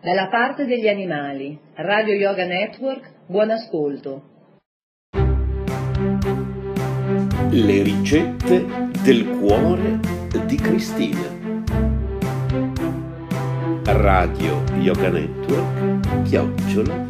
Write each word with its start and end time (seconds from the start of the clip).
Dalla 0.00 0.28
parte 0.28 0.66
degli 0.66 0.88
animali, 0.88 1.58
Radio 1.74 2.14
Yoga 2.14 2.44
Network, 2.44 3.10
buon 3.26 3.50
ascolto. 3.50 4.22
Le 7.50 7.82
ricette 7.82 8.64
del 9.02 9.26
cuore 9.40 9.98
di 10.46 10.56
Cristina. 10.56 11.34
Radio 13.84 14.62
Yoga 14.78 15.08
Network, 15.08 16.22
chiocciola, 16.24 17.08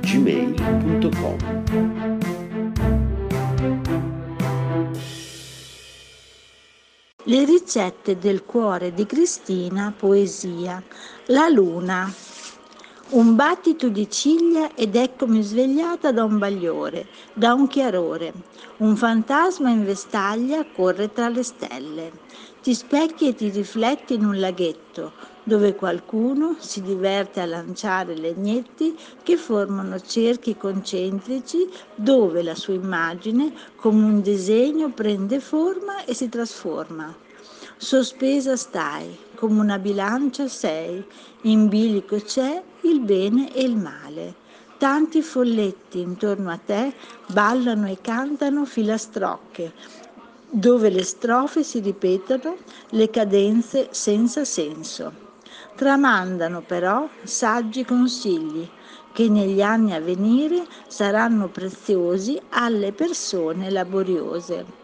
gmail.com. 0.00 2.01
Le 7.32 7.46
ricette 7.46 8.18
del 8.18 8.44
cuore 8.44 8.92
di 8.92 9.06
Cristina, 9.06 9.90
poesia. 9.96 10.82
La 11.28 11.48
luna. 11.48 12.12
Un 13.12 13.34
battito 13.36 13.88
di 13.88 14.10
ciglia 14.10 14.74
ed 14.74 14.96
eccomi 14.96 15.40
svegliata 15.40 16.12
da 16.12 16.24
un 16.24 16.36
bagliore, 16.36 17.06
da 17.32 17.54
un 17.54 17.68
chiarore. 17.68 18.34
Un 18.78 18.96
fantasma 18.96 19.70
in 19.70 19.82
vestaglia 19.86 20.66
corre 20.76 21.10
tra 21.10 21.30
le 21.30 21.42
stelle. 21.42 22.12
Ti 22.62 22.74
specchi 22.74 23.28
e 23.28 23.34
ti 23.34 23.48
rifletti 23.48 24.12
in 24.12 24.26
un 24.26 24.38
laghetto, 24.38 25.12
dove 25.42 25.74
qualcuno 25.74 26.56
si 26.58 26.82
diverte 26.82 27.40
a 27.40 27.46
lanciare 27.46 28.14
legnetti 28.14 28.94
che 29.22 29.38
formano 29.38 29.98
cerchi 30.00 30.56
concentrici 30.56 31.66
dove 31.94 32.42
la 32.42 32.54
sua 32.54 32.74
immagine 32.74 33.52
come 33.76 34.04
un 34.04 34.20
disegno 34.20 34.90
prende 34.90 35.40
forma 35.40 36.04
e 36.04 36.12
si 36.14 36.28
trasforma. 36.28 37.21
Sospesa 37.84 38.56
stai, 38.56 39.18
come 39.34 39.58
una 39.58 39.76
bilancia 39.76 40.46
sei, 40.46 41.04
in 41.42 41.66
bilico 41.66 42.14
c'è 42.14 42.62
il 42.82 43.00
bene 43.00 43.52
e 43.52 43.62
il 43.62 43.76
male. 43.76 44.34
Tanti 44.78 45.20
folletti 45.20 45.98
intorno 45.98 46.52
a 46.52 46.60
te 46.64 46.94
ballano 47.26 47.88
e 47.88 47.98
cantano 48.00 48.64
filastrocche, 48.66 49.72
dove 50.48 50.90
le 50.90 51.02
strofe 51.02 51.64
si 51.64 51.80
ripetono, 51.80 52.54
le 52.90 53.10
cadenze 53.10 53.88
senza 53.90 54.44
senso. 54.44 55.12
Tramandano 55.74 56.60
però 56.60 57.08
saggi 57.24 57.84
consigli 57.84 58.64
che 59.12 59.28
negli 59.28 59.60
anni 59.60 59.92
a 59.92 60.00
venire 60.00 60.66
saranno 60.86 61.48
preziosi 61.48 62.40
alle 62.50 62.92
persone 62.92 63.72
laboriose. 63.72 64.81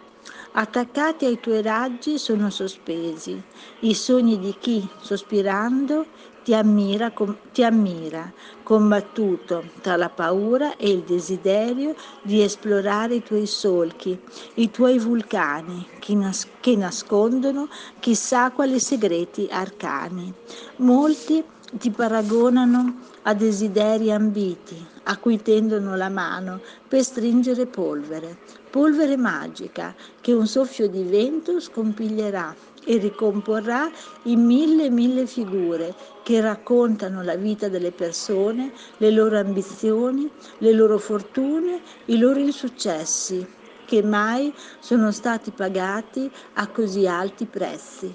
Attaccati 0.60 1.24
ai 1.24 1.38
tuoi 1.38 1.62
raggi 1.62 2.18
sono 2.18 2.50
sospesi 2.50 3.40
i 3.82 3.94
sogni 3.94 4.40
di 4.40 4.56
chi, 4.58 4.84
sospirando, 5.00 6.06
ti 6.42 6.52
ammira, 6.52 7.12
ti 7.52 7.62
ammira, 7.62 8.32
combattuto 8.64 9.62
tra 9.80 9.94
la 9.94 10.08
paura 10.08 10.76
e 10.76 10.90
il 10.90 11.02
desiderio 11.02 11.94
di 12.22 12.42
esplorare 12.42 13.14
i 13.14 13.22
tuoi 13.22 13.46
solchi, 13.46 14.18
i 14.54 14.68
tuoi 14.72 14.98
vulcani 14.98 15.86
che, 16.00 16.14
nas- 16.16 16.48
che 16.58 16.74
nascondono 16.74 17.68
chissà 18.00 18.50
quali 18.50 18.80
segreti 18.80 19.46
arcani. 19.48 20.34
Molti 20.78 21.44
ti 21.70 21.90
paragonano 21.90 22.96
a 23.22 23.34
desideri 23.34 24.10
ambiti, 24.10 24.84
a 25.04 25.18
cui 25.18 25.40
tendono 25.40 25.94
la 25.94 26.08
mano 26.08 26.60
per 26.88 27.04
stringere 27.04 27.66
polvere, 27.66 28.38
polvere 28.70 29.16
magica 29.16 29.94
che 30.20 30.32
un 30.32 30.46
soffio 30.46 30.88
di 30.88 31.02
vento 31.02 31.60
scompiglierà 31.60 32.54
e 32.84 32.96
ricomporrà 32.96 33.90
in 34.24 34.44
mille 34.44 34.86
e 34.86 34.90
mille 34.90 35.26
figure 35.26 35.94
che 36.22 36.40
raccontano 36.40 37.22
la 37.22 37.36
vita 37.36 37.68
delle 37.68 37.90
persone, 37.92 38.72
le 38.98 39.10
loro 39.10 39.38
ambizioni, 39.38 40.30
le 40.58 40.72
loro 40.72 40.98
fortune, 40.98 41.82
i 42.06 42.18
loro 42.18 42.38
insuccessi, 42.38 43.46
che 43.84 44.02
mai 44.02 44.54
sono 44.78 45.10
stati 45.10 45.50
pagati 45.50 46.30
a 46.54 46.68
così 46.68 47.06
alti 47.06 47.46
prezzi. 47.46 48.14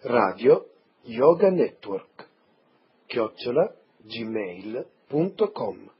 Radio 0.00 0.68
Yoga 1.02 1.50
Network 1.50 2.28
chiocciola 3.06 3.74
gmail.com 4.02 5.90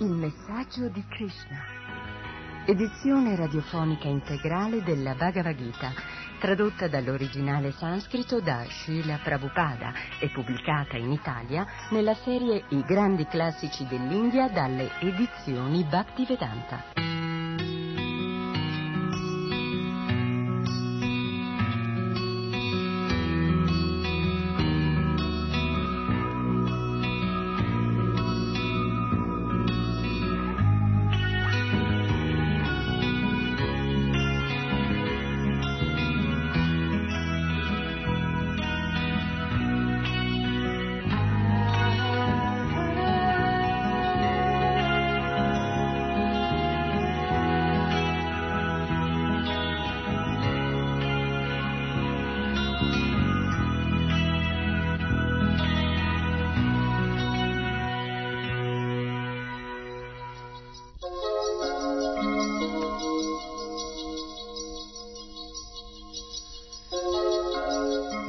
Il 0.00 0.12
messaggio 0.12 0.88
di 0.90 1.04
Krishna. 1.08 1.58
Edizione 2.66 3.34
radiofonica 3.34 4.06
integrale 4.06 4.80
della 4.84 5.14
Bhagavad 5.14 5.56
Gita, 5.56 5.92
tradotta 6.38 6.86
dall'originale 6.86 7.72
sanscrito 7.72 8.40
da 8.40 8.64
Srila 8.68 9.18
Prabhupada 9.24 9.92
e 10.20 10.28
pubblicata 10.28 10.96
in 10.96 11.10
Italia 11.10 11.66
nella 11.90 12.14
serie 12.14 12.62
I 12.68 12.82
grandi 12.82 13.26
classici 13.26 13.88
dell'India 13.88 14.48
dalle 14.48 14.88
edizioni 15.00 15.82
Bhaktivedanta. 15.82 17.37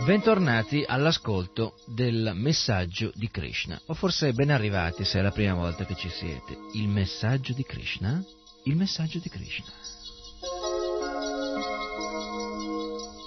Bentornati 0.10 0.84
all'ascolto 0.88 1.76
del 1.86 2.32
messaggio 2.34 3.12
di 3.14 3.30
Krishna, 3.30 3.80
o 3.86 3.94
forse 3.94 4.34
ben 4.34 4.50
arrivati 4.50 5.06
se 5.06 5.20
è 5.20 5.22
la 5.22 5.30
prima 5.30 5.54
volta 5.54 5.86
che 5.86 5.94
ci 5.94 6.10
siete. 6.10 6.58
Il 6.74 6.88
messaggio 6.88 7.54
di 7.54 7.62
Krishna? 7.62 8.20
Il 8.64 8.76
messaggio 8.76 9.20
di 9.20 9.30
Krishna. 9.30 9.72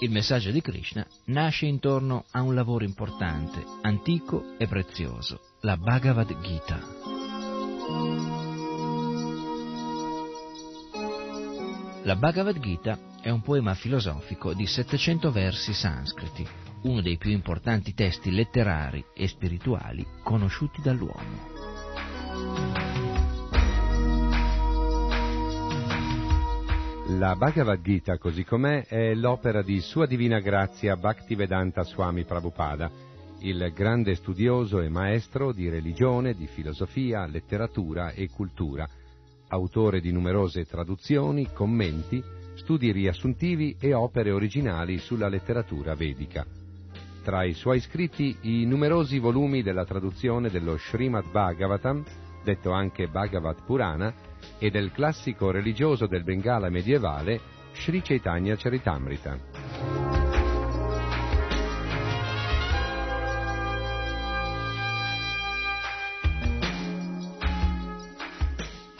Il 0.01 0.11
messaggio 0.11 0.51
di 0.51 0.59
Krishna 0.59 1.07
nasce 1.27 1.67
intorno 1.67 2.25
a 2.31 2.41
un 2.41 2.53
lavoro 2.53 2.83
importante, 2.83 3.63
antico 3.83 4.57
e 4.57 4.67
prezioso, 4.67 5.39
la 5.61 5.77
Bhagavad 5.77 6.37
Gita. 6.41 6.81
La 12.03 12.17
Bhagavad 12.17 12.59
Gita 12.59 12.99
è 13.21 13.29
un 13.29 13.41
poema 13.41 13.73
filosofico 13.73 14.53
di 14.53 14.67
700 14.67 15.31
versi 15.31 15.73
sanscriti, 15.73 16.45
uno 16.83 17.01
dei 17.01 17.17
più 17.17 17.31
importanti 17.31 17.93
testi 17.93 18.31
letterari 18.31 19.03
e 19.13 19.27
spirituali 19.27 20.05
conosciuti 20.23 20.81
dall'uomo. 20.81 21.51
La 27.17 27.35
Bhagavad 27.35 27.81
Gita, 27.81 28.17
così 28.17 28.43
com'è, 28.43 28.85
è 28.85 29.13
l'opera 29.13 29.61
di 29.61 29.79
Sua 29.81 30.05
Divina 30.05 30.39
Grazia 30.39 30.95
Bhaktivedanta 30.95 31.83
Swami 31.83 32.23
Prabhupada, 32.23 32.89
il 33.39 33.71
grande 33.73 34.15
studioso 34.15 34.79
e 34.79 34.89
maestro 34.89 35.51
di 35.51 35.69
religione, 35.69 36.33
di 36.33 36.47
filosofia, 36.47 37.25
letteratura 37.27 38.11
e 38.11 38.29
cultura, 38.29 38.87
autore 39.49 39.99
di 39.99 40.11
numerose 40.11 40.65
traduzioni, 40.65 41.51
commenti, 41.51 42.23
studi 42.55 42.91
riassuntivi 42.91 43.75
e 43.79 43.93
opere 43.93 44.31
originali 44.31 44.97
sulla 44.97 45.27
letteratura 45.27 45.95
vedica. 45.95 46.62
Tra 47.23 47.45
i 47.45 47.53
suoi 47.53 47.79
scritti 47.79 48.35
i 48.41 48.65
numerosi 48.65 49.17
volumi 49.17 49.63
della 49.63 49.85
traduzione 49.85 50.49
dello 50.49 50.77
Srimad 50.77 51.31
Bhagavatam, 51.31 52.03
detto 52.43 52.71
anche 52.71 53.07
Bhagavat 53.07 53.63
Purana, 53.63 54.13
e 54.59 54.69
del 54.69 54.91
classico 54.91 55.49
religioso 55.49 56.05
del 56.05 56.23
Bengala 56.23 56.69
medievale 56.69 57.39
Sri 57.75 58.01
Chaitanya 58.01 58.57
Charitamrita. 58.57 59.39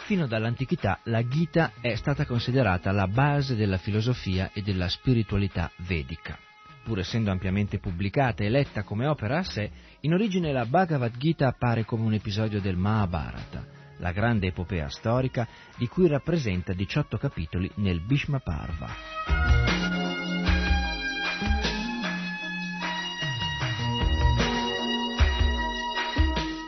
Fino 0.06 0.26
dall'antichità 0.26 0.98
la 1.04 1.26
Gita 1.28 1.72
è 1.78 1.94
stata 1.94 2.24
considerata 2.24 2.90
la 2.90 3.06
base 3.06 3.54
della 3.54 3.76
filosofia 3.76 4.50
e 4.54 4.62
della 4.62 4.88
spiritualità 4.88 5.70
vedica. 5.86 6.38
Pur 6.84 6.98
essendo 6.98 7.30
ampiamente 7.30 7.78
pubblicata 7.78 8.44
e 8.44 8.50
letta 8.50 8.82
come 8.82 9.06
opera 9.06 9.38
a 9.38 9.42
sé, 9.42 9.70
in 10.00 10.12
origine 10.12 10.52
la 10.52 10.66
Bhagavad 10.66 11.16
Gita 11.16 11.46
appare 11.46 11.86
come 11.86 12.04
un 12.04 12.12
episodio 12.12 12.60
del 12.60 12.76
Mahabharata, 12.76 13.64
la 13.98 14.12
grande 14.12 14.48
epopea 14.48 14.90
storica 14.90 15.48
di 15.78 15.88
cui 15.88 16.06
rappresenta 16.08 16.74
18 16.74 17.16
capitoli 17.16 17.70
nel 17.76 18.00
Bhishma 18.00 18.38
Parva. 18.38 18.88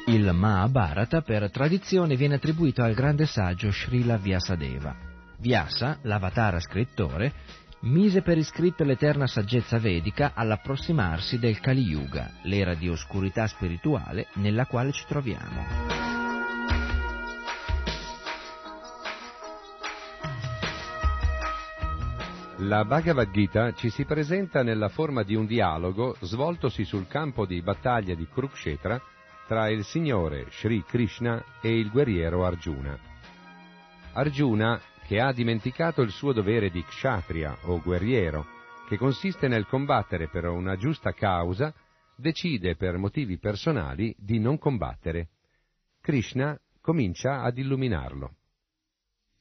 Il 0.07 0.33
Mahabharata 0.33 1.21
per 1.21 1.51
tradizione 1.51 2.17
viene 2.17 2.37
attribuito 2.37 2.83
al 2.83 2.95
grande 2.95 3.27
saggio 3.27 3.71
Srila 3.71 4.17
Vyasadeva. 4.17 4.97
Vyasa, 5.39 5.99
l'avatara 6.03 6.59
scrittore, 6.59 7.35
mise 7.81 8.23
per 8.23 8.39
iscritto 8.39 8.85
l'eterna 8.85 9.27
saggezza 9.27 9.79
vedica 9.79 10.33
all'approssimarsi 10.35 11.39
del 11.39 11.61
Kali 11.61 11.83
Yuga, 11.83 12.31
l'era 12.43 12.75
di 12.75 12.89
oscurità 12.89 13.47
spirituale 13.47 14.29
nella 14.35 14.67
quale 14.67 14.93
ci 14.93 15.05
troviamo. 15.07 15.95
La 22.61 22.87
Bhagavad 22.87 23.31
Gita 23.31 23.75
ci 23.75 23.91
si 23.91 24.07
presenta 24.07 24.63
nella 24.63 24.89
forma 24.89 25.23
di 25.23 25.35
un 25.35 25.45
dialogo 25.45 26.17
svoltosi 26.21 26.85
sul 26.85 27.07
campo 27.07 27.45
di 27.45 27.61
battaglia 27.61 28.15
di 28.15 28.27
Kurukshetra 28.27 28.99
tra 29.47 29.69
il 29.69 29.85
Signore 29.85 30.47
Sri 30.51 30.83
Krishna 30.83 31.45
e 31.61 31.79
il 31.79 31.91
guerriero 31.91 32.47
Arjuna. 32.47 32.99
Arjuna, 34.15 34.81
che 35.07 35.21
ha 35.21 35.33
dimenticato 35.33 36.03
il 36.03 36.11
suo 36.11 36.33
dovere 36.33 36.69
di 36.69 36.83
kshatriya 36.83 37.59
o 37.63 37.81
guerriero, 37.81 38.45
che 38.89 38.97
consiste 38.97 39.47
nel 39.47 39.67
combattere 39.67 40.29
per 40.29 40.47
una 40.47 40.77
giusta 40.77 41.13
causa, 41.13 41.73
decide 42.17 42.75
per 42.75 42.97
motivi 42.97 43.39
personali 43.39 44.15
di 44.19 44.41
non 44.41 44.59
combattere. 44.59 45.29
Krishna 46.01 46.59
comincia 46.81 47.43
ad 47.43 47.57
illuminarlo. 47.57 48.35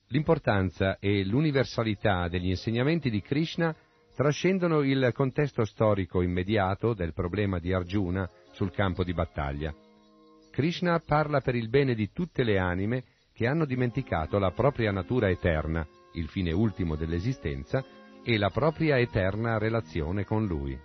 L'importanza 0.09 0.99
e 0.99 1.25
l'universalità 1.25 2.27
degli 2.27 2.49
insegnamenti 2.49 3.09
di 3.09 3.21
Krishna 3.21 3.75
trascendono 4.15 4.81
il 4.81 5.11
contesto 5.13 5.65
storico 5.65 6.21
immediato 6.21 6.93
del 6.93 7.13
problema 7.13 7.57
di 7.57 7.73
Arjuna 7.73 8.29
sul 8.51 8.71
campo 8.71 9.03
di 9.03 9.13
battaglia. 9.13 9.73
Krishna 10.51 10.99
parla 10.99 11.41
per 11.41 11.55
il 11.55 11.69
bene 11.69 11.95
di 11.95 12.11
tutte 12.11 12.43
le 12.43 12.59
anime 12.59 13.03
che 13.35 13.47
hanno 13.47 13.65
dimenticato 13.65 14.39
la 14.39 14.51
propria 14.51 14.93
natura 14.93 15.29
eterna, 15.29 15.85
il 16.13 16.29
fine 16.29 16.53
ultimo 16.53 16.95
dell'esistenza, 16.95 17.83
e 18.23 18.37
la 18.37 18.49
propria 18.49 18.97
eterna 18.97 19.57
relazione 19.57 20.23
con 20.23 20.47
Lui. 20.47 20.79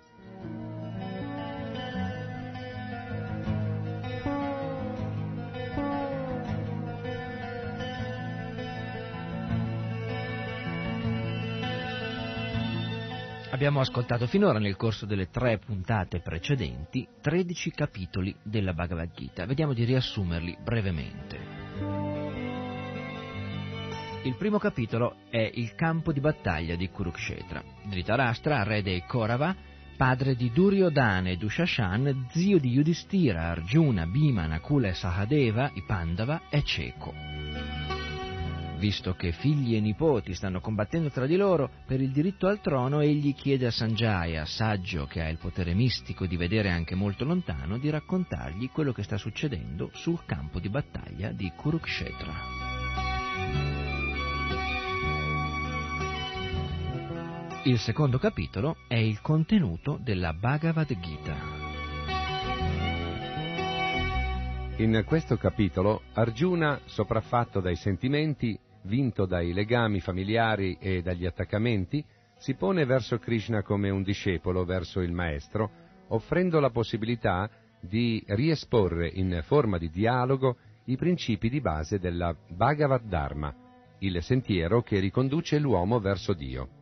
Abbiamo 13.51 13.79
ascoltato 13.79 14.27
finora 14.27 14.59
nel 14.59 14.75
corso 14.75 15.05
delle 15.05 15.29
tre 15.29 15.57
puntate 15.57 16.19
precedenti 16.19 17.07
13 17.21 17.71
capitoli 17.71 18.35
della 18.43 18.73
Bhagavad 18.73 19.11
Gita. 19.13 19.45
Vediamo 19.45 19.73
di 19.73 19.83
riassumerli 19.83 20.57
brevemente. 20.61 22.10
Il 24.23 24.35
primo 24.35 24.59
capitolo 24.59 25.15
è 25.29 25.49
il 25.55 25.73
campo 25.73 26.13
di 26.13 26.19
battaglia 26.19 26.75
di 26.75 26.89
Kurukshetra. 26.89 27.63
Dhritarashtra, 27.85 28.61
re 28.61 28.83
dei 28.83 29.03
Korava, 29.03 29.55
padre 29.97 30.35
di 30.35 30.51
Duryodhana 30.51 31.29
e 31.29 31.37
Dushashan, 31.37 32.27
zio 32.29 32.59
di 32.59 32.69
Yudhishthira, 32.69 33.49
Arjuna, 33.49 34.05
Bhima, 34.05 34.45
Nakula 34.45 34.89
e 34.89 34.93
Sahadeva, 34.93 35.71
i 35.73 35.83
Pandava, 35.83 36.43
è 36.49 36.61
cieco 36.61 37.13
visto 38.81 39.13
che 39.13 39.31
figli 39.31 39.75
e 39.75 39.79
nipoti 39.79 40.33
stanno 40.33 40.59
combattendo 40.59 41.11
tra 41.11 41.27
di 41.27 41.35
loro 41.35 41.69
per 41.85 42.01
il 42.01 42.09
diritto 42.09 42.47
al 42.47 42.61
trono, 42.61 43.01
egli 43.01 43.35
chiede 43.35 43.67
a 43.67 43.71
Sanjaya, 43.71 44.43
saggio 44.45 45.05
che 45.05 45.21
ha 45.21 45.29
il 45.29 45.37
potere 45.37 45.75
mistico 45.75 46.25
di 46.25 46.35
vedere 46.35 46.71
anche 46.71 46.95
molto 46.95 47.23
lontano, 47.23 47.77
di 47.77 47.91
raccontargli 47.91 48.71
quello 48.71 48.91
che 48.91 49.03
sta 49.03 49.17
succedendo 49.17 49.91
sul 49.93 50.25
campo 50.25 50.59
di 50.59 50.69
battaglia 50.69 51.31
di 51.31 51.51
Kurukshetra. 51.55 52.70
Il 57.63 57.77
secondo 57.77 58.17
capitolo 58.17 58.77
è 58.87 58.95
il 58.95 59.21
contenuto 59.21 59.99
della 60.01 60.33
Bhagavad 60.33 60.99
Gita. 60.99 61.35
In 64.77 65.03
questo 65.05 65.37
capitolo 65.37 66.01
Arjuna, 66.13 66.81
sopraffatto 66.85 67.59
dai 67.59 67.75
sentimenti, 67.75 68.57
vinto 68.85 69.27
dai 69.27 69.53
legami 69.53 69.99
familiari 69.99 70.75
e 70.79 71.03
dagli 71.03 71.27
attaccamenti, 71.27 72.03
si 72.35 72.55
pone 72.55 72.83
verso 72.85 73.19
Krishna 73.19 73.61
come 73.61 73.91
un 73.91 74.01
discepolo 74.01 74.65
verso 74.65 74.99
il 75.01 75.11
maestro, 75.11 75.69
offrendo 76.07 76.59
la 76.59 76.71
possibilità 76.71 77.47
di 77.79 78.23
riesporre 78.29 79.07
in 79.07 79.39
forma 79.45 79.77
di 79.77 79.91
dialogo 79.91 80.57
i 80.85 80.97
principi 80.97 81.47
di 81.47 81.61
base 81.61 81.99
della 81.99 82.35
Bhagavad 82.47 83.03
Dharma, 83.03 83.53
il 83.99 84.19
sentiero 84.23 84.81
che 84.81 84.97
riconduce 84.97 85.59
l'uomo 85.59 85.99
verso 85.99 86.33
Dio. 86.33 86.79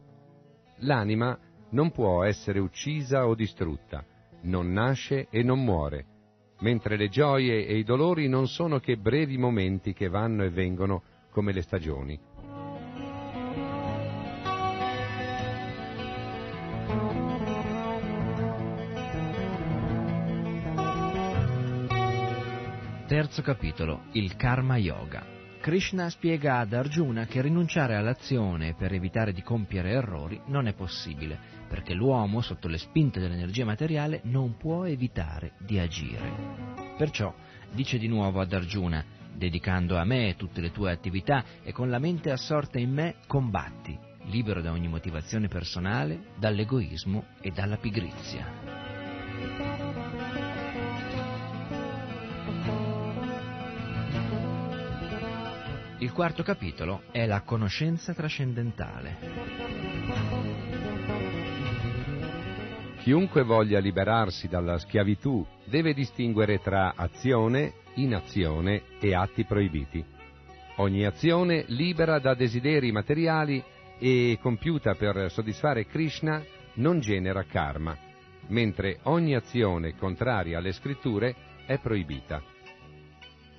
L'anima 0.80 1.38
non 1.72 1.92
può 1.92 2.24
essere 2.24 2.60
uccisa 2.60 3.28
o 3.28 3.36
distrutta, 3.36 4.06
non 4.44 4.72
nasce 4.72 5.28
e 5.30 5.44
non 5.44 5.64
muore, 5.64 6.06
mentre 6.60 6.98
le 6.98 7.10
gioie 7.10 7.66
e 7.66 7.78
i 7.78 7.84
dolori 7.84 8.28
non 8.28 8.48
sono 8.48 8.80
che 8.80 8.98
brevi 8.98 9.38
momenti 9.38 9.94
che 9.94 10.08
vanno 10.08 10.44
e 10.44 10.50
vengono 10.50 11.04
come 11.32 11.52
le 11.52 11.62
stagioni. 11.62 12.20
Terzo 23.08 23.42
capitolo, 23.42 24.04
il 24.12 24.36
Karma 24.36 24.78
Yoga. 24.78 25.39
Krishna 25.70 26.10
spiega 26.10 26.58
ad 26.58 26.74
Arjuna 26.74 27.28
che 27.28 27.44
rinunciare 27.44 27.96
all'azione 27.96 28.74
per 28.74 28.92
evitare 28.92 29.34
di 29.34 29.44
compiere 29.44 29.92
errori 29.92 30.42
non 30.48 30.66
è 30.66 30.74
possibile, 30.74 31.38
perché 31.68 31.94
l'uomo, 31.94 32.42
sotto 32.42 32.68
le 32.68 32.80
spinte 32.80 33.20
dell'energia 33.20 33.66
materiale, 33.66 34.22
non 34.24 34.58
può 34.58 34.86
evitare 34.86 35.52
di 35.60 35.78
agire. 35.78 36.96
Perciò 36.98 37.32
dice 37.72 38.00
di 38.00 38.08
nuovo 38.08 38.42
ad 38.42 38.52
Arjuna, 38.52 39.06
dedicando 39.32 40.00
a 40.00 40.06
me 40.06 40.34
tutte 40.36 40.60
le 40.60 40.72
tue 40.72 40.92
attività 40.92 41.44
e 41.62 41.72
con 41.72 41.92
la 41.92 42.00
mente 42.00 42.32
assorta 42.32 42.80
in 42.80 42.92
me 42.92 43.18
combatti, 43.28 43.96
libero 44.24 44.64
da 44.64 44.72
ogni 44.72 44.88
motivazione 44.88 45.50
personale, 45.50 46.32
dall'egoismo 46.40 47.26
e 47.42 47.52
dalla 47.52 47.78
pigrizia. 47.78 49.89
Il 56.02 56.14
quarto 56.14 56.44
capitolo 56.44 57.02
è 57.12 57.26
la 57.26 57.42
conoscenza 57.42 58.14
trascendentale. 58.14 59.18
Chiunque 63.00 63.44
voglia 63.44 63.80
liberarsi 63.80 64.48
dalla 64.48 64.78
schiavitù 64.78 65.46
deve 65.66 65.94
distinguere 65.94 66.62
tra 66.62 66.94
azione, 66.96 67.74
inazione 67.96 68.84
e 69.02 69.14
atti 69.14 69.44
proibiti. 69.44 70.02
Ogni 70.78 71.06
azione 71.06 71.66
libera 71.68 72.18
da 72.20 72.34
desideri 72.34 72.94
materiali 72.94 73.62
e 74.00 74.38
compiuta 74.42 74.96
per 74.96 75.30
soddisfare 75.30 75.86
Krishna 75.86 76.42
non 76.76 77.02
genera 77.02 77.44
karma, 77.44 77.98
mentre 78.48 79.00
ogni 79.04 79.36
azione 79.36 79.98
contraria 79.98 80.60
alle 80.60 80.72
scritture 80.72 81.36
è 81.66 81.78
proibita. 81.78 82.42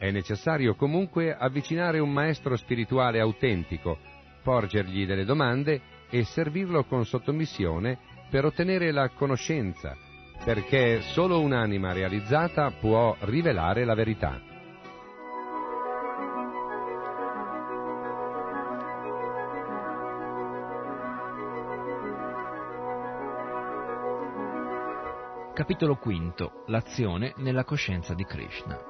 È 0.00 0.10
necessario 0.10 0.76
comunque 0.76 1.36
avvicinare 1.36 1.98
un 1.98 2.10
maestro 2.10 2.56
spirituale 2.56 3.20
autentico, 3.20 3.98
porgergli 4.42 5.04
delle 5.04 5.26
domande 5.26 5.78
e 6.08 6.24
servirlo 6.24 6.84
con 6.84 7.04
sottomissione 7.04 7.98
per 8.30 8.46
ottenere 8.46 8.92
la 8.92 9.10
conoscenza, 9.10 9.94
perché 10.42 11.02
solo 11.02 11.42
un'anima 11.42 11.92
realizzata 11.92 12.70
può 12.70 13.14
rivelare 13.20 13.84
la 13.84 13.94
verità. 13.94 14.40
Capitolo 25.52 25.98
V. 26.02 26.50
L'azione 26.68 27.34
nella 27.36 27.64
coscienza 27.64 28.14
di 28.14 28.24
Krishna. 28.24 28.89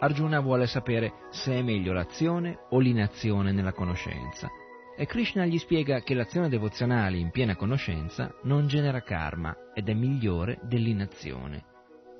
Arjuna 0.00 0.40
vuole 0.40 0.66
sapere 0.66 1.12
se 1.30 1.54
è 1.54 1.62
meglio 1.62 1.92
l'azione 1.92 2.58
o 2.70 2.78
l'inazione 2.78 3.52
nella 3.52 3.72
conoscenza. 3.72 4.50
E 4.96 5.06
Krishna 5.06 5.44
gli 5.44 5.58
spiega 5.58 6.00
che 6.00 6.14
l'azione 6.14 6.48
devozionale 6.48 7.16
in 7.16 7.30
piena 7.30 7.56
conoscenza 7.56 8.32
non 8.42 8.66
genera 8.66 9.02
karma 9.02 9.72
ed 9.74 9.88
è 9.88 9.94
migliore 9.94 10.58
dell'inazione. 10.62 11.64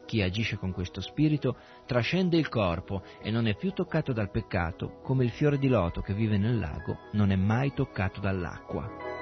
Chi 0.06 0.22
agisce 0.22 0.56
con 0.56 0.72
questo 0.72 1.00
spirito 1.00 1.56
trascende 1.86 2.36
il 2.36 2.48
corpo 2.48 3.02
e 3.22 3.30
non 3.30 3.46
è 3.46 3.56
più 3.56 3.72
toccato 3.72 4.12
dal 4.12 4.30
peccato 4.30 5.00
come 5.02 5.24
il 5.24 5.30
fiore 5.30 5.58
di 5.58 5.68
loto 5.68 6.00
che 6.00 6.14
vive 6.14 6.36
nel 6.36 6.58
lago 6.58 6.98
non 7.12 7.30
è 7.30 7.36
mai 7.36 7.72
toccato 7.72 8.20
dall'acqua. 8.20 9.13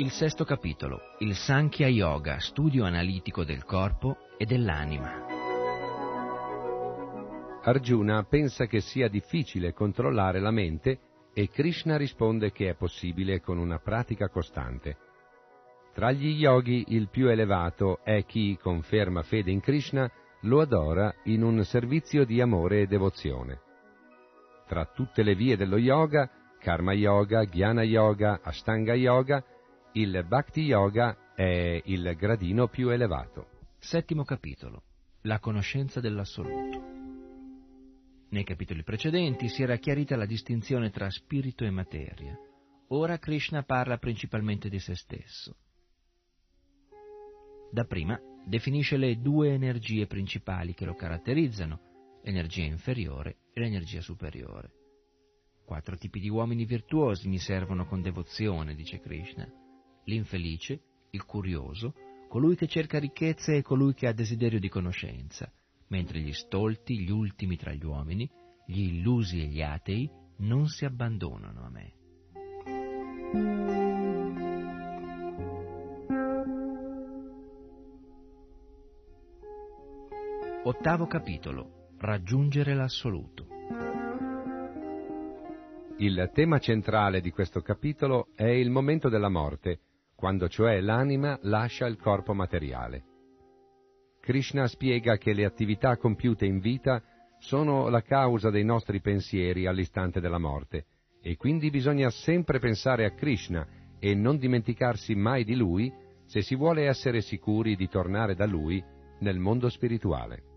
Il 0.00 0.12
sesto 0.12 0.46
capitolo, 0.46 0.98
il 1.18 1.34
Sankhya 1.34 1.86
Yoga, 1.86 2.38
studio 2.40 2.86
analitico 2.86 3.44
del 3.44 3.66
corpo 3.66 4.16
e 4.38 4.46
dell'anima. 4.46 5.26
Arjuna 7.62 8.24
pensa 8.24 8.64
che 8.64 8.80
sia 8.80 9.08
difficile 9.08 9.74
controllare 9.74 10.40
la 10.40 10.50
mente 10.50 11.00
e 11.34 11.50
Krishna 11.50 11.98
risponde 11.98 12.50
che 12.50 12.70
è 12.70 12.74
possibile 12.76 13.42
con 13.42 13.58
una 13.58 13.78
pratica 13.78 14.30
costante. 14.30 14.96
Tra 15.92 16.12
gli 16.12 16.28
yogi 16.28 16.82
il 16.88 17.10
più 17.10 17.28
elevato 17.28 18.00
è 18.02 18.24
chi, 18.24 18.56
con 18.56 18.80
ferma 18.80 19.22
fede 19.22 19.50
in 19.50 19.60
Krishna, 19.60 20.10
lo 20.44 20.62
adora 20.62 21.14
in 21.24 21.42
un 21.42 21.62
servizio 21.62 22.24
di 22.24 22.40
amore 22.40 22.80
e 22.80 22.86
devozione. 22.86 23.60
Tra 24.66 24.86
tutte 24.86 25.22
le 25.22 25.34
vie 25.34 25.58
dello 25.58 25.76
yoga, 25.76 26.26
Karma 26.58 26.94
Yoga, 26.94 27.44
Jnana 27.44 27.82
Yoga, 27.82 28.40
Ashtanga 28.42 28.94
Yoga, 28.94 29.44
il 29.92 30.24
Bhakti 30.24 30.60
Yoga 30.60 31.34
è 31.34 31.82
il 31.84 32.14
gradino 32.16 32.68
più 32.68 32.90
elevato. 32.90 33.48
Settimo 33.78 34.22
capitolo. 34.22 34.84
La 35.22 35.40
conoscenza 35.40 35.98
dell'assoluto. 35.98 36.88
Nei 38.28 38.44
capitoli 38.44 38.84
precedenti 38.84 39.48
si 39.48 39.62
era 39.64 39.76
chiarita 39.78 40.14
la 40.14 40.26
distinzione 40.26 40.90
tra 40.90 41.10
spirito 41.10 41.64
e 41.64 41.70
materia. 41.70 42.38
Ora 42.88 43.18
Krishna 43.18 43.64
parla 43.64 43.98
principalmente 43.98 44.68
di 44.68 44.78
se 44.78 44.94
stesso. 44.94 45.56
Dapprima 47.72 48.20
definisce 48.46 48.96
le 48.96 49.20
due 49.20 49.52
energie 49.52 50.06
principali 50.06 50.72
che 50.72 50.84
lo 50.84 50.94
caratterizzano, 50.94 52.20
l'energia 52.22 52.62
inferiore 52.62 53.38
e 53.52 53.60
l'energia 53.60 54.00
superiore. 54.00 54.70
Quattro 55.64 55.96
tipi 55.96 56.20
di 56.20 56.28
uomini 56.28 56.64
virtuosi 56.64 57.28
mi 57.28 57.38
servono 57.38 57.86
con 57.86 58.02
devozione, 58.02 58.74
dice 58.76 59.00
Krishna. 59.00 59.48
L'infelice, 60.04 60.80
il 61.10 61.24
curioso, 61.24 61.94
colui 62.28 62.56
che 62.56 62.66
cerca 62.66 62.98
ricchezze 62.98 63.56
e 63.56 63.62
colui 63.62 63.94
che 63.94 64.06
ha 64.06 64.12
desiderio 64.12 64.60
di 64.60 64.68
conoscenza, 64.68 65.52
mentre 65.88 66.20
gli 66.20 66.32
stolti, 66.32 67.00
gli 67.00 67.10
ultimi 67.10 67.56
tra 67.56 67.72
gli 67.72 67.84
uomini, 67.84 68.28
gli 68.66 68.82
illusi 68.82 69.40
e 69.40 69.46
gli 69.46 69.62
atei 69.62 70.08
non 70.38 70.68
si 70.68 70.84
abbandonano 70.84 71.64
a 71.64 71.70
me. 71.70 71.92
Ottavo 80.62 81.06
capitolo. 81.06 81.88
Raggiungere 81.98 82.74
l'assoluto. 82.74 83.46
Il 85.98 86.30
tema 86.32 86.58
centrale 86.58 87.20
di 87.20 87.30
questo 87.30 87.60
capitolo 87.60 88.28
è 88.34 88.46
il 88.46 88.70
momento 88.70 89.08
della 89.08 89.28
morte, 89.28 89.80
quando 90.20 90.50
cioè 90.50 90.80
l'anima 90.80 91.38
lascia 91.44 91.86
il 91.86 91.96
corpo 91.96 92.34
materiale. 92.34 93.04
Krishna 94.20 94.68
spiega 94.68 95.16
che 95.16 95.32
le 95.32 95.46
attività 95.46 95.96
compiute 95.96 96.44
in 96.44 96.58
vita 96.58 97.02
sono 97.38 97.88
la 97.88 98.02
causa 98.02 98.50
dei 98.50 98.62
nostri 98.62 99.00
pensieri 99.00 99.64
all'istante 99.64 100.20
della 100.20 100.36
morte 100.36 100.84
e 101.22 101.36
quindi 101.36 101.70
bisogna 101.70 102.10
sempre 102.10 102.58
pensare 102.58 103.06
a 103.06 103.14
Krishna 103.14 103.66
e 103.98 104.14
non 104.14 104.36
dimenticarsi 104.36 105.14
mai 105.14 105.42
di 105.42 105.56
Lui 105.56 105.90
se 106.26 106.42
si 106.42 106.54
vuole 106.54 106.84
essere 106.86 107.22
sicuri 107.22 107.74
di 107.74 107.88
tornare 107.88 108.34
da 108.34 108.44
Lui 108.44 108.84
nel 109.20 109.38
mondo 109.38 109.70
spirituale. 109.70 110.49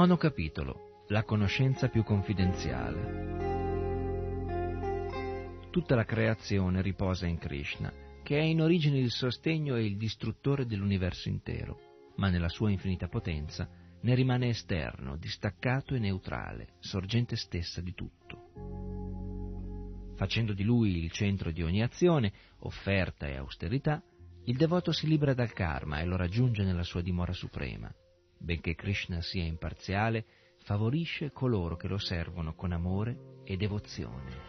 Nono 0.00 0.16
capitolo 0.16 1.04
la 1.08 1.24
conoscenza 1.24 1.88
più 1.88 2.02
confidenziale. 2.04 3.28
Tutta 5.68 5.94
la 5.94 6.06
creazione 6.06 6.80
riposa 6.80 7.26
in 7.26 7.36
Krishna, 7.36 7.92
che 8.22 8.38
è 8.38 8.42
in 8.42 8.62
origine 8.62 8.96
il 8.96 9.10
sostegno 9.10 9.76
e 9.76 9.84
il 9.84 9.98
distruttore 9.98 10.64
dell'universo 10.64 11.28
intero, 11.28 12.12
ma 12.16 12.30
nella 12.30 12.48
sua 12.48 12.70
infinita 12.70 13.08
potenza 13.08 13.68
ne 14.00 14.14
rimane 14.14 14.48
esterno, 14.48 15.18
distaccato 15.18 15.94
e 15.94 15.98
neutrale, 15.98 16.76
sorgente 16.78 17.36
stessa 17.36 17.82
di 17.82 17.92
tutto. 17.92 20.14
Facendo 20.16 20.54
di 20.54 20.64
lui 20.64 21.04
il 21.04 21.10
centro 21.10 21.50
di 21.50 21.62
ogni 21.62 21.82
azione, 21.82 22.32
offerta 22.60 23.26
e 23.26 23.36
austerità, 23.36 24.02
il 24.44 24.56
devoto 24.56 24.92
si 24.92 25.06
libera 25.06 25.34
dal 25.34 25.52
karma 25.52 26.00
e 26.00 26.06
lo 26.06 26.16
raggiunge 26.16 26.64
nella 26.64 26.84
sua 26.84 27.02
dimora 27.02 27.34
suprema. 27.34 27.94
Benché 28.42 28.74
Krishna 28.74 29.20
sia 29.20 29.44
imparziale, 29.44 30.24
favorisce 30.62 31.30
coloro 31.30 31.76
che 31.76 31.88
lo 31.88 31.98
servono 31.98 32.54
con 32.54 32.72
amore 32.72 33.42
e 33.44 33.58
devozione. 33.58 34.48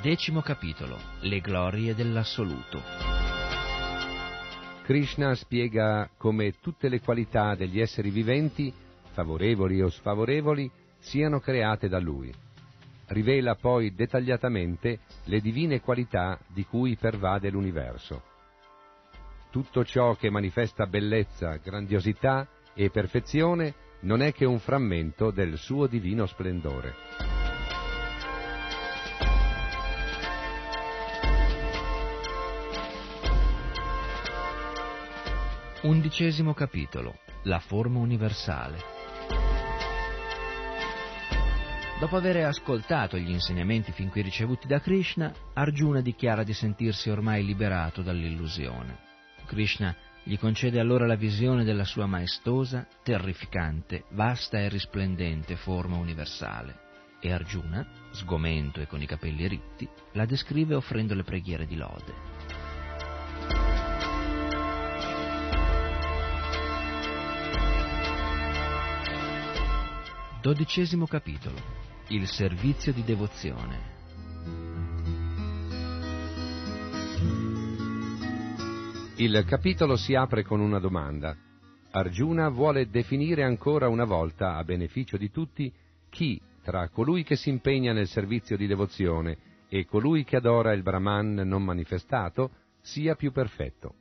Decimo 0.00 0.40
capitolo. 0.40 0.96
Le 1.22 1.40
glorie 1.40 1.96
dell'assoluto. 1.96 2.80
Krishna 4.84 5.34
spiega 5.34 6.08
come 6.16 6.60
tutte 6.60 6.88
le 6.88 7.00
qualità 7.00 7.56
degli 7.56 7.80
esseri 7.80 8.10
viventi, 8.10 8.72
favorevoli 9.10 9.82
o 9.82 9.90
sfavorevoli, 9.90 10.70
siano 11.00 11.40
create 11.40 11.88
da 11.88 11.98
lui 11.98 12.32
rivela 13.10 13.54
poi 13.54 13.94
dettagliatamente 13.94 15.00
le 15.24 15.40
divine 15.40 15.80
qualità 15.80 16.38
di 16.48 16.64
cui 16.64 16.96
pervade 16.96 17.50
l'universo. 17.50 18.22
Tutto 19.50 19.84
ciò 19.84 20.14
che 20.14 20.30
manifesta 20.30 20.86
bellezza, 20.86 21.56
grandiosità 21.56 22.48
e 22.74 22.90
perfezione 22.90 23.74
non 24.02 24.22
è 24.22 24.32
che 24.32 24.44
un 24.44 24.58
frammento 24.58 25.30
del 25.30 25.58
suo 25.58 25.86
divino 25.86 26.26
splendore. 26.26 26.94
Undicesimo 35.82 36.52
capitolo. 36.52 37.18
La 37.44 37.58
forma 37.58 37.98
universale. 37.98 38.99
Dopo 42.00 42.16
aver 42.16 42.46
ascoltato 42.46 43.18
gli 43.18 43.28
insegnamenti 43.28 43.92
fin 43.92 44.08
qui 44.08 44.22
ricevuti 44.22 44.66
da 44.66 44.80
Krishna, 44.80 45.34
Arjuna 45.52 46.00
dichiara 46.00 46.42
di 46.42 46.54
sentirsi 46.54 47.10
ormai 47.10 47.44
liberato 47.44 48.00
dall'illusione. 48.00 48.96
Krishna 49.44 49.94
gli 50.22 50.38
concede 50.38 50.80
allora 50.80 51.04
la 51.04 51.14
visione 51.14 51.62
della 51.62 51.84
sua 51.84 52.06
maestosa, 52.06 52.86
terrificante, 53.02 54.04
vasta 54.12 54.58
e 54.58 54.70
risplendente 54.70 55.56
forma 55.56 55.98
universale 55.98 56.88
e 57.20 57.32
Arjuna, 57.34 57.86
sgomento 58.12 58.80
e 58.80 58.86
con 58.86 59.02
i 59.02 59.06
capelli 59.06 59.46
ritti, 59.46 59.86
la 60.12 60.24
descrive 60.24 60.74
offrendo 60.74 61.12
le 61.12 61.22
preghiere 61.22 61.66
di 61.66 61.76
lode. 61.76 62.14
Dodicesimo 70.40 71.06
capitolo 71.06 71.79
il 72.10 72.26
servizio 72.26 72.92
di 72.92 73.04
devozione. 73.04 73.98
Il 79.16 79.44
capitolo 79.46 79.96
si 79.96 80.16
apre 80.16 80.42
con 80.42 80.60
una 80.60 80.80
domanda. 80.80 81.36
Arjuna 81.92 82.48
vuole 82.48 82.88
definire 82.88 83.44
ancora 83.44 83.88
una 83.88 84.04
volta, 84.04 84.56
a 84.56 84.64
beneficio 84.64 85.16
di 85.16 85.30
tutti, 85.30 85.72
chi 86.08 86.40
tra 86.62 86.88
colui 86.88 87.22
che 87.22 87.36
si 87.36 87.48
impegna 87.48 87.92
nel 87.92 88.08
servizio 88.08 88.56
di 88.56 88.66
devozione 88.66 89.38
e 89.68 89.86
colui 89.86 90.24
che 90.24 90.36
adora 90.36 90.72
il 90.72 90.82
Brahman 90.82 91.34
non 91.34 91.62
manifestato 91.62 92.50
sia 92.80 93.14
più 93.14 93.30
perfetto. 93.30 93.94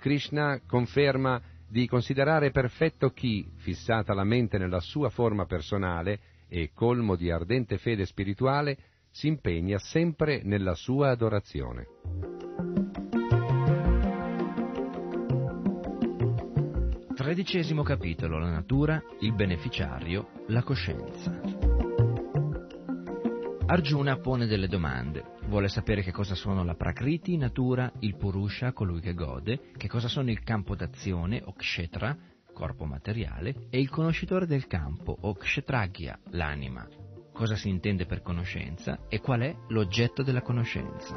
Krishna 0.00 0.60
conferma 0.66 1.40
di 1.68 1.86
considerare 1.86 2.50
perfetto 2.50 3.10
chi, 3.10 3.46
fissata 3.58 4.12
la 4.12 4.24
mente 4.24 4.58
nella 4.58 4.80
sua 4.80 5.08
forma 5.08 5.46
personale, 5.46 6.18
e 6.48 6.70
colmo 6.72 7.16
di 7.16 7.30
ardente 7.30 7.78
fede 7.78 8.06
spirituale, 8.06 8.76
si 9.10 9.26
impegna 9.26 9.78
sempre 9.78 10.42
nella 10.42 10.74
sua 10.74 11.10
adorazione. 11.10 11.86
Tredicesimo 17.14 17.82
capitolo, 17.82 18.38
la 18.38 18.50
natura, 18.50 19.02
il 19.20 19.34
beneficiario, 19.34 20.30
la 20.46 20.62
coscienza. 20.62 21.40
Arjuna 23.66 24.16
pone 24.18 24.46
delle 24.46 24.66
domande. 24.66 25.36
Vuole 25.48 25.68
sapere 25.68 26.02
che 26.02 26.10
cosa 26.10 26.34
sono 26.34 26.64
la 26.64 26.74
Prakriti, 26.74 27.36
natura, 27.36 27.92
il 28.00 28.16
Purusha, 28.16 28.72
colui 28.72 29.00
che 29.00 29.12
gode, 29.12 29.72
che 29.76 29.88
cosa 29.88 30.08
sono 30.08 30.30
il 30.30 30.42
campo 30.42 30.74
d'azione, 30.74 31.42
o 31.44 31.52
Kshetra, 31.52 32.16
corpo 32.58 32.84
materiale, 32.84 33.68
e 33.70 33.78
il 33.78 33.88
conoscitore 33.88 34.44
del 34.44 34.66
campo, 34.66 35.16
o 35.20 35.32
Kshetragya, 35.32 36.18
l'anima. 36.30 36.84
Cosa 37.32 37.54
si 37.54 37.68
intende 37.68 38.04
per 38.04 38.20
conoscenza 38.20 39.06
e 39.08 39.20
qual 39.20 39.42
è 39.42 39.54
l'oggetto 39.68 40.24
della 40.24 40.42
conoscenza. 40.42 41.14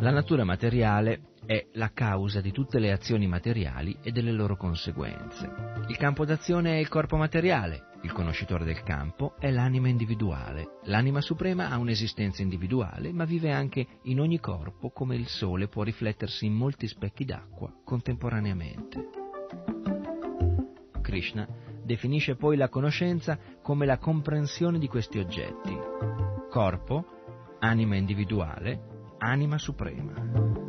La 0.00 0.10
natura 0.10 0.44
materiale 0.44 1.30
è 1.46 1.68
la 1.72 1.92
causa 1.94 2.42
di 2.42 2.52
tutte 2.52 2.78
le 2.78 2.92
azioni 2.92 3.26
materiali 3.26 3.96
e 4.02 4.12
delle 4.12 4.32
loro 4.32 4.56
conseguenze. 4.56 5.50
Il 5.88 5.96
campo 5.96 6.26
d'azione 6.26 6.74
è 6.74 6.78
il 6.78 6.88
corpo 6.88 7.16
materiale, 7.16 7.91
il 8.02 8.12
conoscitore 8.12 8.64
del 8.64 8.82
campo 8.82 9.34
è 9.38 9.50
l'anima 9.50 9.88
individuale. 9.88 10.78
L'anima 10.84 11.20
suprema 11.20 11.70
ha 11.70 11.78
un'esistenza 11.78 12.42
individuale, 12.42 13.12
ma 13.12 13.24
vive 13.24 13.52
anche 13.52 13.86
in 14.02 14.20
ogni 14.20 14.40
corpo 14.40 14.90
come 14.90 15.14
il 15.14 15.28
sole 15.28 15.68
può 15.68 15.82
riflettersi 15.82 16.46
in 16.46 16.54
molti 16.54 16.88
specchi 16.88 17.24
d'acqua 17.24 17.72
contemporaneamente. 17.84 19.08
Krishna 21.00 21.46
definisce 21.84 22.36
poi 22.36 22.56
la 22.56 22.68
conoscenza 22.68 23.38
come 23.62 23.86
la 23.86 23.98
comprensione 23.98 24.78
di 24.78 24.88
questi 24.88 25.18
oggetti. 25.18 25.76
Corpo, 26.50 27.04
anima 27.60 27.96
individuale, 27.96 29.06
anima 29.18 29.58
suprema. 29.58 30.61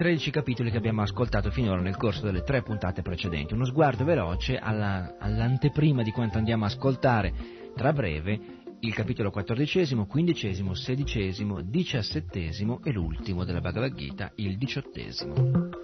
13 0.00 0.30
capitoli 0.30 0.70
che 0.70 0.78
abbiamo 0.78 1.02
ascoltato 1.02 1.50
finora 1.50 1.82
nel 1.82 1.98
corso 1.98 2.24
delle 2.24 2.42
tre 2.42 2.62
puntate 2.62 3.02
precedenti. 3.02 3.52
Uno 3.52 3.66
sguardo 3.66 4.02
veloce 4.02 4.56
alla, 4.56 5.16
all'anteprima 5.18 6.02
di 6.02 6.10
quanto 6.10 6.38
andiamo 6.38 6.64
a 6.64 6.68
ascoltare 6.68 7.34
tra 7.76 7.92
breve 7.92 8.40
il 8.80 8.94
capitolo 8.94 9.30
quattordicesimo, 9.30 10.06
quindicesimo, 10.06 10.72
sedicesimo, 10.72 11.60
diciassettesimo 11.60 12.80
e 12.82 12.92
l'ultimo 12.92 13.44
della 13.44 13.60
Bhagavad 13.60 13.92
Gita, 13.92 14.32
il 14.36 14.56
diciottesimo. 14.56 15.79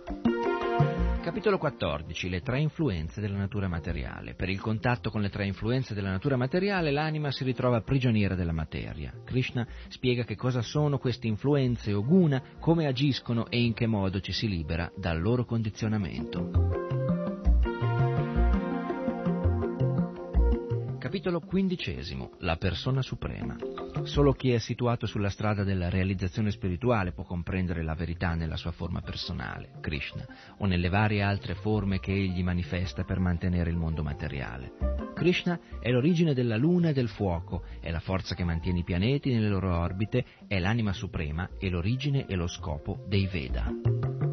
Capitolo 1.27 1.59
14. 1.59 2.29
Le 2.29 2.41
tre 2.41 2.61
influenze 2.61 3.21
della 3.21 3.37
natura 3.37 3.67
materiale. 3.67 4.35
Per 4.35 4.49
il 4.49 4.61
contatto 4.61 5.11
con 5.11 5.23
le 5.23 5.29
tre 5.29 5.45
influenze 5.45 5.93
della 5.93 6.11
natura 6.11 6.37
materiale 6.37 6.93
l'anima 6.93 7.33
si 7.33 7.43
ritrova 7.43 7.81
prigioniera 7.81 8.37
della 8.37 8.53
materia. 8.53 9.13
Krishna 9.25 9.67
spiega 9.89 10.23
che 10.23 10.37
cosa 10.37 10.63
sono 10.63 10.99
queste 10.99 11.27
influenze 11.27 11.93
o 11.93 12.05
guna, 12.05 12.41
come 12.61 12.87
agiscono 12.87 13.49
e 13.51 13.61
in 13.61 13.75
che 13.75 13.89
modo 13.89 14.21
ci 14.21 14.31
si 14.31 14.47
libera 14.47 14.89
dal 14.97 15.21
loro 15.21 15.45
condizionamento. 15.45 16.96
Capitolo 21.07 21.39
quindicesimo. 21.39 22.33
La 22.41 22.57
persona 22.57 23.01
suprema. 23.01 23.57
Solo 24.03 24.33
chi 24.33 24.51
è 24.51 24.59
situato 24.59 25.07
sulla 25.07 25.31
strada 25.31 25.63
della 25.63 25.89
realizzazione 25.89 26.51
spirituale 26.51 27.13
può 27.13 27.23
comprendere 27.23 27.85
la 27.85 27.95
verità 27.95 28.35
nella 28.35 28.57
sua 28.57 28.73
forma 28.73 29.03
personale, 29.03 29.75
Krishna, 29.81 30.27
o 30.59 30.67
nelle 30.67 30.89
varie 30.89 31.23
altre 31.23 31.55
forme 31.55 32.01
che 32.01 32.11
egli 32.13 32.43
manifesta 32.43 33.05
per 33.05 33.21
mantenere 33.21 33.71
il 33.71 33.77
mondo 33.77 34.03
materiale. 34.03 34.73
Krishna 35.15 35.61
è 35.79 35.93
l'origine 35.93 36.35
della 36.35 36.57
luna 36.57 36.89
e 36.89 36.93
del 36.93 37.09
fuoco, 37.09 37.63
è 37.81 37.93
la 37.93 38.01
forza 38.01 38.35
che 38.35 38.43
mantiene 38.43 38.81
i 38.81 38.85
pianeti 38.85 39.33
nelle 39.33 39.49
loro 39.49 39.79
orbite, 39.79 40.25
è 40.49 40.59
l'anima 40.59 40.93
suprema 40.93 41.51
e 41.61 41.71
l'origine 41.71 42.27
e 42.27 42.35
lo 42.35 42.49
scopo 42.49 43.05
dei 43.07 43.29
Veda. 43.29 44.26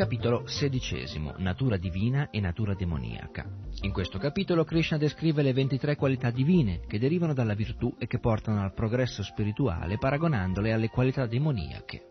Capitolo 0.00 0.44
XVI. 0.44 1.34
Natura 1.36 1.76
divina 1.76 2.30
e 2.30 2.40
natura 2.40 2.72
demoniaca. 2.72 3.44
In 3.82 3.92
questo 3.92 4.16
capitolo 4.16 4.64
Krishna 4.64 4.96
descrive 4.96 5.42
le 5.42 5.52
23 5.52 5.94
qualità 5.96 6.30
divine 6.30 6.80
che 6.86 6.98
derivano 6.98 7.34
dalla 7.34 7.52
virtù 7.52 7.94
e 7.98 8.06
che 8.06 8.18
portano 8.18 8.62
al 8.62 8.72
progresso 8.72 9.22
spirituale 9.22 9.98
paragonandole 9.98 10.72
alle 10.72 10.88
qualità 10.88 11.26
demoniache. 11.26 12.08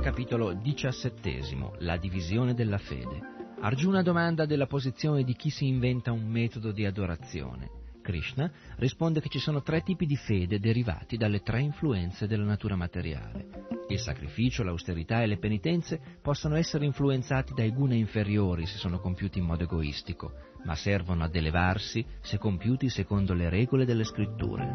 Capitolo 0.00 0.56
XVII. 0.56 1.70
La 1.78 1.96
divisione 1.96 2.54
della 2.54 2.78
fede. 2.78 3.20
Arjuna 3.62 4.02
domanda 4.02 4.46
della 4.46 4.68
posizione 4.68 5.24
di 5.24 5.34
chi 5.34 5.50
si 5.50 5.66
inventa 5.66 6.12
un 6.12 6.24
metodo 6.28 6.70
di 6.70 6.86
adorazione. 6.86 7.85
Krishna 8.06 8.48
risponde 8.76 9.20
che 9.20 9.28
ci 9.28 9.40
sono 9.40 9.62
tre 9.62 9.82
tipi 9.82 10.06
di 10.06 10.14
fede 10.14 10.60
derivati 10.60 11.16
dalle 11.16 11.40
tre 11.40 11.60
influenze 11.60 12.28
della 12.28 12.44
natura 12.44 12.76
materiale. 12.76 13.48
Il 13.88 13.98
sacrificio, 13.98 14.62
l'austerità 14.62 15.22
e 15.22 15.26
le 15.26 15.38
penitenze 15.38 16.00
possono 16.22 16.54
essere 16.54 16.84
influenzati 16.84 17.52
dai 17.52 17.72
guna 17.72 17.94
inferiori 17.94 18.64
se 18.64 18.78
sono 18.78 19.00
compiuti 19.00 19.40
in 19.40 19.46
modo 19.46 19.64
egoistico, 19.64 20.34
ma 20.64 20.76
servono 20.76 21.24
ad 21.24 21.34
elevarsi 21.34 22.06
se 22.20 22.38
compiuti 22.38 22.88
secondo 22.88 23.34
le 23.34 23.48
regole 23.48 23.84
delle 23.84 24.04
scritture. 24.04 24.72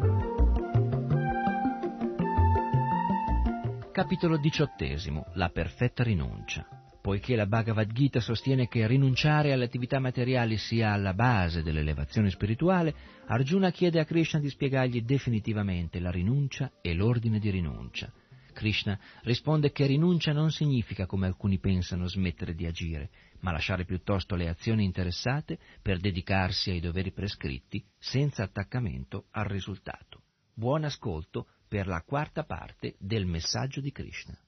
Capitolo 3.92 4.38
XVIII. 4.38 5.22
La 5.34 5.48
perfetta 5.48 6.02
rinuncia. 6.02 6.81
Poiché 7.02 7.34
la 7.34 7.46
Bhagavad 7.46 7.92
Gita 7.92 8.20
sostiene 8.20 8.68
che 8.68 8.86
rinunciare 8.86 9.52
alle 9.52 9.64
attività 9.64 9.98
materiali 9.98 10.56
sia 10.56 10.92
alla 10.92 11.14
base 11.14 11.64
dell'elevazione 11.64 12.30
spirituale, 12.30 12.94
Arjuna 13.26 13.72
chiede 13.72 13.98
a 13.98 14.04
Krishna 14.04 14.38
di 14.38 14.48
spiegargli 14.48 15.02
definitivamente 15.02 15.98
la 15.98 16.12
rinuncia 16.12 16.70
e 16.80 16.94
l'ordine 16.94 17.40
di 17.40 17.50
rinuncia. 17.50 18.12
Krishna 18.52 18.96
risponde 19.22 19.72
che 19.72 19.86
rinuncia 19.86 20.32
non 20.32 20.52
significa, 20.52 21.06
come 21.06 21.26
alcuni 21.26 21.58
pensano, 21.58 22.06
smettere 22.06 22.54
di 22.54 22.66
agire, 22.66 23.10
ma 23.40 23.50
lasciare 23.50 23.84
piuttosto 23.84 24.36
le 24.36 24.48
azioni 24.48 24.84
interessate 24.84 25.58
per 25.82 25.98
dedicarsi 25.98 26.70
ai 26.70 26.78
doveri 26.78 27.10
prescritti 27.10 27.84
senza 27.98 28.44
attaccamento 28.44 29.24
al 29.32 29.46
risultato. 29.46 30.22
Buon 30.54 30.84
ascolto 30.84 31.48
per 31.66 31.88
la 31.88 32.02
quarta 32.02 32.44
parte 32.44 32.94
del 33.00 33.26
messaggio 33.26 33.80
di 33.80 33.90
Krishna. 33.90 34.38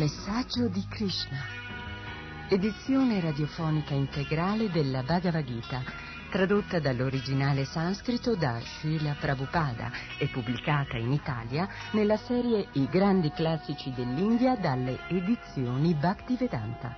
Messaggio 0.00 0.66
di 0.68 0.82
Krishna. 0.88 1.36
Edizione 2.48 3.20
radiofonica 3.20 3.92
integrale 3.92 4.70
della 4.70 5.02
Bhagavad 5.02 5.44
Gita, 5.44 5.82
tradotta 6.30 6.80
dall'originale 6.80 7.66
sanscrito 7.66 8.34
da 8.34 8.58
Srila 8.60 9.14
Prabhupada 9.20 9.90
e 10.16 10.28
pubblicata 10.28 10.96
in 10.96 11.12
Italia 11.12 11.68
nella 11.90 12.16
serie 12.16 12.68
I 12.72 12.88
grandi 12.88 13.30
classici 13.30 13.92
dell'India 13.92 14.56
dalle 14.56 15.00
edizioni 15.08 15.92
Bhaktivedanta. 15.92 16.96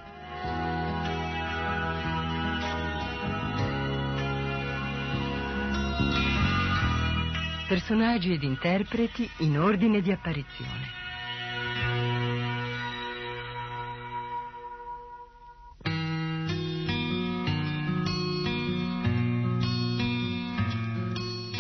Personaggi 7.67 8.33
ed 8.35 8.45
interpreti 8.45 9.29
in 9.39 9.59
ordine 9.59 10.01
di 10.01 10.13
apparizione. 10.13 11.02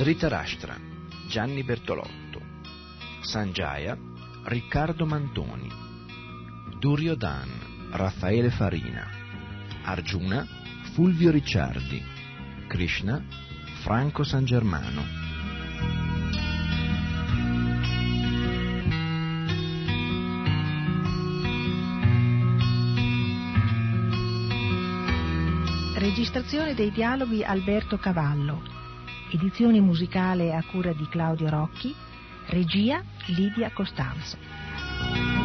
Dhritarashtra, 0.03 0.77
Gianni 1.29 1.63
Bertolotto, 1.63 2.41
Sanjaya, 3.21 3.97
Riccardo 4.47 5.07
Mantoni, 5.07 5.71
Duriodan, 6.81 7.89
Raffaele 7.93 8.51
Farina, 8.51 9.09
Arjuna, 9.85 10.45
Fulvio 10.95 11.31
Ricciardi, 11.31 12.03
Krishna, 12.67 13.25
Franco 13.85 14.25
San 14.25 14.45
Germano. 14.45 15.05
Registrazione 25.95 26.75
dei 26.75 26.91
dialoghi 26.91 27.45
Alberto 27.45 27.99
Cavallo. 27.99 28.82
Edizione 29.35 29.81
musicale 29.81 30.55
a 30.55 30.63
cura 30.63 30.93
di 30.93 31.09
Claudio 31.09 31.49
Rocchi. 31.49 31.95
Regia 32.49 33.03
Lidia 33.29 33.71
Costanzo. 33.73 35.42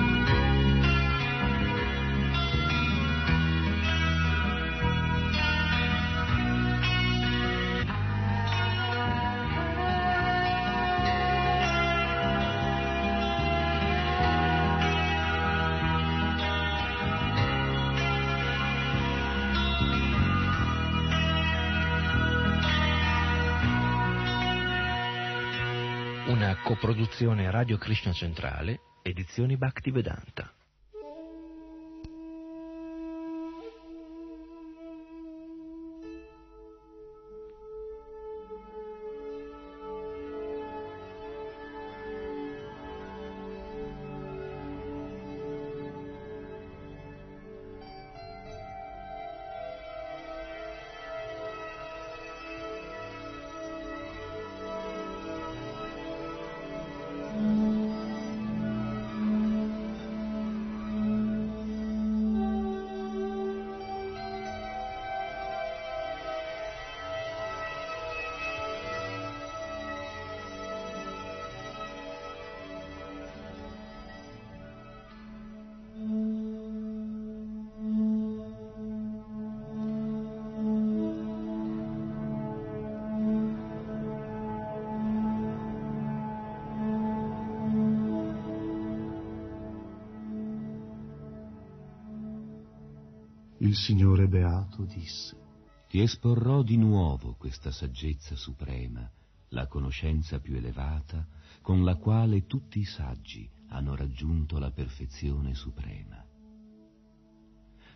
Una 26.78 26.94
coproduzione 26.94 27.50
Radio 27.50 27.80
Krishna 27.80 28.14
Centrale, 28.14 28.80
edizioni 29.02 29.58
Bhaktivedanta. 29.58 30.57
Il 93.68 93.76
Signore 93.76 94.30
Beato 94.30 94.86
disse, 94.86 95.36
Ti 95.90 96.00
esporrò 96.00 96.62
di 96.62 96.78
nuovo 96.78 97.36
questa 97.38 97.70
saggezza 97.70 98.34
suprema, 98.38 99.12
la 99.50 99.68
conoscenza 99.68 100.40
più 100.40 100.56
elevata, 100.56 101.28
con 101.62 101.84
la 101.84 101.96
quale 101.96 102.46
tutti 102.46 102.80
i 102.80 102.86
saggi 102.86 103.46
hanno 103.68 103.94
raggiunto 103.94 104.58
la 104.58 104.72
perfezione 104.72 105.54
suprema. 105.54 106.26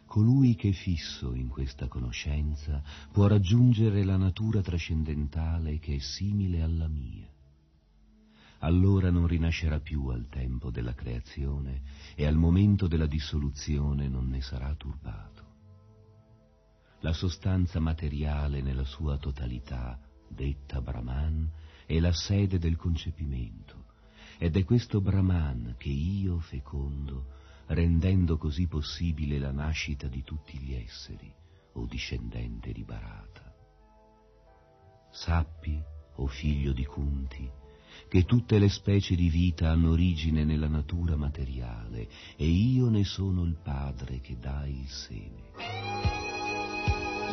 Colui 0.06 0.56
che 0.56 0.68
è 0.68 0.74
fisso 0.74 1.34
in 1.34 1.48
questa 1.48 1.88
conoscenza 1.88 2.84
può 3.10 3.28
raggiungere 3.28 4.04
la 4.04 4.18
natura 4.18 4.60
trascendentale 4.60 5.80
che 5.80 5.96
è 5.96 6.00
simile 6.00 6.64
alla 6.64 6.90
mia. 6.90 7.30
Allora 8.60 9.10
non 9.10 9.26
rinascerà 9.26 9.80
più 9.80 10.08
al 10.08 10.28
tempo 10.28 10.70
della 10.70 10.94
creazione 10.94 11.82
e 12.14 12.26
al 12.26 12.36
momento 12.36 12.88
della 12.88 13.08
dissoluzione 13.08 14.10
non 14.10 14.28
ne 14.28 14.42
sarà 14.42 14.76
turbato. 14.76 15.41
La 17.02 17.14
sostanza 17.14 17.80
materiale 17.80 18.62
nella 18.62 18.84
sua 18.84 19.18
totalità, 19.18 20.00
detta 20.28 20.82
Brahman, 20.82 21.50
è 21.88 22.00
la 22.00 22.14
sede 22.14 22.60
del 22.60 22.76
concepimento 22.76 23.86
ed 24.38 24.56
è 24.56 24.64
questo 24.64 25.02
Brahman 25.02 25.76
che 25.78 25.90
io 25.90 26.40
fecondo, 26.40 27.26
rendendo 27.68 28.38
così 28.38 28.68
possibile 28.68 29.40
la 29.40 29.52
nascita 29.52 30.08
di 30.08 30.24
tutti 30.24 30.58
gli 30.60 30.74
esseri, 30.74 31.32
o 31.74 31.86
discendente 31.86 32.72
di 32.72 32.84
Bharata. 32.84 33.52
Sappi, 35.12 35.82
o 36.16 36.28
figlio 36.28 36.72
di 36.72 36.86
Kunti, 36.86 37.50
che 38.08 38.26
tutte 38.26 38.60
le 38.60 38.70
specie 38.70 39.16
di 39.16 39.30
vita 39.30 39.70
hanno 39.72 39.92
origine 39.92 40.44
nella 40.44 40.68
natura 40.68 41.16
materiale 41.16 42.08
e 42.36 42.46
io 42.46 42.90
ne 42.90 43.04
sono 43.04 43.44
il 43.44 43.58
padre 43.62 44.20
che 44.20 44.38
dà 44.40 44.66
il 44.68 44.88
seme. 44.88 46.31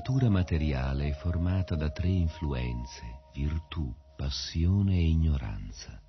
natura 0.00 0.30
materiale 0.30 1.08
è 1.08 1.12
formata 1.12 1.76
da 1.76 1.90
tre 1.90 2.08
influenze, 2.08 3.02
virtù, 3.34 3.94
passione 4.16 4.96
e 4.96 5.06
ignoranza. 5.06 6.00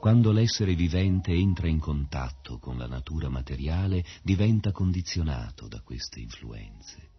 Quando 0.00 0.32
l'essere 0.32 0.74
vivente 0.74 1.30
entra 1.30 1.68
in 1.68 1.78
contatto 1.78 2.58
con 2.58 2.76
la 2.76 2.88
natura 2.88 3.28
materiale, 3.28 4.04
diventa 4.24 4.72
condizionato 4.72 5.68
da 5.68 5.80
queste 5.82 6.18
influenze. 6.18 7.10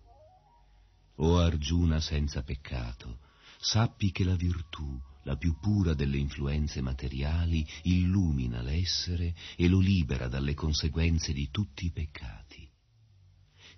O 1.16 1.38
Arjuna 1.38 2.02
senza 2.02 2.44
peccato, 2.44 3.20
sappi 3.58 4.12
che 4.12 4.26
la 4.26 4.36
virtù, 4.36 5.00
la 5.24 5.38
più 5.38 5.58
pura 5.58 5.94
delle 5.94 6.18
influenze 6.18 6.82
materiali, 6.82 7.66
illumina 7.84 8.62
l'essere 8.62 9.34
e 9.56 9.70
lo 9.70 9.80
libera 9.80 10.28
dalle 10.28 10.54
conseguenze 10.54 11.32
di 11.32 11.48
tutti 11.50 11.86
i 11.86 11.92
peccati. 11.92 12.71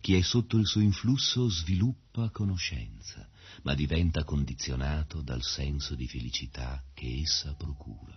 Chi 0.03 0.15
è 0.15 0.21
sotto 0.21 0.57
il 0.57 0.67
suo 0.67 0.81
influsso 0.81 1.47
sviluppa 1.47 2.29
conoscenza, 2.29 3.25
ma 3.61 3.73
diventa 3.73 4.25
condizionato 4.25 5.21
dal 5.21 5.41
senso 5.41 5.95
di 5.95 6.09
felicità 6.09 6.83
che 6.93 7.21
essa 7.21 7.53
procura. 7.53 8.13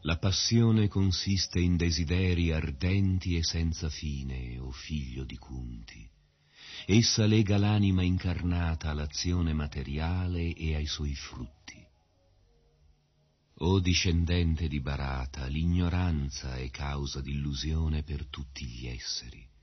La 0.00 0.18
passione 0.18 0.88
consiste 0.88 1.60
in 1.60 1.76
desideri 1.76 2.50
ardenti 2.50 3.36
e 3.36 3.44
senza 3.44 3.88
fine, 3.88 4.58
o 4.58 4.72
figlio 4.72 5.22
di 5.22 5.36
Kunti. 5.36 6.10
Essa 6.84 7.24
lega 7.24 7.56
l'anima 7.56 8.02
incarnata 8.02 8.90
all'azione 8.90 9.52
materiale 9.52 10.52
e 10.52 10.74
ai 10.74 10.86
suoi 10.86 11.14
frutti. 11.14 11.80
O 13.58 13.78
discendente 13.78 14.66
di 14.66 14.80
Barata, 14.80 15.46
l'ignoranza 15.46 16.56
è 16.56 16.68
causa 16.70 17.20
d'illusione 17.20 18.02
per 18.02 18.26
tutti 18.26 18.66
gli 18.66 18.88
esseri 18.88 19.54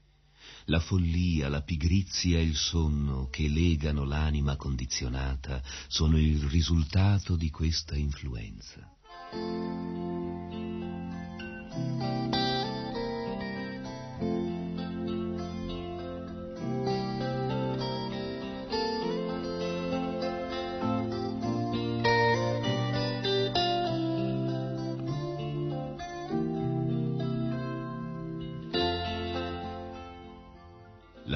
la 0.66 0.80
follia, 0.80 1.50
la 1.50 1.62
pigrizia 1.62 2.38
e 2.38 2.44
il 2.44 2.56
sonno 2.56 3.28
che 3.30 3.48
legano 3.48 4.04
l'anima 4.04 4.56
condizionata 4.56 5.62
sono 5.88 6.18
il 6.18 6.42
risultato 6.44 7.36
di 7.36 7.50
questa 7.50 7.96
influenza. 7.96 8.90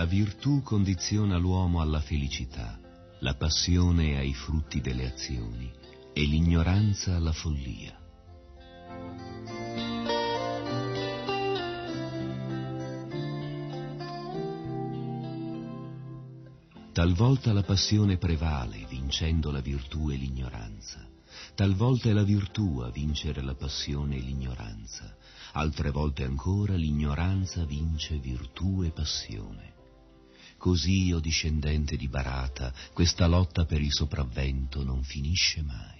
Virtù 0.07 0.63
condiziona 0.63 1.37
l'uomo 1.37 1.81
alla 1.81 1.99
felicità, 1.99 2.79
la 3.19 3.35
passione 3.35 4.17
ai 4.17 4.33
frutti 4.33 4.81
delle 4.81 5.11
azioni 5.11 5.71
e 6.13 6.21
l'ignoranza 6.21 7.15
alla 7.15 7.33
follia. 7.33 7.95
Talvolta 16.93 17.53
la 17.53 17.61
passione 17.61 18.17
prevale, 18.17 18.85
vincendo 18.89 19.51
la 19.51 19.61
virtù 19.61 20.09
e 20.09 20.15
l'ignoranza. 20.15 21.05
Talvolta 21.53 22.09
è 22.09 22.13
la 22.13 22.23
virtù 22.23 22.79
a 22.79 22.89
vincere 22.89 23.43
la 23.43 23.53
passione 23.53 24.15
e 24.15 24.21
l'ignoranza. 24.21 25.15
Altre 25.51 25.91
volte 25.91 26.23
ancora 26.23 26.73
l'ignoranza 26.75 27.65
vince 27.65 28.17
virtù 28.17 28.83
e 28.83 28.89
passione. 28.89 29.76
Così, 30.57 31.11
o 31.13 31.19
discendente 31.19 31.95
di 31.95 32.07
Barata, 32.07 32.73
questa 32.93 33.27
lotta 33.27 33.65
per 33.65 33.81
il 33.81 33.93
sopravvento 33.93 34.83
non 34.83 35.03
finisce 35.03 35.61
mai. 35.61 35.96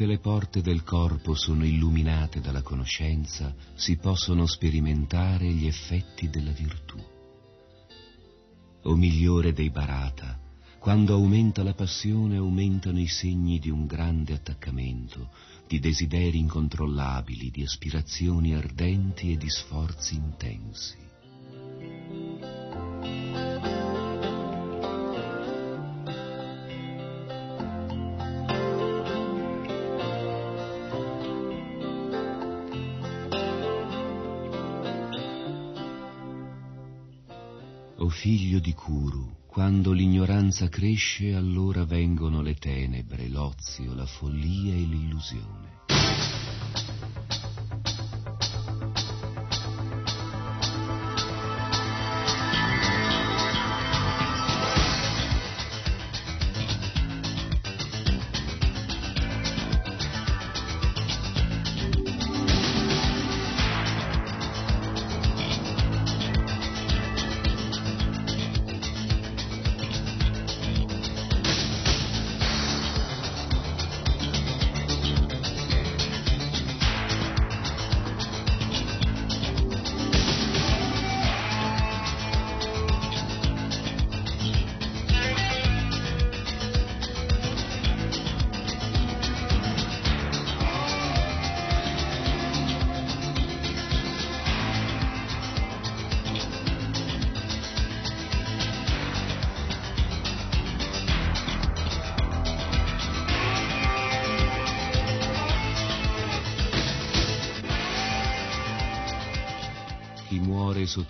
Tutte 0.00 0.12
le 0.12 0.18
porte 0.18 0.62
del 0.62 0.82
corpo 0.82 1.34
sono 1.34 1.62
illuminate 1.62 2.40
dalla 2.40 2.62
conoscenza, 2.62 3.54
si 3.74 3.98
possono 3.98 4.46
sperimentare 4.46 5.44
gli 5.52 5.66
effetti 5.66 6.30
della 6.30 6.52
virtù. 6.52 6.96
O 8.84 8.96
migliore 8.96 9.52
dei 9.52 9.68
Barata, 9.68 10.40
quando 10.78 11.12
aumenta 11.12 11.62
la 11.62 11.74
passione 11.74 12.38
aumentano 12.38 12.98
i 12.98 13.08
segni 13.08 13.58
di 13.58 13.68
un 13.68 13.84
grande 13.84 14.32
attaccamento, 14.32 15.28
di 15.68 15.78
desideri 15.80 16.38
incontrollabili, 16.38 17.50
di 17.50 17.62
aspirazioni 17.62 18.54
ardenti 18.54 19.32
e 19.32 19.36
di 19.36 19.50
sforzi 19.50 20.14
intensi. 20.14 21.09
Kuru, 38.82 39.36
quando 39.46 39.92
l'ignoranza 39.92 40.70
cresce, 40.70 41.34
allora 41.34 41.84
vengono 41.84 42.40
le 42.40 42.54
tenebre, 42.54 43.28
l'ozio, 43.28 43.92
la 43.92 44.06
follia 44.06 44.72
e 44.72 44.78
l'illusione. 44.78 45.59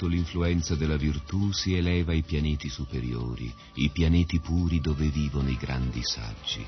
Sotto 0.01 0.07
l'influenza 0.07 0.77
della 0.77 0.97
virtù 0.97 1.53
si 1.53 1.75
eleva 1.75 2.13
ai 2.13 2.23
pianeti 2.23 2.71
superiori, 2.71 3.53
i 3.75 3.91
pianeti 3.91 4.39
puri 4.39 4.81
dove 4.81 5.09
vivono 5.09 5.51
i 5.51 5.57
grandi 5.57 6.01
saggi. 6.03 6.67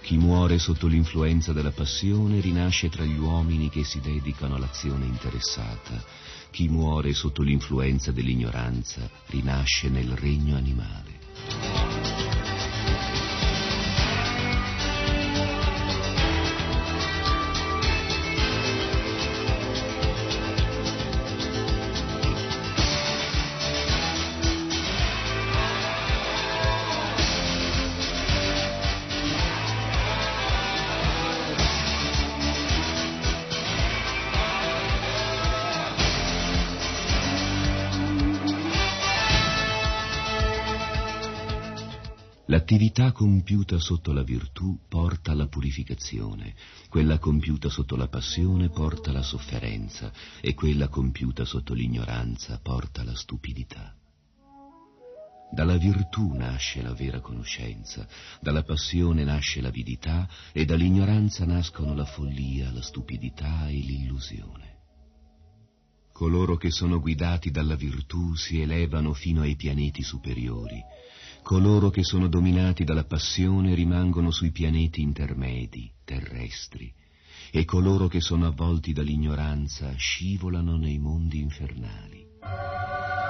Chi 0.00 0.16
muore 0.16 0.60
sotto 0.60 0.86
l'influenza 0.86 1.52
della 1.52 1.72
passione 1.72 2.40
rinasce 2.40 2.88
tra 2.90 3.02
gli 3.02 3.18
uomini 3.18 3.68
che 3.70 3.82
si 3.82 3.98
dedicano 3.98 4.54
all'azione 4.54 5.04
interessata. 5.04 6.00
Chi 6.52 6.68
muore 6.68 7.12
sotto 7.12 7.42
l'influenza 7.42 8.12
dell'ignoranza 8.12 9.10
rinasce 9.26 9.88
nel 9.88 10.12
regno 10.12 10.56
animale. 10.56 11.13
L'attività 42.64 43.12
compiuta 43.12 43.78
sotto 43.78 44.14
la 44.14 44.22
virtù 44.22 44.78
porta 44.88 45.32
alla 45.32 45.48
purificazione, 45.48 46.54
quella 46.88 47.18
compiuta 47.18 47.68
sotto 47.68 47.94
la 47.94 48.08
passione 48.08 48.70
porta 48.70 49.10
alla 49.10 49.20
sofferenza 49.20 50.10
e 50.40 50.54
quella 50.54 50.88
compiuta 50.88 51.44
sotto 51.44 51.74
l'ignoranza 51.74 52.58
porta 52.62 53.02
alla 53.02 53.16
stupidità. 53.16 53.94
Dalla 55.52 55.76
virtù 55.76 56.32
nasce 56.32 56.80
la 56.80 56.94
vera 56.94 57.20
conoscenza, 57.20 58.08
dalla 58.40 58.62
passione 58.62 59.24
nasce 59.24 59.60
l'avidità 59.60 60.26
e 60.50 60.64
dall'ignoranza 60.64 61.44
nascono 61.44 61.94
la 61.94 62.06
follia, 62.06 62.72
la 62.72 62.80
stupidità 62.80 63.68
e 63.68 63.74
l'illusione. 63.74 64.72
Coloro 66.14 66.56
che 66.56 66.70
sono 66.70 66.98
guidati 66.98 67.50
dalla 67.50 67.76
virtù 67.76 68.34
si 68.36 68.58
elevano 68.62 69.12
fino 69.12 69.42
ai 69.42 69.54
pianeti 69.54 70.02
superiori, 70.02 70.82
coloro 71.44 71.90
che 71.90 72.02
sono 72.02 72.26
dominati 72.26 72.84
dalla 72.84 73.04
passione 73.04 73.74
rimangono 73.74 74.30
sui 74.30 74.50
pianeti 74.50 75.02
intermedi, 75.02 75.92
terrestri, 76.02 76.90
e 77.52 77.66
coloro 77.66 78.08
che 78.08 78.20
sono 78.20 78.46
avvolti 78.46 78.94
dall'ignoranza 78.94 79.92
scivolano 79.94 80.78
nei 80.78 80.98
mondi 80.98 81.40
infernali. 81.40 83.23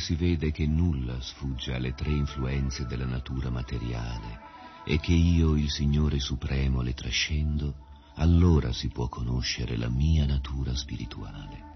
Si 0.00 0.16
vede 0.16 0.50
che 0.50 0.66
nulla 0.66 1.20
sfugge 1.20 1.74
alle 1.74 1.94
tre 1.94 2.10
influenze 2.10 2.86
della 2.86 3.06
natura 3.06 3.50
materiale 3.50 4.48
e 4.84 4.98
che 4.98 5.12
io, 5.12 5.56
il 5.56 5.70
Signore 5.70 6.18
Supremo, 6.18 6.80
le 6.80 6.94
trascendo, 6.94 7.86
allora 8.16 8.72
si 8.72 8.88
può 8.88 9.08
conoscere 9.08 9.76
la 9.76 9.88
mia 9.88 10.26
natura 10.26 10.74
spirituale. 10.74 11.68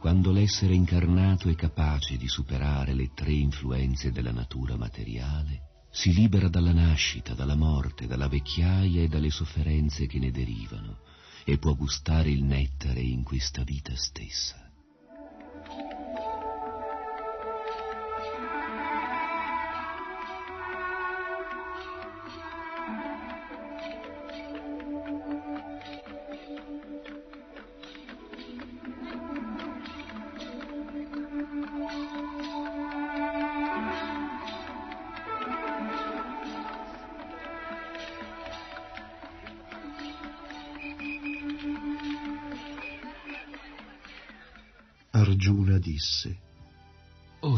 Quando 0.00 0.30
l'essere 0.30 0.74
incarnato 0.74 1.48
è 1.48 1.54
capace 1.54 2.16
di 2.16 2.28
superare 2.28 2.92
le 2.92 3.12
tre 3.14 3.32
influenze 3.32 4.12
della 4.12 4.32
natura 4.32 4.76
materiale, 4.76 5.62
si 5.90 6.12
libera 6.12 6.48
dalla 6.48 6.74
nascita, 6.74 7.32
dalla 7.32 7.56
morte, 7.56 8.06
dalla 8.06 8.28
vecchiaia 8.28 9.02
e 9.02 9.08
dalle 9.08 9.30
sofferenze 9.30 10.06
che 10.06 10.18
ne 10.18 10.30
derivano 10.30 10.98
e 11.44 11.58
può 11.58 11.74
gustare 11.74 12.30
il 12.30 12.44
nettare 12.44 13.00
in 13.00 13.22
questa 13.22 13.62
vita 13.62 13.96
stessa. 13.96 14.65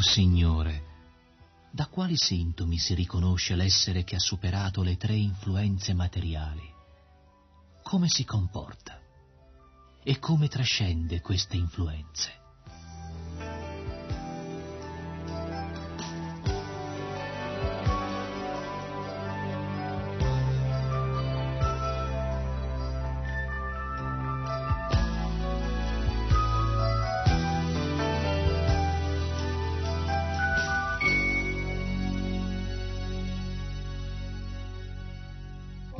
Signore, 0.08 0.84
da 1.70 1.86
quali 1.86 2.16
sintomi 2.16 2.78
si 2.78 2.94
riconosce 2.94 3.54
l'essere 3.54 4.04
che 4.04 4.16
ha 4.16 4.18
superato 4.18 4.82
le 4.82 4.96
tre 4.96 5.14
influenze 5.14 5.92
materiali? 5.92 6.66
Come 7.82 8.08
si 8.08 8.24
comporta? 8.24 8.98
E 10.02 10.18
come 10.18 10.48
trascende 10.48 11.20
queste 11.20 11.56
influenze? 11.56 12.47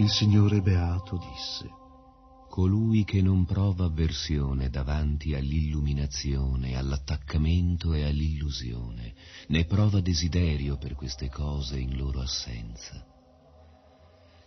Il 0.09 0.14
Signore 0.14 0.62
Beato 0.62 1.18
disse, 1.18 1.68
Colui 2.49 3.05
che 3.05 3.21
non 3.21 3.44
prova 3.44 3.85
avversione 3.85 4.71
davanti 4.71 5.35
all'illuminazione, 5.35 6.79
all'attaccamento 6.79 7.92
e 7.92 8.05
all'illusione, 8.05 9.12
né 9.49 9.66
prova 9.66 10.01
desiderio 10.01 10.79
per 10.79 10.94
queste 10.94 11.29
cose 11.29 11.79
in 11.79 11.99
loro 11.99 12.23
assenza, 12.23 13.05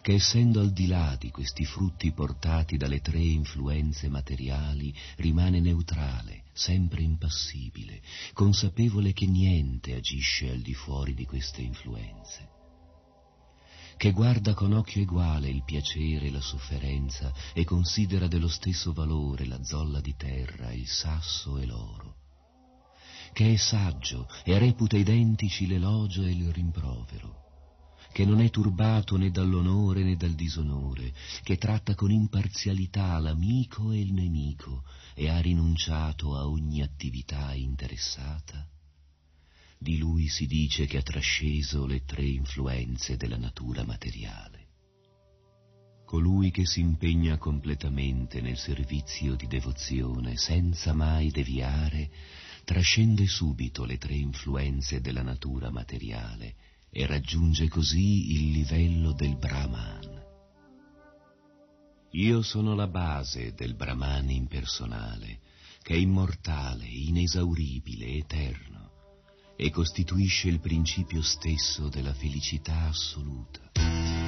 che 0.02 0.14
essendo 0.14 0.62
al 0.62 0.72
di 0.72 0.88
là 0.88 1.16
di 1.20 1.30
questi 1.30 1.64
frutti 1.64 2.12
portati 2.12 2.76
dalle 2.76 3.00
tre 3.00 3.20
influenze 3.20 4.10
materiali, 4.10 4.92
rimane 5.18 5.60
neutrale, 5.60 6.46
sempre 6.54 7.04
impassibile, 7.04 8.02
consapevole 8.34 9.14
che 9.14 9.28
niente 9.28 9.94
agisce 9.94 10.50
al 10.50 10.62
di 10.62 10.74
fuori 10.74 11.14
di 11.14 11.26
queste 11.26 11.62
influenze 11.62 12.51
che 14.02 14.14
guarda 14.14 14.56
con 14.56 14.74
occhio 14.74 15.04
eguale 15.04 15.48
il 15.48 15.64
piacere 15.64 16.26
e 16.26 16.32
la 16.32 16.42
sofferenza 16.42 17.32
e 17.54 17.64
considera 17.64 18.26
dello 18.26 18.48
stesso 18.48 18.94
valore 18.94 19.46
la 19.46 19.64
zolla 19.64 20.02
di 20.02 20.16
terra, 20.16 20.72
il 20.72 20.88
sasso 20.88 21.60
e 21.60 21.68
l'oro, 21.68 22.16
che 23.32 23.54
è 23.54 23.56
saggio 23.58 24.28
e 24.44 24.58
reputa 24.58 24.98
identici 24.98 25.68
l'elogio 25.68 26.24
e 26.24 26.32
il 26.32 26.52
rimprovero, 26.52 27.44
che 28.12 28.26
non 28.26 28.42
è 28.42 28.50
turbato 28.50 29.18
né 29.18 29.30
dall'onore 29.30 30.02
né 30.02 30.16
dal 30.16 30.34
disonore, 30.34 31.14
che 31.44 31.58
tratta 31.58 31.94
con 31.94 32.10
imparzialità 32.10 33.20
l'amico 33.20 33.92
e 33.92 34.00
il 34.00 34.14
nemico 34.14 34.84
e 35.14 35.30
ha 35.30 35.40
rinunciato 35.40 36.36
a 36.36 36.48
ogni 36.48 36.82
attività 36.82 37.54
interessata, 37.54 38.68
di 39.82 39.98
lui 39.98 40.28
si 40.28 40.46
dice 40.46 40.86
che 40.86 41.00
ha 41.00 41.02
trasceso 41.02 41.88
le 41.88 42.04
tre 42.06 42.24
influenze 42.24 43.18
della 43.18 43.38
natura 43.38 43.84
materiale. 43.84 44.68
Colui 46.06 46.52
che 46.52 46.68
si 46.68 46.82
impegna 46.82 47.40
completamente 47.40 48.42
nel 48.42 48.58
servizio 48.58 49.34
di 49.34 49.48
devozione 49.48 50.38
senza 50.38 50.94
mai 50.94 51.32
deviare, 51.32 52.12
trascende 52.64 53.26
subito 53.26 53.84
le 53.84 53.98
tre 53.98 54.14
influenze 54.14 55.02
della 55.02 55.24
natura 55.24 55.72
materiale 55.72 56.54
e 56.92 57.08
raggiunge 57.08 57.68
così 57.68 58.34
il 58.34 58.52
livello 58.52 59.14
del 59.14 59.36
Brahman. 59.36 60.22
Io 62.12 62.44
sono 62.44 62.76
la 62.76 62.88
base 62.88 63.56
del 63.56 63.74
Brahman 63.74 64.30
impersonale, 64.30 65.40
che 65.82 65.96
è 65.96 65.98
immortale, 65.98 66.86
inesauribile, 66.86 68.06
eterno 68.18 68.81
e 69.64 69.70
costituisce 69.70 70.48
il 70.48 70.60
principio 70.60 71.22
stesso 71.22 71.88
della 71.88 72.16
felicità 72.16 72.88
assoluta. 72.88 74.21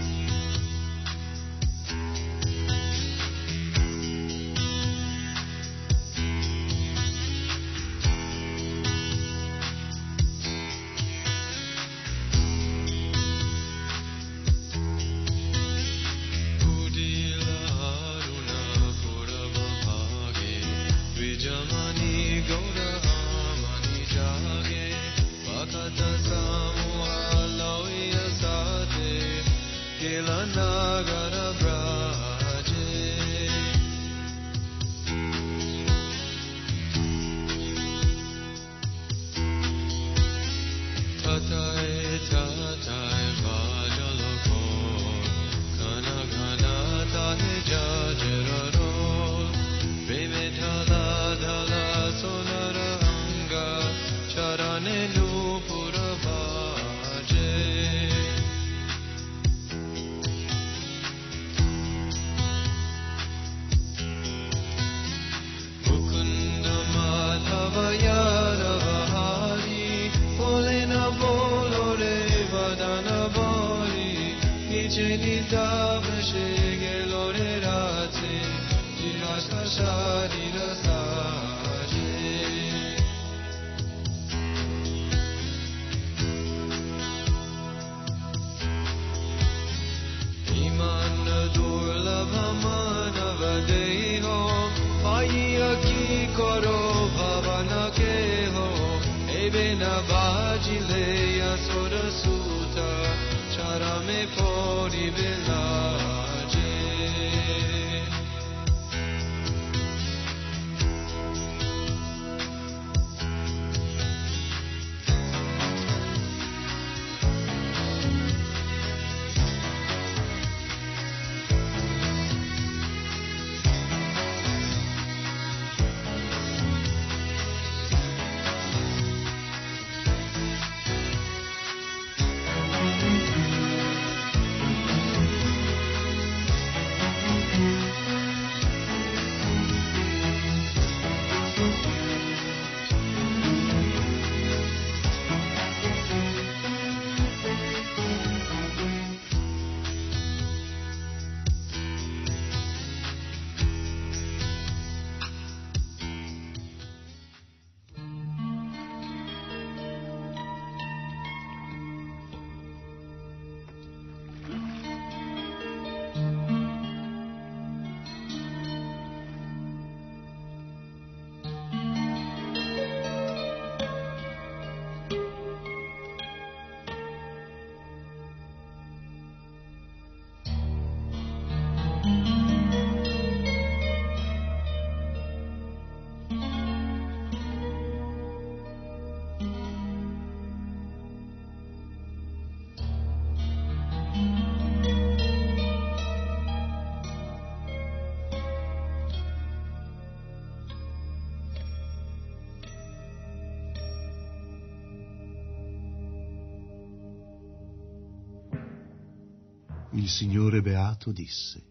Il 210.03 210.09
Signore 210.09 210.61
Beato 210.61 211.13
disse, 211.13 211.63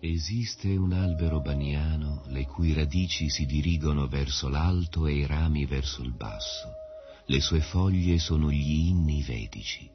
Esiste 0.00 0.76
un 0.76 0.92
albero 0.92 1.40
baniano 1.40 2.24
le 2.26 2.44
cui 2.44 2.74
radici 2.74 3.30
si 3.30 3.46
dirigono 3.46 4.06
verso 4.08 4.50
l'alto 4.50 5.06
e 5.06 5.14
i 5.14 5.26
rami 5.26 5.64
verso 5.64 6.02
il 6.02 6.12
basso. 6.12 6.88
Le 7.26 7.40
sue 7.40 7.60
foglie 7.60 8.18
sono 8.18 8.50
gli 8.50 8.88
inni 8.88 9.22
vedici. 9.22 9.88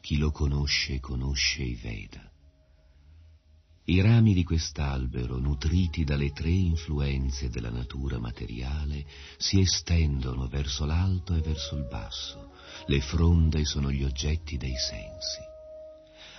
Chi 0.00 0.18
lo 0.18 0.30
conosce 0.30 1.00
conosce 1.00 1.62
i 1.62 1.74
Veda. 1.74 2.30
I 3.88 4.00
rami 4.00 4.34
di 4.34 4.42
quest'albero, 4.42 5.38
nutriti 5.38 6.02
dalle 6.02 6.32
tre 6.32 6.50
influenze 6.50 7.48
della 7.48 7.70
natura 7.70 8.18
materiale, 8.18 9.06
si 9.36 9.60
estendono 9.60 10.48
verso 10.48 10.84
l'alto 10.84 11.34
e 11.34 11.40
verso 11.40 11.76
il 11.76 11.86
basso. 11.88 12.50
Le 12.86 13.00
fronde 13.00 13.64
sono 13.64 13.92
gli 13.92 14.02
oggetti 14.02 14.56
dei 14.56 14.76
sensi. 14.76 15.38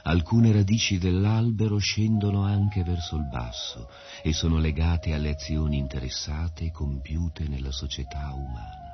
Alcune 0.04 0.52
radici 0.52 0.98
dell'albero 0.98 1.78
scendono 1.78 2.44
anche 2.44 2.84
verso 2.84 3.16
il 3.16 3.28
basso 3.30 3.90
e 4.22 4.34
sono 4.34 4.58
legate 4.58 5.14
alle 5.14 5.30
azioni 5.30 5.78
interessate 5.78 6.72
compiute 6.72 7.48
nella 7.48 7.72
società 7.72 8.32
umana. 8.34 8.87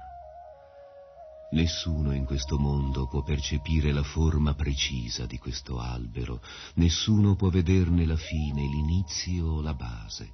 Nessuno 1.54 2.14
in 2.14 2.26
questo 2.26 2.58
mondo 2.58 3.06
può 3.06 3.22
percepire 3.22 3.92
la 3.92 4.02
forma 4.02 4.56
precisa 4.56 5.28
di 5.28 5.38
questo 5.38 5.78
albero, 5.78 6.42
nessuno 6.76 7.36
può 7.36 7.50
vederne 7.50 8.08
la 8.08 8.18
fine, 8.18 8.64
l'inizio 8.64 9.46
o 9.46 9.62
la 9.62 9.76
base, 9.76 10.34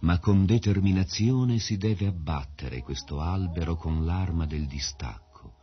ma 0.00 0.18
con 0.18 0.46
determinazione 0.46 1.60
si 1.60 1.76
deve 1.76 2.08
abbattere 2.08 2.82
questo 2.82 3.20
albero 3.20 3.76
con 3.76 4.04
l'arma 4.04 4.44
del 4.44 4.66
distacco 4.66 5.54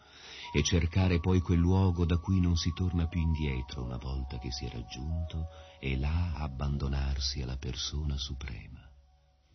e 0.53 0.63
cercare 0.63 1.19
poi 1.19 1.41
quel 1.41 1.59
luogo 1.59 2.05
da 2.05 2.17
cui 2.17 2.39
non 2.39 2.55
si 2.55 2.71
torna 2.73 3.07
più 3.07 3.19
indietro 3.19 3.83
una 3.83 3.97
volta 3.97 4.39
che 4.39 4.53
si 4.53 4.63
è 4.63 4.69
raggiunto 4.69 5.47
e 5.81 5.97
là 5.97 6.35
abbandonarsi 6.35 7.41
alla 7.41 7.57
persona 7.57 8.15
suprema, 8.15 8.89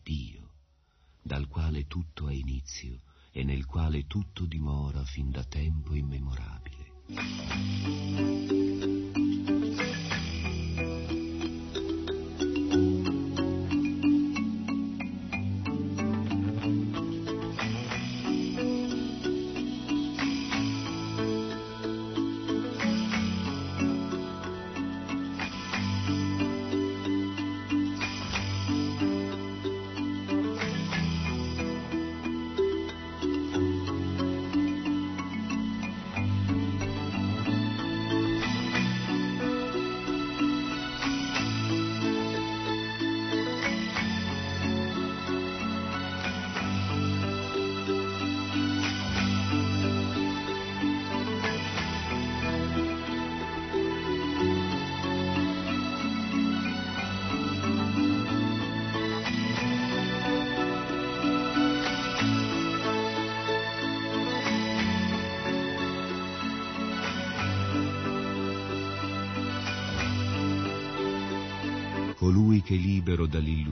Dio, 0.03 0.51
dal 1.23 1.47
quale 1.47 1.87
tutto 1.87 2.27
ha 2.27 2.31
inizio 2.31 2.99
e 3.33 3.43
nel 3.43 3.65
quale 3.65 4.05
tutto 4.05 4.45
dimora 4.45 5.03
fin 5.03 5.31
da 5.31 5.43
tempo 5.43 5.95
immemorabile. 5.95 6.91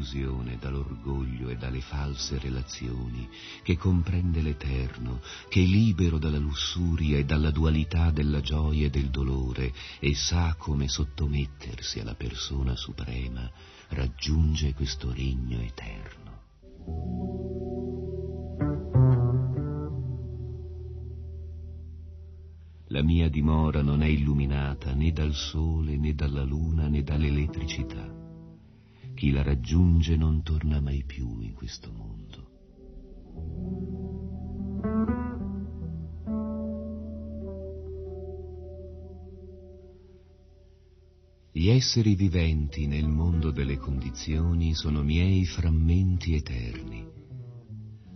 Dall'illusione, 0.02 0.58
dall'orgoglio 0.58 1.49
e 1.49 1.56
dalle 1.56 1.82
false 1.82 2.39
relazioni, 2.39 3.30
che 3.62 3.78
comprende 3.78 4.41
l'eterno, 4.41 5.22
che 5.47 5.62
libero 5.62 6.18
dalla 6.18 6.39
lussuria 6.39 7.18
e 7.18 7.26
dalla 7.26 7.52
dualità 7.52 8.10
della 8.10 8.41
gioia 8.41 8.88
e 8.88 8.89
del 8.89 9.10
dolore 9.10 9.72
e 9.99 10.16
sa 10.16 10.56
come 10.58 10.88
sottomettersi 10.88 11.99
alla 11.99 12.16
persona 12.16 12.76
suprema, 12.76 13.49
raggiunge 13.89 14.74
questo 14.74 15.14
regno 15.14 15.60
eterno. 15.62 16.30
La 22.88 23.04
mia 23.04 23.30
dimora 23.30 23.82
non 23.82 24.02
è 24.02 24.08
illuminata 24.08 24.93
né 24.93 25.14
dal 25.14 25.34
sole 25.34 25.95
né 25.95 26.14
dalla 26.14 26.43
luna 26.43 26.89
né 26.89 27.04
dall'elettricità 27.04 28.20
chi 29.22 29.30
la 29.30 29.43
raggiunge 29.43 30.17
non 30.17 30.41
torna 30.41 30.82
mai 30.82 31.03
più 31.05 31.41
in 31.41 31.53
questo 31.53 31.91
mondo. 31.91 32.49
Gli 41.51 41.69
esseri 41.69 42.15
viventi 42.15 42.88
nel 42.88 43.07
mondo 43.07 43.51
delle 43.51 43.78
condizioni 43.78 44.74
sono 44.74 45.03
miei 45.03 45.45
frammenti 45.45 46.34
eterni, 46.34 47.07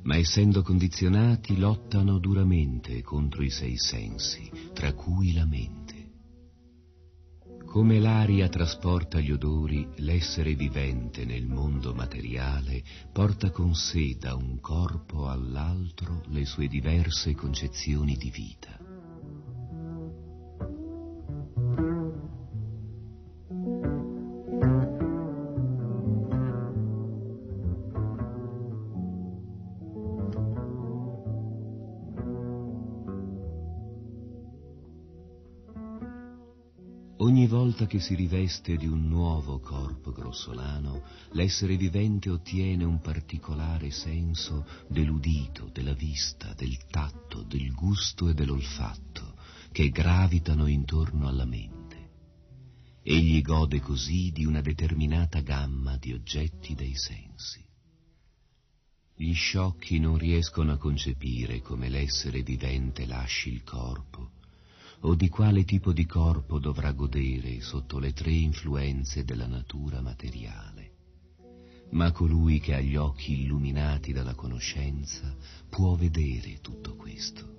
ma 0.06 0.18
essendo 0.18 0.64
condizionati 0.64 1.56
lottano 1.56 2.18
duramente 2.18 3.04
contro 3.04 3.44
i 3.44 3.52
sei 3.52 3.78
sensi, 3.78 4.50
tra 4.74 4.92
cui 4.94 5.34
la 5.34 5.46
mente. 5.46 5.85
Come 7.76 8.00
l'aria 8.00 8.48
trasporta 8.48 9.20
gli 9.20 9.32
odori, 9.32 9.86
l'essere 9.96 10.54
vivente 10.54 11.26
nel 11.26 11.46
mondo 11.46 11.94
materiale 11.94 12.82
porta 13.12 13.52
con 13.52 13.76
sé 13.76 14.16
da 14.18 14.34
un 14.34 14.62
corpo 14.62 15.28
all'altro 15.28 16.22
le 16.28 16.46
sue 16.46 16.68
diverse 16.68 17.36
concezioni 17.36 18.16
di 18.16 18.30
vita. 18.30 18.85
Che 37.96 38.02
si 38.02 38.16
riveste 38.16 38.76
di 38.76 38.88
un 38.88 39.08
nuovo 39.08 39.62
corpo 39.62 40.12
grossolano, 40.12 41.02
l'essere 41.32 41.78
vivente 41.78 42.30
ottiene 42.30 42.84
un 42.84 43.00
particolare 43.00 43.90
senso 43.90 44.66
dell'udito, 44.90 45.70
della 45.72 45.94
vista, 45.94 46.54
del 46.56 46.78
tatto, 46.88 47.44
del 47.44 47.72
gusto 47.72 48.28
e 48.28 48.34
dell'olfatto, 48.34 49.36
che 49.72 49.92
gravitano 49.92 50.68
intorno 50.68 51.30
alla 51.30 51.46
mente. 51.46 52.10
Egli 53.02 53.42
gode 53.42 53.80
così 53.80 54.30
di 54.34 54.44
una 54.44 54.60
determinata 54.60 55.40
gamma 55.40 55.96
di 55.96 56.12
oggetti 56.12 56.76
dei 56.76 56.96
sensi. 56.96 57.64
Gli 59.16 59.34
sciocchi 59.34 60.00
non 60.00 60.18
riescono 60.18 60.74
a 60.74 60.78
concepire 60.78 61.62
come 61.62 61.88
l'essere 61.88 62.42
vivente 62.42 63.06
lasci 63.06 63.54
il 63.54 63.64
corpo 63.64 64.35
o 65.02 65.16
di 65.16 65.30
quale 65.30 65.64
tipo 65.64 65.92
di 65.92 66.06
corpo 66.06 66.60
dovrà 66.60 66.92
godere 66.92 67.62
sotto 67.62 68.00
le 68.00 68.14
tre 68.14 68.32
influenze 68.32 69.24
della 69.24 69.48
natura 69.48 70.02
materiale. 70.02 70.94
Ma 71.92 72.12
colui 72.12 72.60
che 72.60 72.74
ha 72.74 72.80
gli 72.80 72.96
occhi 72.96 73.42
illuminati 73.42 74.12
dalla 74.12 74.34
conoscenza 74.34 75.36
può 75.70 75.96
vedere 75.96 76.60
tutto 76.62 76.96
questo. 76.96 77.54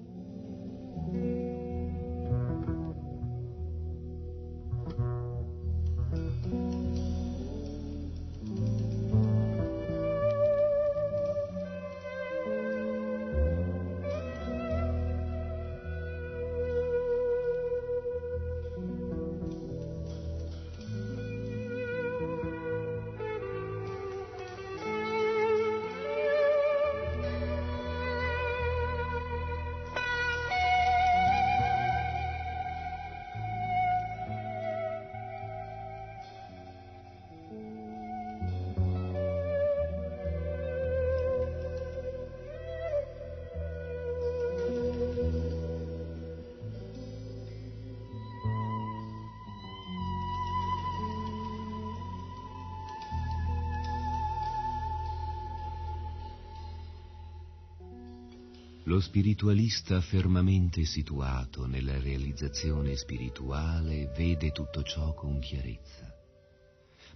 Spiritualista 59.06 60.00
fermamente 60.00 60.84
situato 60.84 61.64
nella 61.66 61.96
realizzazione 62.00 62.96
spirituale 62.96 64.10
vede 64.16 64.50
tutto 64.50 64.82
ciò 64.82 65.14
con 65.14 65.38
chiarezza. 65.38 66.12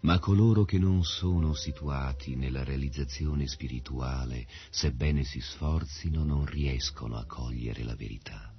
Ma 0.03 0.21
coloro 0.21 0.65
che 0.65 0.79
non 0.79 1.03
sono 1.03 1.53
situati 1.53 2.37
nella 2.37 2.63
realizzazione 2.63 3.49
spirituale, 3.49 4.47
sebbene 4.71 5.25
si 5.25 5.41
sforzino, 5.41 6.23
non 6.23 6.47
riescono 6.47 7.17
a 7.17 7.27
cogliere 7.27 7.83
la 7.83 7.97
verità. 7.97 8.55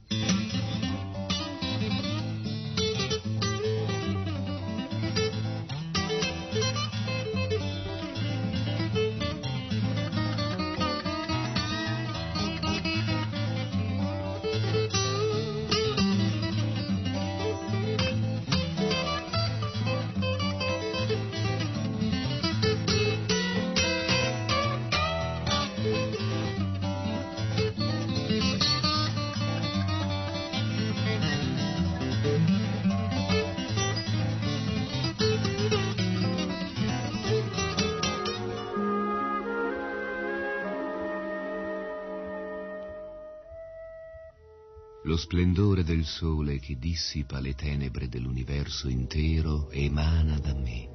Lo 45.06 45.18
splendore 45.18 45.84
del 45.84 46.06
sole 46.06 46.60
che 46.60 46.78
dissipa 46.78 47.40
le 47.40 47.56
tenebre 47.56 48.08
dell'universo 48.08 48.88
intero 48.88 49.72
emana 49.72 50.38
da 50.38 50.54
me. 50.54 50.90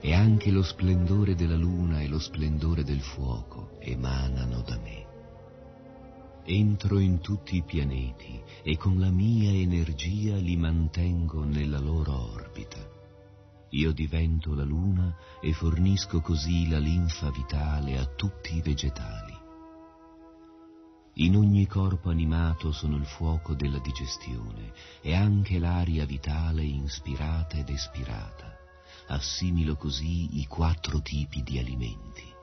E 0.00 0.12
anche 0.12 0.50
lo 0.50 0.64
splendore 0.64 1.36
della 1.36 1.54
luna 1.54 2.00
e 2.00 2.08
lo 2.08 2.18
splendore 2.18 2.82
del 2.82 3.00
fuoco 3.00 3.78
emanano 3.78 4.60
da 4.62 4.76
me. 4.78 5.06
Entro 6.42 6.98
in 6.98 7.20
tutti 7.20 7.56
i 7.56 7.62
pianeti 7.62 8.42
e 8.64 8.76
con 8.76 8.98
la 8.98 9.10
mia 9.10 9.52
energia 9.52 10.34
li 10.34 10.56
mantengo 10.56 11.44
nella 11.44 11.78
loro 11.78 12.32
orbita. 12.32 12.78
Io 13.70 13.92
divento 13.92 14.52
la 14.52 14.64
luna 14.64 15.16
e 15.40 15.52
fornisco 15.52 16.20
così 16.20 16.68
la 16.68 16.78
linfa 16.78 17.30
vitale 17.30 17.98
a 17.98 18.06
tutti 18.06 18.56
i 18.56 18.62
vegetali. 18.62 19.35
In 21.18 21.34
ogni 21.34 21.66
corpo 21.66 22.10
animato 22.10 22.72
sono 22.72 22.96
il 22.96 23.06
fuoco 23.06 23.54
della 23.54 23.78
digestione 23.78 24.72
e 25.00 25.14
anche 25.14 25.58
l'aria 25.58 26.04
vitale 26.04 26.62
inspirata 26.62 27.56
ed 27.56 27.70
espirata. 27.70 28.54
Assimilo 29.06 29.76
così 29.76 30.40
i 30.40 30.46
quattro 30.46 31.00
tipi 31.00 31.42
di 31.42 31.58
alimenti. 31.58 32.35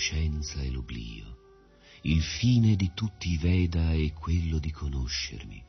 Conoscenza 0.00 0.62
e 0.62 0.70
l'oblio. 0.70 1.36
Il 2.02 2.22
fine 2.22 2.74
di 2.74 2.92
tutti 2.94 3.32
i 3.32 3.36
Veda 3.36 3.92
è 3.92 4.10
quello 4.14 4.58
di 4.58 4.70
conoscermi. 4.70 5.62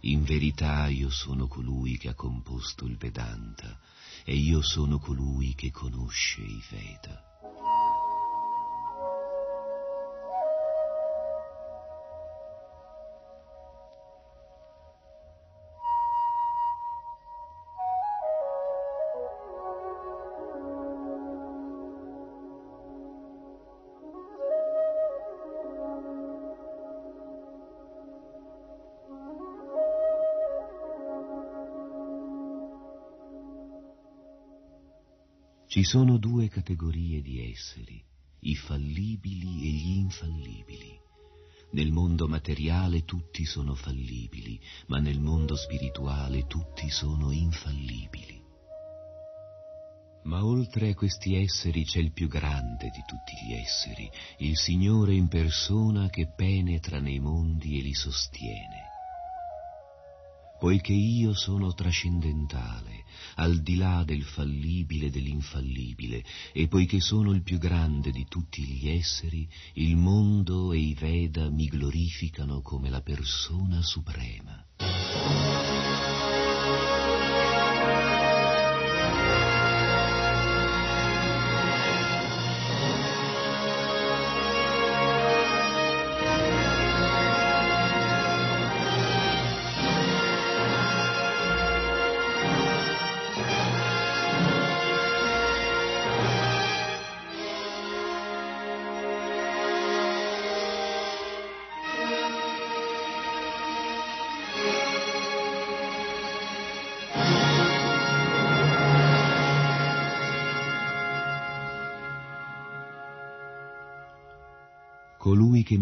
In 0.00 0.22
verità 0.22 0.86
io 0.88 1.08
sono 1.08 1.46
colui 1.46 1.96
che 1.96 2.10
ha 2.10 2.14
composto 2.14 2.84
il 2.84 2.98
Vedanta 2.98 3.80
e 4.24 4.34
io 4.36 4.60
sono 4.60 4.98
colui 4.98 5.54
che 5.54 5.70
conosce 5.70 6.42
i 6.42 6.62
Veda. 6.68 7.29
Ci 35.70 35.84
sono 35.84 36.18
due 36.18 36.48
categorie 36.48 37.22
di 37.22 37.48
esseri, 37.48 38.02
i 38.40 38.56
fallibili 38.56 39.68
e 39.68 39.70
gli 39.70 39.98
infallibili. 39.98 40.98
Nel 41.70 41.92
mondo 41.92 42.26
materiale 42.26 43.04
tutti 43.04 43.44
sono 43.44 43.76
fallibili, 43.76 44.60
ma 44.88 44.98
nel 44.98 45.20
mondo 45.20 45.54
spirituale 45.54 46.48
tutti 46.48 46.90
sono 46.90 47.30
infallibili. 47.30 48.42
Ma 50.24 50.44
oltre 50.44 50.90
a 50.90 50.94
questi 50.94 51.36
esseri 51.36 51.84
c'è 51.84 52.00
il 52.00 52.10
più 52.10 52.26
grande 52.26 52.90
di 52.90 53.04
tutti 53.06 53.34
gli 53.46 53.52
esseri, 53.52 54.10
il 54.38 54.56
Signore 54.56 55.14
in 55.14 55.28
persona 55.28 56.08
che 56.08 56.32
penetra 56.34 56.98
nei 56.98 57.20
mondi 57.20 57.78
e 57.78 57.82
li 57.82 57.94
sostiene. 57.94 58.79
Poiché 60.60 60.92
io 60.92 61.32
sono 61.32 61.72
trascendentale, 61.72 63.04
al 63.36 63.62
di 63.62 63.76
là 63.76 64.04
del 64.04 64.22
fallibile 64.24 65.06
e 65.06 65.10
dell'infallibile, 65.10 66.22
e 66.52 66.68
poiché 66.68 67.00
sono 67.00 67.32
il 67.32 67.42
più 67.42 67.56
grande 67.56 68.10
di 68.10 68.26
tutti 68.28 68.62
gli 68.62 68.90
esseri, 68.90 69.48
il 69.76 69.96
mondo 69.96 70.74
e 70.74 70.78
i 70.78 70.92
Veda 70.92 71.48
mi 71.48 71.64
glorificano 71.64 72.60
come 72.60 72.90
la 72.90 73.00
persona 73.00 73.80
suprema. 73.80 74.62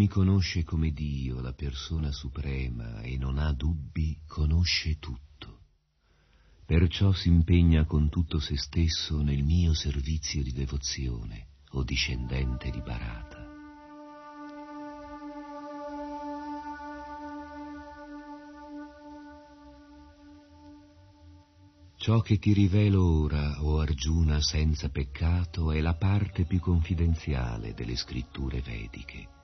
Conosce 0.08 0.64
come 0.64 0.90
Dio, 0.90 1.40
la 1.40 1.52
persona 1.52 2.10
suprema, 2.10 3.00
e 3.02 3.16
non 3.16 3.38
ha 3.38 3.52
dubbi, 3.52 4.18
conosce 4.26 4.98
tutto. 4.98 5.60
Perciò 6.66 7.12
si 7.12 7.28
impegna 7.28 7.84
con 7.84 8.08
tutto 8.08 8.40
se 8.40 8.56
stesso 8.58 9.22
nel 9.22 9.42
mio 9.42 9.72
servizio 9.72 10.42
di 10.42 10.52
devozione, 10.52 11.46
o 11.70 11.84
discendente 11.84 12.70
di 12.70 12.80
Barata. 12.80 13.46
Ciò 21.96 22.20
che 22.20 22.38
ti 22.38 22.52
rivelo 22.52 23.04
ora, 23.04 23.62
o 23.62 23.80
Arjuna, 23.80 24.40
senza 24.40 24.88
peccato, 24.88 25.72
è 25.72 25.80
la 25.80 25.94
parte 25.94 26.44
più 26.44 26.58
confidenziale 26.60 27.74
delle 27.74 27.96
scritture 27.96 28.60
vediche. 28.62 29.37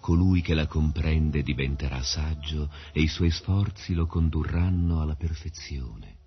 Colui 0.00 0.40
che 0.42 0.54
la 0.54 0.66
comprende 0.66 1.42
diventerà 1.42 2.02
saggio 2.02 2.70
e 2.92 3.00
i 3.00 3.08
suoi 3.08 3.30
sforzi 3.30 3.94
lo 3.94 4.06
condurranno 4.06 5.00
alla 5.00 5.16
perfezione. 5.16 6.21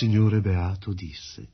Signore 0.00 0.40
Beato 0.40 0.94
disse, 0.94 1.46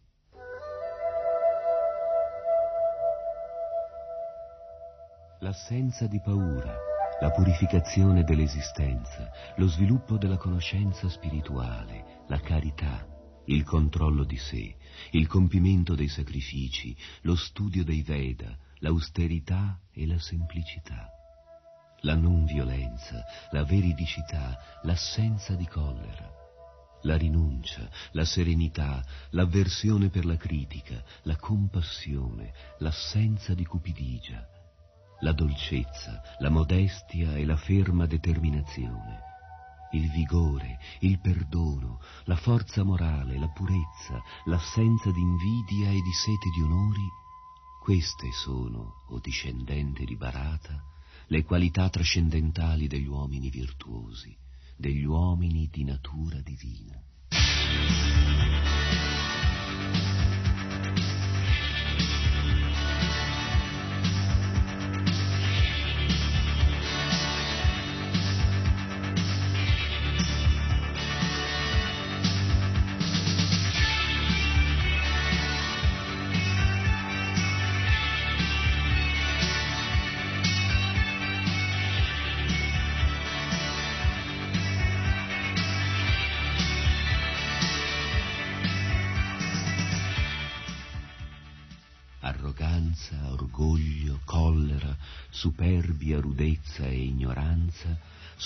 L'assenza 5.40 6.06
di 6.06 6.20
paura, 6.20 6.76
la 7.18 7.32
purificazione 7.32 8.22
dell'esistenza, 8.22 9.32
lo 9.56 9.66
sviluppo 9.66 10.16
della 10.16 10.36
conoscenza 10.36 11.08
spirituale, 11.08 12.22
la 12.28 12.38
carità, 12.38 13.04
il 13.46 13.64
controllo 13.64 14.22
di 14.22 14.36
sé, 14.36 14.76
il 15.10 15.26
compimento 15.26 15.96
dei 15.96 16.06
sacrifici, 16.06 16.96
lo 17.22 17.34
studio 17.34 17.82
dei 17.82 18.02
Veda, 18.02 18.56
l'austerità 18.78 19.80
e 19.90 20.06
la 20.06 20.20
semplicità, 20.20 21.10
la 22.02 22.14
non 22.14 22.44
violenza, 22.44 23.24
la 23.50 23.64
veridicità, 23.64 24.56
l'assenza 24.82 25.56
di 25.56 25.66
collera, 25.66 26.25
la 27.06 27.16
rinuncia, 27.16 27.88
la 28.12 28.24
serenità, 28.24 29.02
l'avversione 29.30 30.10
per 30.10 30.26
la 30.26 30.36
critica, 30.36 31.02
la 31.22 31.36
compassione, 31.36 32.52
l'assenza 32.78 33.54
di 33.54 33.64
cupidigia, 33.64 34.44
la 35.20 35.32
dolcezza, 35.32 36.20
la 36.40 36.50
modestia 36.50 37.36
e 37.36 37.46
la 37.46 37.56
ferma 37.56 38.06
determinazione, 38.06 39.20
il 39.92 40.10
vigore, 40.10 40.78
il 41.00 41.20
perdono, 41.20 42.00
la 42.24 42.36
forza 42.36 42.82
morale, 42.82 43.38
la 43.38 43.48
purezza, 43.48 44.20
l'assenza 44.46 45.10
di 45.12 45.20
invidia 45.20 45.90
e 45.90 46.02
di 46.02 46.12
sete 46.12 46.50
di 46.54 46.60
onori, 46.60 47.08
queste 47.80 48.32
sono, 48.32 49.04
o 49.10 49.20
discendente 49.20 50.04
di 50.04 50.16
Barata, 50.16 50.82
le 51.28 51.44
qualità 51.44 51.88
trascendentali 51.88 52.88
degli 52.88 53.06
uomini 53.06 53.48
virtuosi, 53.48 54.36
degli 54.76 55.04
uomini 55.04 55.68
di 55.70 55.84
natura 55.84 56.40
divina. 56.40 57.02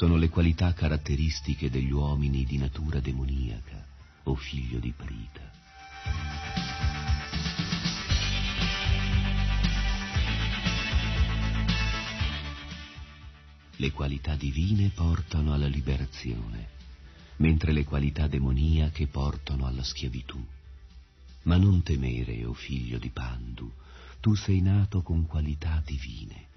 Sono 0.01 0.17
le 0.17 0.31
qualità 0.31 0.73
caratteristiche 0.73 1.69
degli 1.69 1.91
uomini 1.91 2.47
di 2.47 2.57
natura 2.57 3.01
demoniaca, 3.01 3.85
o 4.23 4.35
figlio 4.35 4.79
di 4.79 4.95
Prita. 4.97 5.51
Le 13.77 13.93
qualità 13.93 14.37
divine 14.37 14.89
portano 14.89 15.53
alla 15.53 15.67
liberazione, 15.67 16.69
mentre 17.37 17.73
le 17.73 17.85
qualità 17.85 18.27
demoniache 18.27 19.07
portano 19.07 19.67
alla 19.67 19.85
schiavitù. 19.85 20.43
Ma 21.43 21.59
non 21.59 21.83
temere, 21.83 22.47
o 22.47 22.55
figlio 22.55 22.97
di 22.97 23.11
Pandu, 23.11 23.71
tu 24.21 24.35
sei 24.35 24.63
nato 24.63 25.03
con 25.03 25.27
qualità 25.27 25.83
divine. 25.85 26.49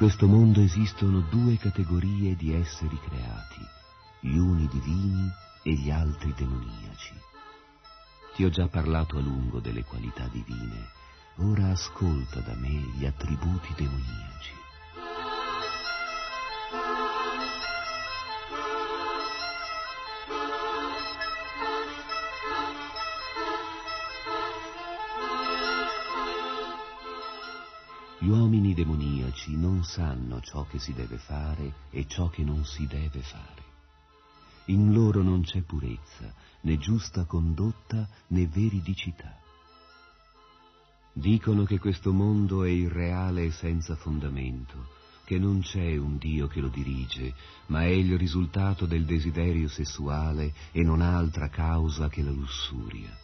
Questo 0.00 0.26
mondo 0.26 0.62
esistono 0.62 1.20
due 1.28 1.58
categorie 1.58 2.34
di 2.34 2.54
esseri 2.54 2.98
creati, 3.00 3.60
gli 4.20 4.38
uni 4.38 4.66
divini 4.68 5.30
e 5.62 5.74
gli 5.74 5.90
altri 5.90 6.32
demoniaci. 6.34 7.12
Ti 8.34 8.44
ho 8.44 8.48
già 8.48 8.66
parlato 8.68 9.18
a 9.18 9.20
lungo 9.20 9.60
delle 9.60 9.84
qualità 9.84 10.26
divine, 10.28 10.88
ora 11.40 11.72
ascolta 11.72 12.40
da 12.40 12.54
me 12.54 12.70
gli 12.96 13.04
attributi 13.04 13.74
demoniaci. 13.76 14.29
Gli 28.22 28.28
uomini 28.28 28.74
demoniaci 28.74 29.56
non 29.56 29.82
sanno 29.82 30.42
ciò 30.42 30.66
che 30.66 30.78
si 30.78 30.92
deve 30.92 31.16
fare 31.16 31.72
e 31.88 32.06
ciò 32.06 32.28
che 32.28 32.44
non 32.44 32.66
si 32.66 32.86
deve 32.86 33.22
fare. 33.22 33.62
In 34.66 34.92
loro 34.92 35.22
non 35.22 35.40
c'è 35.40 35.62
purezza, 35.62 36.30
né 36.60 36.76
giusta 36.76 37.24
condotta, 37.24 38.06
né 38.26 38.46
veridicità. 38.46 39.38
Dicono 41.14 41.64
che 41.64 41.78
questo 41.78 42.12
mondo 42.12 42.62
è 42.62 42.68
irreale 42.68 43.44
e 43.44 43.52
senza 43.52 43.96
fondamento, 43.96 44.88
che 45.24 45.38
non 45.38 45.62
c'è 45.62 45.96
un 45.96 46.18
Dio 46.18 46.46
che 46.46 46.60
lo 46.60 46.68
dirige, 46.68 47.32
ma 47.68 47.84
è 47.84 47.88
il 47.88 48.18
risultato 48.18 48.84
del 48.84 49.06
desiderio 49.06 49.68
sessuale 49.68 50.52
e 50.72 50.82
non 50.82 51.00
ha 51.00 51.16
altra 51.16 51.48
causa 51.48 52.10
che 52.10 52.22
la 52.22 52.32
lussuria. 52.32 53.16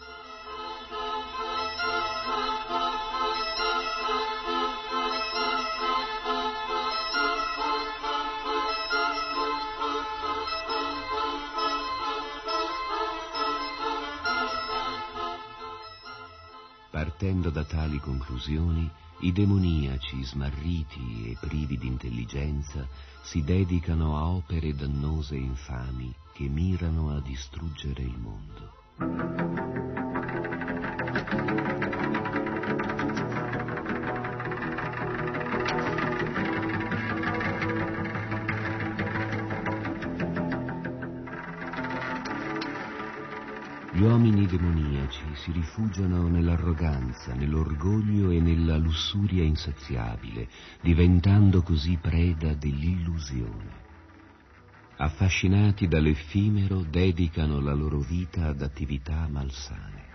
Tali 17.77 18.01
conclusioni, 18.01 18.91
i 19.21 19.33
demoniaci, 19.33 20.25
smarriti 20.25 21.31
e 21.31 21.37
privi 21.39 21.77
di 21.77 21.87
intelligenza, 21.87 22.89
si 23.23 23.45
dedicano 23.45 24.17
a 24.17 24.29
opere 24.29 24.75
dannose 24.75 25.35
e 25.35 25.41
infami 25.41 26.11
che 26.33 26.49
mirano 26.49 27.15
a 27.15 27.21
distruggere 27.21 28.01
il 28.01 28.17
mondo. 28.19 28.73
Demoniaci 44.57 45.35
si 45.37 45.53
rifugiano 45.53 46.29
nell'arroganza, 46.29 47.35
nell'orgoglio 47.35 48.31
e 48.31 48.41
nella 48.41 48.79
lussuria 48.79 49.45
insaziabile, 49.45 50.49
diventando 50.81 51.63
così 51.63 51.99
preda 52.01 52.55
dell'illusione. 52.55 53.85
Affascinati 54.97 55.87
dall'effimero, 55.87 56.83
dedicano 56.83 57.61
la 57.61 57.75
loro 57.75 58.01
vita 58.01 58.47
ad 58.47 58.63
attività 58.63 59.29
malsane. 59.31 60.06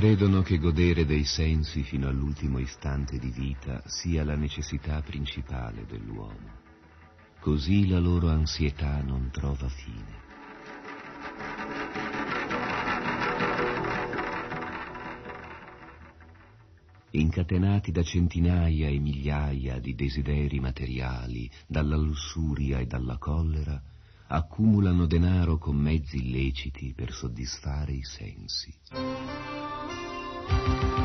Credono 0.00 0.40
che 0.40 0.56
godere 0.56 1.04
dei 1.04 1.24
sensi 1.24 1.82
fino 1.82 2.08
all'ultimo 2.08 2.58
istante 2.58 3.18
di 3.18 3.28
vita 3.28 3.82
sia 3.84 4.24
la 4.24 4.34
necessità 4.34 5.02
principale 5.02 5.84
dell'uomo. 5.84 6.56
Così 7.38 7.86
la 7.86 7.98
loro 7.98 8.30
ansietà 8.30 9.02
non 9.02 9.28
trova 9.30 9.68
fine. 9.68 10.22
Incatenati 17.10 17.92
da 17.92 18.02
centinaia 18.02 18.88
e 18.88 18.98
migliaia 18.98 19.78
di 19.80 19.94
desideri 19.94 20.60
materiali, 20.60 21.50
dalla 21.66 21.96
lussuria 21.96 22.78
e 22.78 22.86
dalla 22.86 23.18
collera, 23.18 23.78
accumulano 24.28 25.04
denaro 25.04 25.58
con 25.58 25.76
mezzi 25.76 26.16
illeciti 26.16 26.94
per 26.96 27.12
soddisfare 27.12 27.92
i 27.92 28.02
sensi. 28.02 29.59
あ! 30.52 30.99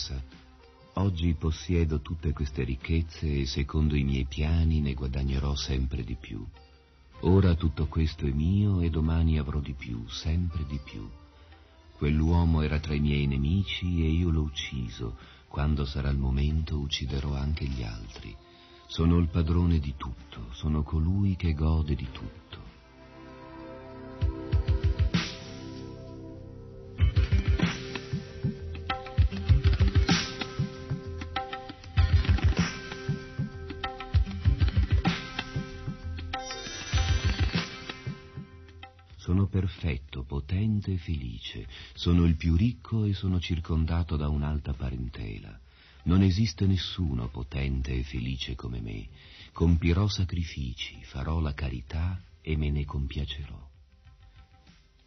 Pensa, 0.00 0.22
oggi 0.94 1.34
possiedo 1.34 2.00
tutte 2.00 2.32
queste 2.32 2.64
ricchezze 2.64 3.40
e 3.40 3.46
secondo 3.46 3.94
i 3.94 4.02
miei 4.02 4.24
piani 4.24 4.80
ne 4.80 4.94
guadagnerò 4.94 5.54
sempre 5.54 6.02
di 6.02 6.16
più. 6.18 6.44
Ora 7.20 7.54
tutto 7.54 7.86
questo 7.86 8.24
è 8.24 8.30
mio 8.30 8.80
e 8.80 8.88
domani 8.88 9.38
avrò 9.38 9.60
di 9.60 9.74
più, 9.74 10.08
sempre 10.08 10.64
di 10.64 10.80
più. 10.82 11.06
Quell'uomo 11.98 12.62
era 12.62 12.80
tra 12.80 12.94
i 12.94 13.00
miei 13.00 13.26
nemici 13.26 14.02
e 14.02 14.08
io 14.08 14.30
l'ho 14.30 14.40
ucciso, 14.40 15.18
quando 15.48 15.84
sarà 15.84 16.08
il 16.08 16.16
momento 16.16 16.78
ucciderò 16.78 17.34
anche 17.34 17.66
gli 17.66 17.82
altri. 17.82 18.34
Sono 18.86 19.18
il 19.18 19.28
padrone 19.28 19.78
di 19.78 19.94
tutto, 19.98 20.46
sono 20.52 20.82
colui 20.82 21.36
che 21.36 21.52
gode 21.52 21.94
di 21.94 22.08
tutto. 22.10 22.59
Potente 40.80 40.92
e 40.92 40.96
felice, 40.96 41.66
sono 41.94 42.24
il 42.24 42.36
più 42.36 42.56
ricco 42.56 43.04
e 43.04 43.12
sono 43.12 43.38
circondato 43.38 44.16
da 44.16 44.28
un'alta 44.28 44.72
parentela. 44.72 45.58
Non 46.04 46.22
esiste 46.22 46.66
nessuno 46.66 47.28
potente 47.28 47.92
e 47.92 48.02
felice 48.02 48.54
come 48.54 48.80
me. 48.80 49.06
Compirò 49.52 50.08
sacrifici, 50.08 50.98
farò 51.04 51.40
la 51.40 51.52
carità 51.52 52.18
e 52.40 52.56
me 52.56 52.70
ne 52.70 52.84
compiacerò. 52.86 53.68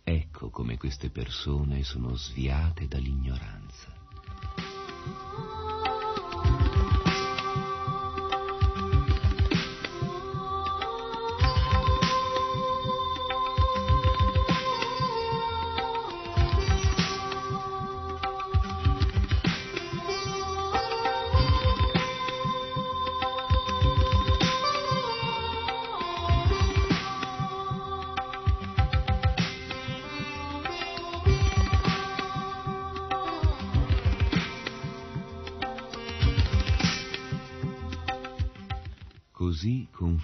Ecco 0.04 0.50
come 0.50 0.78
queste 0.78 1.10
persone 1.10 1.84
sono 1.84 2.16
sviate 2.16 2.88
dall'ignoranza. 2.88 3.92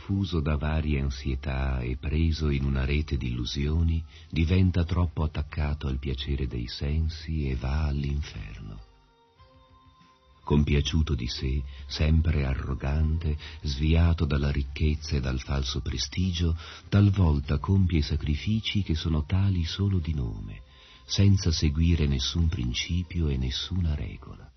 Confuso 0.10 0.39
da 0.39 0.57
varie 0.57 0.99
ansietà 0.99 1.82
e 1.82 1.95
preso 1.95 2.49
in 2.49 2.64
una 2.64 2.84
rete 2.84 3.16
di 3.16 3.28
illusioni, 3.28 4.03
diventa 4.28 4.84
troppo 4.84 5.22
attaccato 5.22 5.86
al 5.86 5.99
piacere 5.99 6.47
dei 6.47 6.68
sensi 6.68 7.47
e 7.47 7.55
va 7.55 7.84
all'inferno. 7.84 8.80
Compiaciuto 10.43 11.14
di 11.14 11.28
sé, 11.28 11.62
sempre 11.86 12.43
arrogante, 12.43 13.38
sviato 13.62 14.26
dalla 14.26 14.49
ricchezza 14.49 15.16
e 15.16 15.20
dal 15.20 15.39
falso 15.41 15.80
prestigio, 15.82 16.57
talvolta 16.89 17.60
compie 17.60 18.01
sacrifici 18.01 18.82
che 18.82 18.95
sono 18.95 19.26
tali 19.26 19.64
solo 19.64 19.99
di 19.99 20.16
nome, 20.16 20.64
senza 21.05 21.51
seguire 21.51 22.07
nessun 22.07 22.49
principio 22.49 23.28
e 23.28 23.38
nessuna 23.38 23.93
regola. 23.93 24.51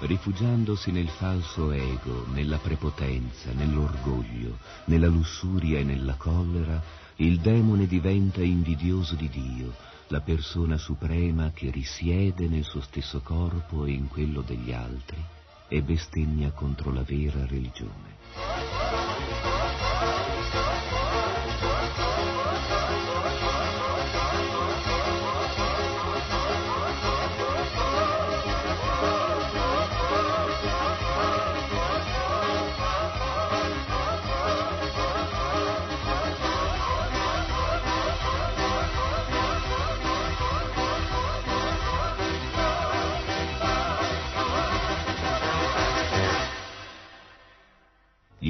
Rifugiandosi 0.00 0.90
nel 0.90 1.08
falso 1.08 1.70
ego, 1.72 2.26
nella 2.32 2.58
prepotenza, 2.58 3.52
nell'orgoglio, 3.52 4.58
nella 4.86 5.08
lussuria 5.08 5.78
e 5.78 5.84
nella 5.84 6.14
collera, 6.14 6.82
il 7.16 7.38
demone 7.40 7.86
diventa 7.86 8.42
invidioso 8.42 9.14
di 9.14 9.28
Dio, 9.28 9.74
la 10.08 10.20
persona 10.20 10.78
suprema 10.78 11.50
che 11.52 11.70
risiede 11.70 12.48
nel 12.48 12.64
suo 12.64 12.80
stesso 12.80 13.20
corpo 13.20 13.84
e 13.84 13.92
in 13.92 14.08
quello 14.08 14.40
degli 14.40 14.72
altri, 14.72 15.22
e 15.68 15.82
bestemmia 15.82 16.50
contro 16.50 16.92
la 16.92 17.02
vera 17.02 17.46
religione. 17.46 19.09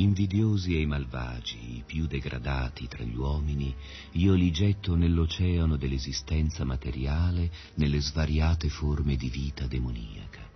Gli 0.01 0.05
invidiosi 0.05 0.77
e 0.77 0.81
i 0.81 0.87
malvagi, 0.87 1.77
i 1.77 1.83
più 1.85 2.07
degradati 2.07 2.89
tra 2.89 3.05
gli 3.05 3.17
uomini, 3.17 3.75
io 4.13 4.33
li 4.33 4.51
getto 4.51 4.95
nell'oceano 4.95 5.77
dell'esistenza 5.77 6.65
materiale, 6.65 7.51
nelle 7.75 8.01
svariate 8.01 8.71
forme 8.71 9.17
di 9.17 9.29
vita 9.29 9.67
demoniaca. 9.67 10.49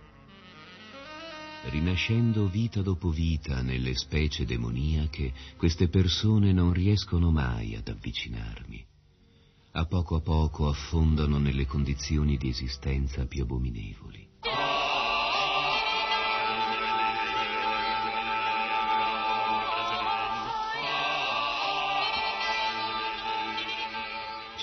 Rinascendo 1.65 2.47
vita 2.47 2.81
dopo 2.81 3.11
vita 3.11 3.61
nelle 3.61 3.93
specie 3.93 4.45
demoniache, 4.45 5.31
queste 5.57 5.89
persone 5.89 6.51
non 6.51 6.73
riescono 6.73 7.29
mai 7.29 7.75
ad 7.75 7.87
avvicinarmi. 7.87 8.83
A 9.73 9.85
poco 9.85 10.15
a 10.15 10.21
poco 10.21 10.67
affondano 10.67 11.37
nelle 11.37 11.67
condizioni 11.67 12.37
di 12.37 12.49
esistenza 12.49 13.27
più 13.27 13.43
abominevoli. 13.43 14.24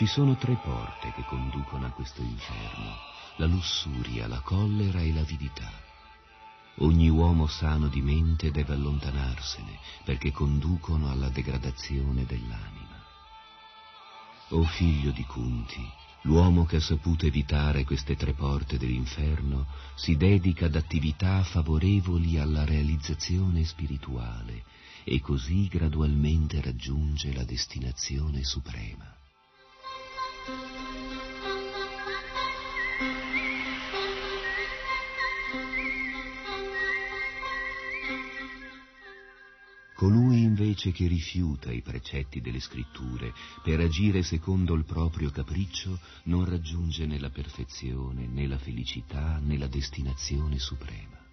Ci 0.02 0.08
sono 0.08 0.34
tre 0.34 0.56
porte 0.56 1.12
che 1.12 1.22
conducono 1.22 1.86
a 1.86 1.90
questo 1.90 2.22
inferno, 2.22 2.96
la 3.36 3.46
lussuria, 3.46 4.26
la 4.26 4.40
collera 4.40 5.00
e 5.00 5.12
l'avidità. 5.12 5.70
Ogni 6.78 7.08
uomo 7.08 7.46
sano 7.46 7.86
di 7.86 8.00
mente 8.00 8.50
deve 8.50 8.72
allontanarsene 8.74 9.78
perché 10.02 10.32
conducono 10.32 11.08
alla 11.08 11.28
degradazione 11.28 12.24
dell'anima. 12.24 13.00
O 14.48 14.64
figlio 14.64 15.12
di 15.12 15.22
Kunti, 15.22 15.88
l'uomo 16.22 16.64
che 16.64 16.78
ha 16.78 16.80
saputo 16.80 17.24
evitare 17.26 17.84
queste 17.84 18.16
tre 18.16 18.32
porte 18.32 18.78
dell'inferno 18.78 19.66
si 19.94 20.16
dedica 20.16 20.66
ad 20.66 20.74
attività 20.74 21.44
favorevoli 21.44 22.40
alla 22.40 22.64
realizzazione 22.64 23.62
spirituale 23.62 24.64
e 25.04 25.20
così 25.20 25.68
gradualmente 25.68 26.60
raggiunge 26.60 27.32
la 27.32 27.44
destinazione 27.44 28.42
suprema. 28.42 29.11
Colui 40.02 40.42
invece 40.42 40.90
che 40.90 41.06
rifiuta 41.06 41.70
i 41.70 41.80
precetti 41.80 42.40
delle 42.40 42.58
scritture 42.58 43.32
per 43.62 43.78
agire 43.78 44.24
secondo 44.24 44.74
il 44.74 44.84
proprio 44.84 45.30
capriccio 45.30 45.96
non 46.24 46.44
raggiunge 46.44 47.06
né 47.06 47.20
la 47.20 47.30
perfezione, 47.30 48.26
né 48.26 48.48
la 48.48 48.58
felicità, 48.58 49.38
né 49.38 49.56
la 49.56 49.68
destinazione 49.68 50.58
suprema. 50.58 51.24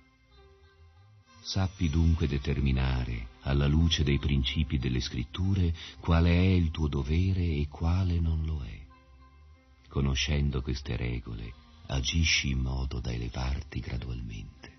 Sappi 1.41 1.89
dunque 1.89 2.27
determinare, 2.27 3.29
alla 3.41 3.65
luce 3.65 4.03
dei 4.03 4.19
principi 4.19 4.77
delle 4.77 4.99
scritture, 4.99 5.73
quale 5.99 6.29
è 6.29 6.49
il 6.51 6.69
tuo 6.69 6.87
dovere 6.87 7.41
e 7.41 7.67
quale 7.71 8.19
non 8.19 8.45
lo 8.45 8.61
è. 8.63 8.79
Conoscendo 9.87 10.61
queste 10.61 10.95
regole, 10.95 11.51
agisci 11.87 12.51
in 12.51 12.59
modo 12.59 12.99
da 12.99 13.11
elevarti 13.11 13.79
gradualmente. 13.79 14.77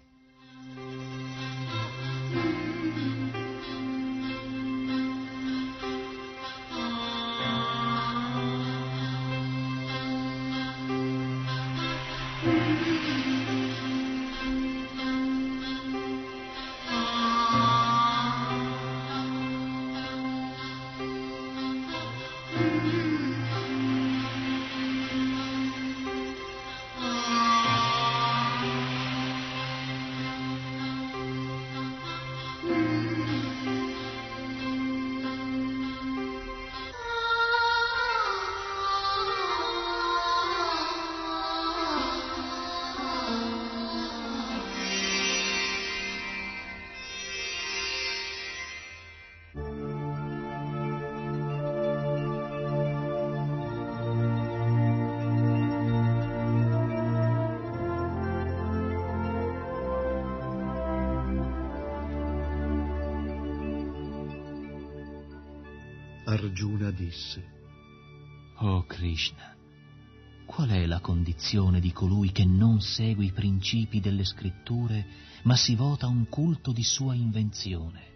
Di 71.80 71.92
colui 71.92 72.30
che 72.30 72.44
non 72.44 72.80
segue 72.80 73.24
i 73.24 73.32
principi 73.32 74.00
delle 74.00 74.24
scritture, 74.24 75.04
ma 75.42 75.56
si 75.56 75.74
vota 75.74 76.06
un 76.06 76.28
culto 76.28 76.70
di 76.72 76.84
sua 76.84 77.14
invenzione? 77.14 78.08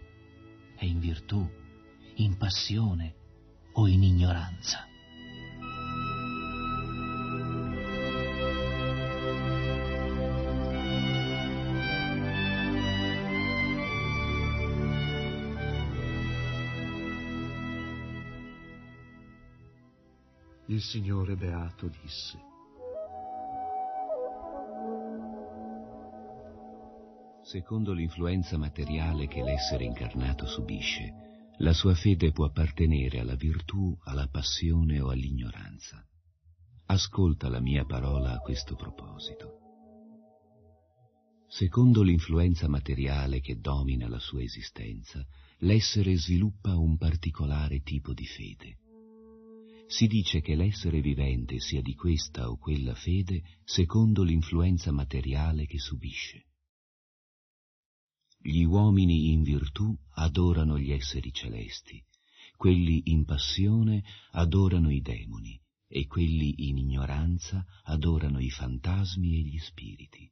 È 0.75 0.85
in 0.85 0.99
virtù, 0.99 1.45
in 2.15 2.37
passione 2.37 3.15
o 3.73 3.87
in 3.87 4.03
ignoranza? 4.03 4.87
Il 20.67 20.81
Signore 20.81 21.35
Beato 21.35 21.87
disse, 22.01 22.44
Secondo 27.55 27.93
l'influenza 27.93 28.57
materiale 28.57 29.27
che 29.27 29.41
l'essere 29.41 29.85
incarnato 29.85 30.45
subisce, 30.45 31.53
la 31.59 31.71
sua 31.71 31.95
fede 31.95 32.33
può 32.33 32.43
appartenere 32.43 33.19
alla 33.19 33.35
virtù, 33.35 33.97
alla 34.03 34.27
passione 34.27 34.99
o 34.99 35.07
all'ignoranza. 35.07 36.05
Ascolta 36.87 37.47
la 37.47 37.61
mia 37.61 37.85
parola 37.85 38.33
a 38.33 38.39
questo 38.39 38.75
proposito. 38.75 39.59
Secondo 41.47 42.03
l'influenza 42.03 42.67
materiale 42.67 43.39
che 43.39 43.57
domina 43.57 44.09
la 44.09 44.19
sua 44.19 44.43
esistenza, 44.43 45.25
l'essere 45.59 46.17
sviluppa 46.17 46.75
un 46.75 46.97
particolare 46.97 47.83
tipo 47.83 48.13
di 48.13 48.25
fede. 48.25 48.79
Si 49.87 50.07
dice 50.07 50.41
che 50.41 50.55
l'essere 50.55 50.99
vivente 50.99 51.61
sia 51.61 51.81
di 51.81 51.95
questa 51.95 52.49
o 52.49 52.57
quella 52.57 52.95
fede 52.95 53.41
secondo 53.63 54.23
l'influenza 54.23 54.91
materiale 54.91 55.65
che 55.65 55.79
subisce. 55.79 56.47
Gli 58.47 58.61
uomini 58.61 59.31
in 59.31 59.41
virtù 59.41 59.97
adorano 60.17 60.77
gli 60.77 60.91
esseri 60.91 61.33
celesti, 61.33 61.99
quelli 62.55 63.01
in 63.05 63.25
passione 63.25 64.03
adorano 64.33 64.91
i 64.91 65.01
demoni 65.01 65.59
e 65.87 66.05
quelli 66.05 66.67
in 66.67 66.77
ignoranza 66.77 67.65
adorano 67.85 68.39
i 68.39 68.51
fantasmi 68.51 69.33
e 69.33 69.39
gli 69.39 69.57
spiriti. 69.57 70.31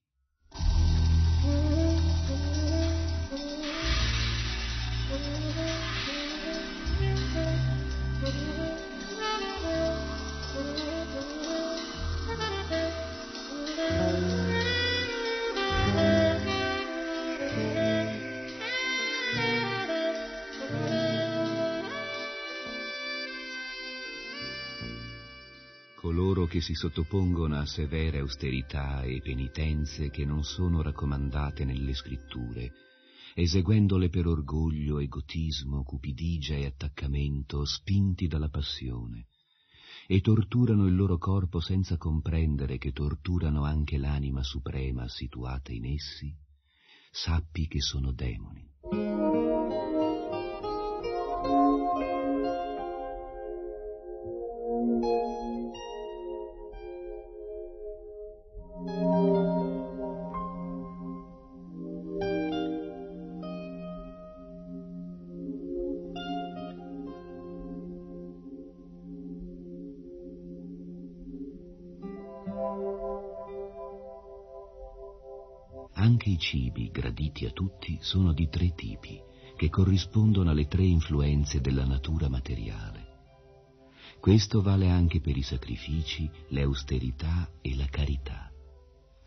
Coloro 26.43 26.45
che 26.45 26.61
si 26.61 26.73
sottopongono 26.73 27.57
a 27.57 27.65
severe 27.65 28.19
austerità 28.19 29.03
e 29.03 29.21
penitenze 29.21 30.09
che 30.09 30.25
non 30.25 30.43
sono 30.43 30.81
raccomandate 30.81 31.63
nelle 31.63 31.93
scritture, 31.93 32.71
eseguendole 33.33 34.09
per 34.09 34.27
orgoglio, 34.27 34.99
egotismo, 34.99 35.83
cupidigia 35.83 36.55
e 36.55 36.65
attaccamento, 36.65 37.63
spinti 37.63 38.27
dalla 38.27 38.49
passione, 38.49 39.27
e 40.05 40.19
torturano 40.19 40.85
il 40.85 40.95
loro 40.95 41.17
corpo 41.17 41.61
senza 41.61 41.97
comprendere 41.97 42.77
che 42.77 42.91
torturano 42.91 43.63
anche 43.63 43.97
l'anima 43.97 44.43
suprema 44.43 45.07
situata 45.07 45.71
in 45.71 45.85
essi, 45.85 46.35
sappi 47.09 47.67
che 47.67 47.79
sono 47.79 48.11
demoni. 48.11 49.52
A 77.45 77.51
tutti 77.51 77.97
sono 78.01 78.33
di 78.33 78.47
tre 78.49 78.73
tipi, 78.73 79.21
che 79.55 79.69
corrispondono 79.69 80.49
alle 80.49 80.67
tre 80.67 80.83
influenze 80.83 81.61
della 81.61 81.85
natura 81.85 82.29
materiale. 82.29 83.11
Questo 84.19 84.61
vale 84.61 84.89
anche 84.89 85.19
per 85.19 85.35
i 85.35 85.41
sacrifici, 85.41 86.29
le 86.49 86.61
austerità 86.61 87.51
e 87.61 87.75
la 87.75 87.87
carità. 87.87 88.49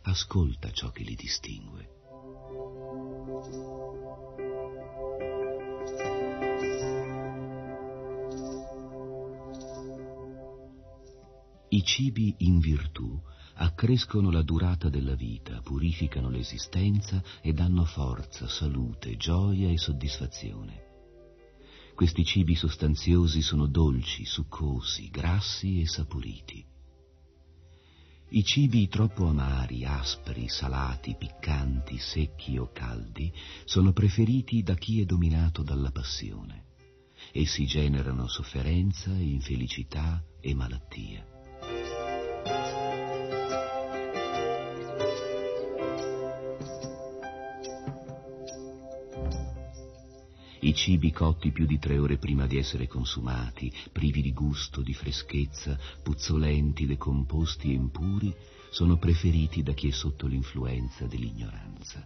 Ascolta 0.03 0.71
ciò 0.71 0.91
che 0.91 1.03
li 1.03 1.15
distingue. 1.15 1.91
I 11.69 11.83
cibi 11.83 12.35
in 12.39 12.59
virtù 12.59 13.21
accrescono 13.57 14.31
la 14.31 14.43
durata 14.43 14.89
della 14.89 15.15
vita, 15.15 15.61
purificano 15.63 16.29
l'esistenza 16.29 17.23
e 17.41 17.53
danno 17.53 17.85
forza, 17.85 18.49
salute, 18.49 19.17
gioia 19.17 19.71
e 19.71 19.79
soddisfazione. 19.79 20.85
Questi 21.95 22.25
cibi 22.25 22.55
sostanziosi 22.55 23.41
sono 23.41 23.67
dolci, 23.67 24.27
succosi, 24.27 25.09
grassi 25.09 25.81
e 25.81 25.87
saporiti. 25.87 26.65
I 28.29 28.45
cibi 28.45 28.89
troppo 28.89 29.29
amari, 29.29 29.85
aspri, 29.85 30.49
salati, 30.49 31.15
piccanti, 31.17 31.97
secchi 31.97 32.59
o 32.59 32.71
caldi 32.73 33.33
sono 33.65 33.93
preferiti 33.93 34.63
da 34.63 34.75
chi 34.75 35.01
è 35.01 35.05
dominato 35.05 35.63
dalla 35.63 35.91
passione. 35.91 36.65
Essi 37.33 37.65
generano 37.65 38.27
sofferenza, 38.27 39.11
infelicità 39.13 40.23
e 40.41 40.55
malattia. 40.55 41.36
Cibi 50.77 51.11
cotti 51.11 51.51
più 51.53 51.65
di 51.65 51.79
tre 51.79 51.99
ore 51.99 52.19
prima 52.19 52.47
di 52.47 52.59
essere 52.59 52.87
consumati, 52.87 53.73
privi 53.91 54.21
di 54.21 54.35
gusto, 54.35 54.83
di 54.83 54.93
freschezza, 54.93 55.77
puzzolenti, 56.03 56.87
decomposti 56.87 57.71
e 57.71 57.75
impuri, 57.75 58.33
sono 58.71 58.99
preferiti 58.99 59.63
da 59.63 59.73
chi 59.73 59.89
è 59.89 59.93
sotto 59.93 60.27
l'influenza 60.27 61.07
dell'ignoranza. 61.07 62.05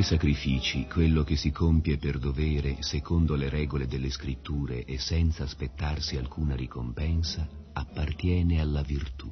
Tra 0.00 0.08
i 0.08 0.16
sacrifici, 0.18 0.86
quello 0.86 1.24
che 1.24 1.36
si 1.36 1.50
compie 1.50 1.98
per 1.98 2.18
dovere, 2.18 2.80
secondo 2.80 3.34
le 3.34 3.50
regole 3.50 3.86
delle 3.86 4.08
scritture 4.08 4.86
e 4.86 4.98
senza 4.98 5.44
aspettarsi 5.44 6.16
alcuna 6.16 6.56
ricompensa, 6.56 7.46
appartiene 7.74 8.62
alla 8.62 8.80
virtù. 8.80 9.30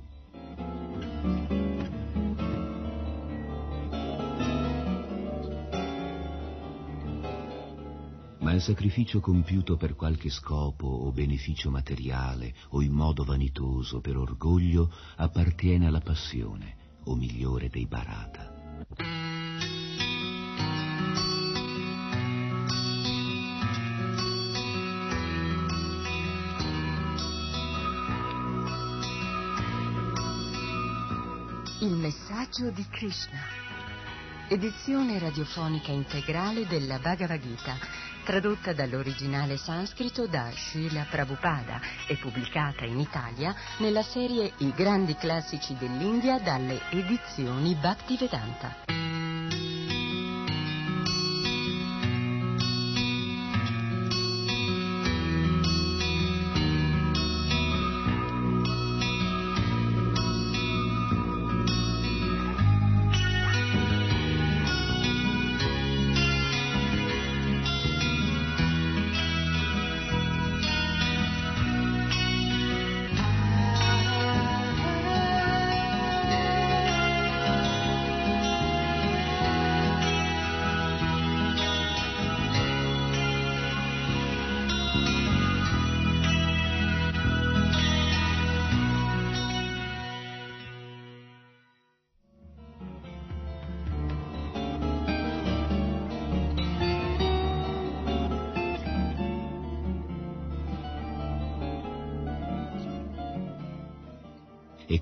Ma 8.40 8.52
il 8.52 8.60
sacrificio 8.60 9.20
compiuto 9.20 9.78
per 9.78 9.94
qualche 9.94 10.28
scopo 10.28 10.86
o 10.86 11.10
beneficio 11.12 11.70
materiale 11.70 12.52
o 12.72 12.82
in 12.82 12.92
modo 12.92 13.24
vanitoso 13.24 14.02
per 14.02 14.18
orgoglio 14.18 14.92
appartiene 15.16 15.86
alla 15.86 16.02
passione, 16.02 16.76
o 17.04 17.14
migliore 17.14 17.70
dei 17.70 17.86
barata. 17.86 18.47
Messaggio 32.48 32.70
di 32.70 32.86
Krishna. 32.90 33.38
Edizione 34.48 35.18
radiofonica 35.18 35.92
integrale 35.92 36.66
della 36.66 36.98
Bhagavad 36.98 37.40
Gita, 37.40 37.76
tradotta 38.24 38.72
dall'originale 38.72 39.58
sanscrito 39.58 40.26
da 40.26 40.50
Srila 40.50 41.06
Prabhupada 41.10 41.80
e 42.06 42.16
pubblicata 42.16 42.86
in 42.86 43.00
Italia 43.00 43.54
nella 43.78 44.02
serie 44.02 44.52
I 44.58 44.72
grandi 44.72 45.14
classici 45.16 45.76
dell'India 45.76 46.38
dalle 46.38 46.80
edizioni 46.90 47.74
Bhaktivedanta. 47.74 49.07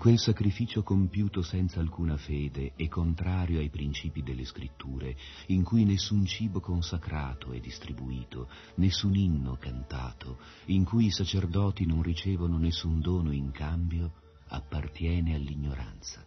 Quel 0.06 0.20
sacrificio 0.20 0.84
compiuto 0.84 1.42
senza 1.42 1.80
alcuna 1.80 2.16
fede 2.16 2.74
e 2.76 2.86
contrario 2.86 3.58
ai 3.58 3.70
principi 3.70 4.22
delle 4.22 4.44
scritture, 4.44 5.16
in 5.46 5.64
cui 5.64 5.84
nessun 5.84 6.24
cibo 6.26 6.60
consacrato 6.60 7.50
è 7.50 7.58
distribuito, 7.58 8.48
nessun 8.76 9.16
inno 9.16 9.56
cantato, 9.58 10.38
in 10.66 10.84
cui 10.84 11.06
i 11.06 11.10
sacerdoti 11.10 11.86
non 11.86 12.02
ricevono 12.02 12.56
nessun 12.56 13.00
dono 13.00 13.32
in 13.32 13.50
cambio, 13.50 14.12
appartiene 14.46 15.34
all'ignoranza. 15.34 16.24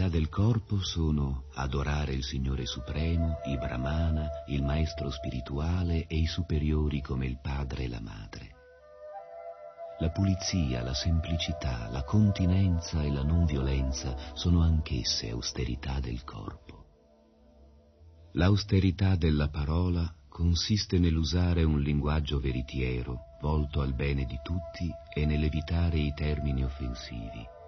Austerità 0.00 0.08
del 0.08 0.28
corpo 0.30 0.80
sono 0.80 1.44
adorare 1.54 2.12
il 2.12 2.24
Signore 2.24 2.64
Supremo, 2.64 3.40
i 3.44 3.58
Brahmana, 3.58 4.28
il 4.46 4.62
Maestro 4.62 5.10
spirituale 5.10 6.06
e 6.06 6.16
i 6.16 6.26
superiori 6.26 7.02
come 7.02 7.26
il 7.26 7.38
padre 7.42 7.84
e 7.84 7.88
la 7.88 8.00
madre. 8.00 8.54
La 9.98 10.10
pulizia, 10.10 10.82
la 10.82 10.94
semplicità, 10.94 11.88
la 11.90 12.02
continenza 12.04 13.02
e 13.02 13.10
la 13.10 13.22
non 13.22 13.44
violenza 13.44 14.16
sono 14.32 14.62
anch'esse 14.62 15.28
austerità 15.28 16.00
del 16.00 16.24
corpo. 16.24 16.86
L'austerità 18.32 19.16
della 19.16 19.48
parola 19.48 20.10
consiste 20.28 20.98
nell'usare 20.98 21.62
un 21.62 21.80
linguaggio 21.80 22.40
veritiero, 22.40 23.36
volto 23.42 23.82
al 23.82 23.92
bene 23.92 24.24
di 24.24 24.38
tutti 24.42 24.88
e 25.12 25.26
nell'evitare 25.26 25.98
i 25.98 26.14
termini 26.14 26.64
offensivi. 26.64 27.58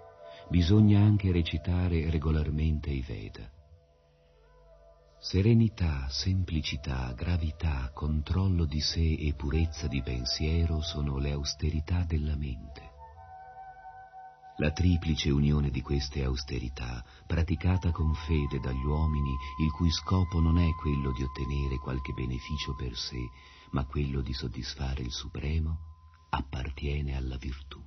Bisogna 0.49 0.99
anche 0.99 1.31
recitare 1.31 2.09
regolarmente 2.09 2.89
i 2.89 3.01
Veda. 3.01 3.49
Serenità, 5.19 6.07
semplicità, 6.09 7.13
gravità, 7.13 7.91
controllo 7.93 8.65
di 8.65 8.81
sé 8.81 9.13
e 9.13 9.33
purezza 9.35 9.87
di 9.87 10.01
pensiero 10.03 10.81
sono 10.81 11.17
le 11.17 11.31
austerità 11.31 12.03
della 12.03 12.35
mente. 12.35 12.91
La 14.57 14.71
triplice 14.71 15.31
unione 15.31 15.71
di 15.71 15.81
queste 15.81 16.23
austerità, 16.23 17.03
praticata 17.25 17.91
con 17.91 18.13
fede 18.13 18.59
dagli 18.59 18.83
uomini, 18.83 19.33
il 19.63 19.71
cui 19.71 19.89
scopo 19.89 20.39
non 20.39 20.59
è 20.59 20.69
quello 20.75 21.11
di 21.13 21.23
ottenere 21.23 21.77
qualche 21.77 22.13
beneficio 22.13 22.75
per 22.75 22.95
sé, 22.95 23.29
ma 23.71 23.85
quello 23.85 24.21
di 24.21 24.33
soddisfare 24.33 25.01
il 25.01 25.11
Supremo, 25.11 25.79
appartiene 26.29 27.15
alla 27.15 27.37
virtù. 27.37 27.81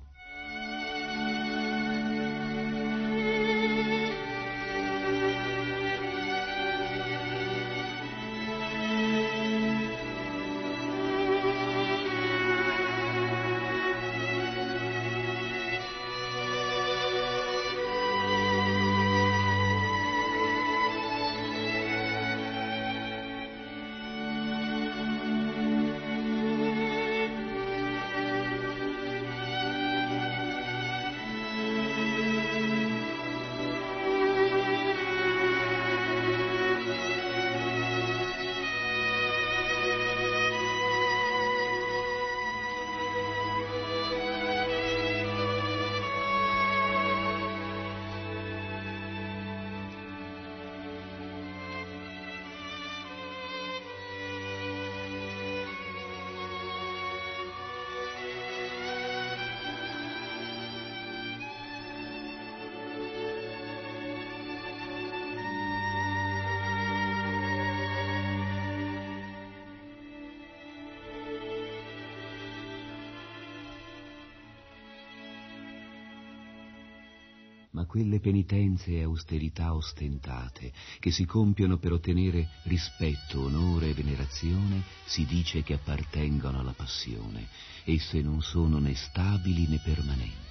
Quelle 77.97 78.19
penitenze 78.19 78.91
e 78.91 79.01
austerità 79.01 79.73
ostentate, 79.73 80.71
che 80.99 81.09
si 81.09 81.25
compiono 81.25 81.77
per 81.77 81.93
ottenere 81.93 82.47
rispetto, 82.65 83.41
onore 83.41 83.89
e 83.89 83.93
venerazione, 83.95 84.83
si 85.05 85.25
dice 85.25 85.63
che 85.63 85.73
appartengono 85.73 86.59
alla 86.59 86.73
passione, 86.73 87.47
esse 87.85 88.21
non 88.21 88.43
sono 88.43 88.77
né 88.77 88.93
stabili 88.93 89.65
né 89.67 89.81
permanenti. 89.83 90.46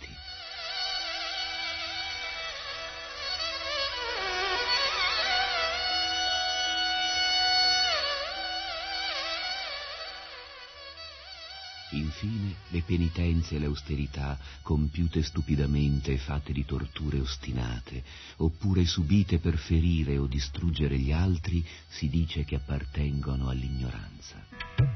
Penitenze 12.87 13.57
e 13.57 13.59
le 13.59 13.67
austerità, 13.67 14.39
compiute 14.63 15.23
stupidamente 15.23 16.13
e 16.13 16.19
fatte 16.19 16.53
di 16.53 16.65
torture 16.65 17.21
ostinate, 17.21 18.03
oppure 18.37 18.87
subite 18.87 19.39
per 19.39 19.59
ferire 19.59 20.17
o 20.17 20.27
distruggere 20.27 20.97
gli 20.99 21.13
altri, 21.13 21.63
si 21.89 22.09
dice 22.09 22.45
che 22.45 22.55
appartengono 22.55 23.49
all'ignoranza. 23.49 24.96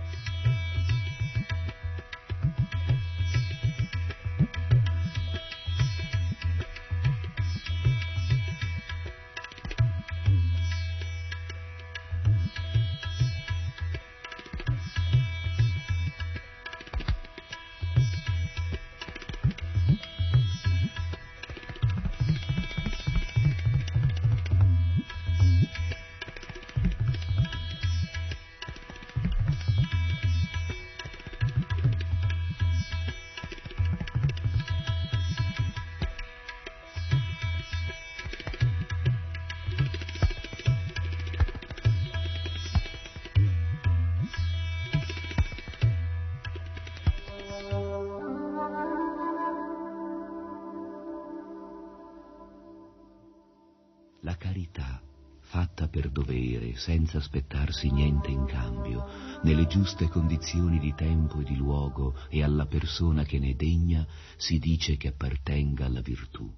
Aspettarsi 57.71 57.91
niente 57.91 58.31
in 58.31 58.45
cambio, 58.45 59.07
nelle 59.43 59.67
giuste 59.67 60.09
condizioni 60.09 60.79
di 60.79 60.93
tempo 60.95 61.41
e 61.41 61.45
di 61.45 61.57
luogo 61.57 62.15
e 62.29 62.43
alla 62.43 62.67
persona 62.67 63.25
che 63.25 63.39
ne 63.39 63.55
degna, 63.55 64.07
si 64.37 64.59
dice 64.59 64.97
che 64.97 65.09
appartenga 65.09 65.87
alla 65.87 66.01
virtù. 66.01 66.53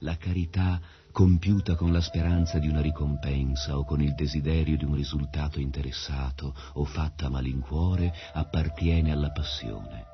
La 0.00 0.16
carità, 0.16 0.80
compiuta 1.12 1.74
con 1.74 1.92
la 1.92 2.00
speranza 2.00 2.58
di 2.58 2.68
una 2.68 2.80
ricompensa 2.80 3.76
o 3.76 3.84
con 3.84 4.00
il 4.00 4.14
desiderio 4.14 4.78
di 4.78 4.84
un 4.84 4.94
risultato 4.94 5.60
interessato 5.60 6.54
o 6.74 6.84
fatta 6.84 7.26
a 7.26 7.30
malincuore, 7.30 8.12
appartiene 8.32 9.12
alla 9.12 9.30
passione. 9.30 10.09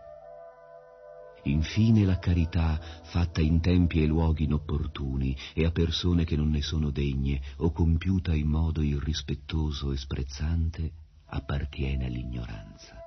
Infine 1.47 2.05
la 2.05 2.19
carità, 2.19 2.79
fatta 3.05 3.41
in 3.41 3.61
tempi 3.61 4.03
e 4.03 4.07
luoghi 4.07 4.45
inopportuni 4.45 5.37
e 5.55 5.65
a 5.65 5.71
persone 5.71 6.25
che 6.25 6.35
non 6.35 6.51
ne 6.51 6.61
sono 6.61 6.91
degne, 6.91 7.41
o 7.59 7.71
compiuta 7.71 8.35
in 8.35 8.49
modo 8.49 8.83
irrispettoso 8.83 9.93
e 9.93 9.97
sprezzante, 9.97 10.93
appartiene 11.27 12.07
all'ignoranza. 12.07 13.06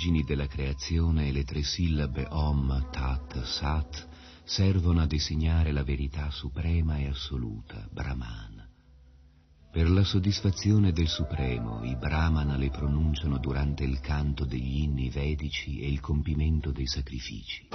Origini 0.00 0.24
della 0.24 0.46
creazione 0.46 1.30
le 1.30 1.44
tre 1.44 1.62
sillabe 1.62 2.26
Om, 2.30 2.88
Tat, 2.90 3.42
Sat 3.42 4.08
servono 4.44 5.02
a 5.02 5.06
designare 5.06 5.72
la 5.72 5.84
verità 5.84 6.30
suprema 6.30 6.96
e 6.96 7.08
assoluta, 7.08 7.86
Brahman. 7.90 8.66
Per 9.70 9.90
la 9.90 10.02
soddisfazione 10.02 10.92
del 10.92 11.06
Supremo, 11.06 11.84
i 11.84 11.96
Brahmana 11.96 12.56
le 12.56 12.70
pronunciano 12.70 13.36
durante 13.36 13.84
il 13.84 14.00
canto 14.00 14.46
degli 14.46 14.80
inni 14.80 15.10
vedici 15.10 15.80
e 15.80 15.90
il 15.90 16.00
compimento 16.00 16.72
dei 16.72 16.86
sacrifici. 16.86 17.68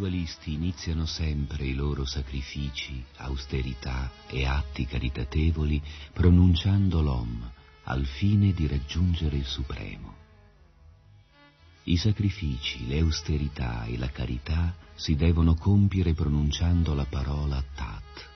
Spiritualisti 0.00 0.54
iniziano 0.54 1.04
sempre 1.04 1.66
i 1.66 1.74
loro 1.74 2.06
sacrifici, 2.06 3.04
austerità 3.18 4.10
e 4.28 4.46
atti 4.46 4.86
caritatevoli 4.86 5.82
pronunciando 6.14 7.02
l'Om 7.02 7.52
al 7.84 8.06
fine 8.06 8.54
di 8.54 8.66
raggiungere 8.66 9.36
il 9.36 9.44
Supremo. 9.44 10.16
I 11.84 11.98
sacrifici, 11.98 12.86
le 12.86 13.00
austerità 13.00 13.84
e 13.84 13.98
la 13.98 14.08
carità 14.08 14.74
si 14.94 15.16
devono 15.16 15.54
compiere 15.54 16.14
pronunciando 16.14 16.94
la 16.94 17.04
parola 17.04 17.62
Tat. 17.74 18.28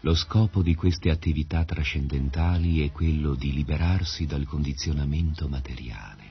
Lo 0.00 0.14
scopo 0.14 0.62
di 0.62 0.74
queste 0.74 1.10
attività 1.10 1.66
trascendentali 1.66 2.80
è 2.80 2.92
quello 2.92 3.34
di 3.34 3.52
liberarsi 3.52 4.24
dal 4.24 4.46
condizionamento 4.46 5.48
materiale. 5.48 6.25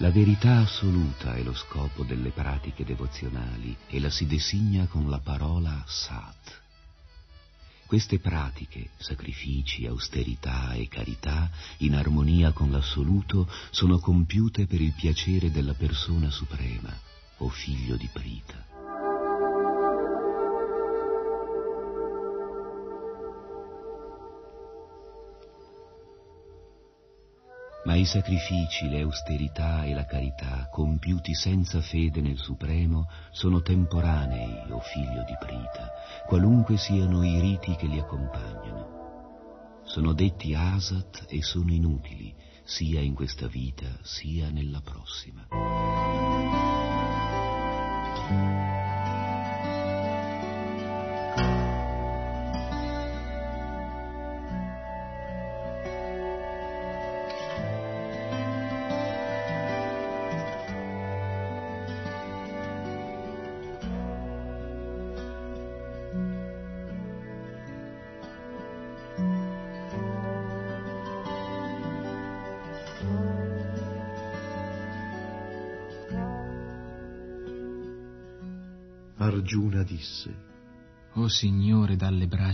La 0.00 0.10
verità 0.10 0.58
assoluta 0.58 1.34
è 1.34 1.42
lo 1.42 1.54
scopo 1.54 2.02
delle 2.02 2.30
pratiche 2.30 2.84
devozionali 2.84 3.76
e 3.88 4.00
la 4.00 4.10
si 4.10 4.26
designa 4.26 4.86
con 4.86 5.10
la 5.10 5.18
parola 5.18 5.82
Sat. 5.86 6.67
Queste 7.88 8.18
pratiche, 8.18 8.90
sacrifici, 8.98 9.86
austerità 9.86 10.74
e 10.74 10.88
carità, 10.88 11.50
in 11.78 11.94
armonia 11.94 12.52
con 12.52 12.70
l'assoluto, 12.70 13.50
sono 13.70 13.98
compiute 13.98 14.66
per 14.66 14.82
il 14.82 14.92
piacere 14.92 15.50
della 15.50 15.72
persona 15.72 16.28
suprema, 16.28 16.94
o 17.38 17.48
figlio 17.48 17.96
di 17.96 18.10
Prita. 18.12 18.77
Ma 27.84 27.94
i 27.94 28.04
sacrifici, 28.04 28.88
le 28.88 29.00
austerità 29.00 29.84
e 29.84 29.94
la 29.94 30.04
carità, 30.04 30.68
compiuti 30.70 31.34
senza 31.34 31.80
fede 31.80 32.20
nel 32.20 32.36
Supremo, 32.36 33.08
sono 33.30 33.62
temporanei, 33.62 34.70
o 34.70 34.80
figlio 34.80 35.24
di 35.24 35.36
Prita, 35.38 35.90
qualunque 36.26 36.76
siano 36.76 37.22
i 37.24 37.40
riti 37.40 37.76
che 37.76 37.86
li 37.86 37.98
accompagnano. 37.98 38.96
Sono 39.84 40.12
detti 40.12 40.54
asat 40.54 41.26
e 41.28 41.42
sono 41.42 41.72
inutili, 41.72 42.34
sia 42.64 43.00
in 43.00 43.14
questa 43.14 43.46
vita 43.46 43.86
sia 44.02 44.50
nella 44.50 44.82
prossima. 44.82 45.46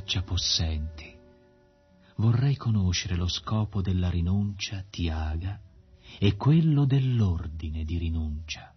Braccia 0.04 0.22
possenti, 0.22 1.18
vorrei 2.16 2.56
conoscere 2.56 3.16
lo 3.16 3.26
scopo 3.26 3.80
della 3.80 4.10
rinuncia, 4.10 4.84
Tiaga, 4.90 5.58
e 6.18 6.36
quello 6.36 6.84
dell'ordine 6.84 7.84
di 7.84 7.96
rinuncia, 7.96 8.74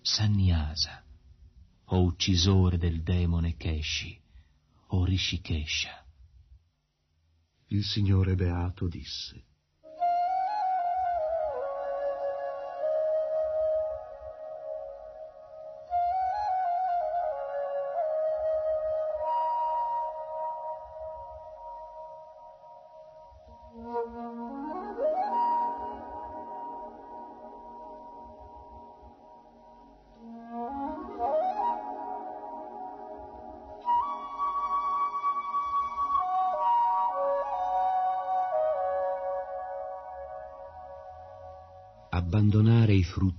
Sannyasa, 0.00 1.04
o 1.86 2.02
uccisore 2.04 2.78
del 2.78 3.02
demone 3.02 3.56
Keshi, 3.56 4.16
o 4.90 5.04
Rishikesha. 5.04 6.06
il 7.68 7.82
Signore 7.82 8.36
Beato 8.36 8.86
disse, 8.86 9.44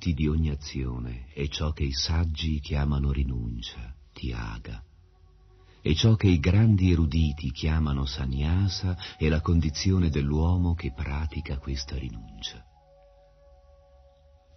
frutti 0.04 0.14
di 0.14 0.28
ogni 0.28 0.50
azione 0.50 1.28
è 1.34 1.48
ciò 1.48 1.72
che 1.72 1.84
i 1.84 1.94
saggi 1.94 2.60
chiamano 2.60 3.14
rinuncia, 3.14 3.96
tiaga, 4.12 4.84
e 5.82 5.96
ciò 5.96 6.16
che 6.16 6.28
i 6.28 6.42
grandi 6.42 6.92
eruditi 6.92 7.52
chiamano 7.52 8.06
sannyasa 8.06 8.98
è 9.18 9.30
la 9.30 9.40
condizione 9.40 10.10
dell'uomo 10.10 10.74
che 10.74 10.92
pratica 10.92 11.58
questa 11.58 11.98
rinuncia. 11.98 12.66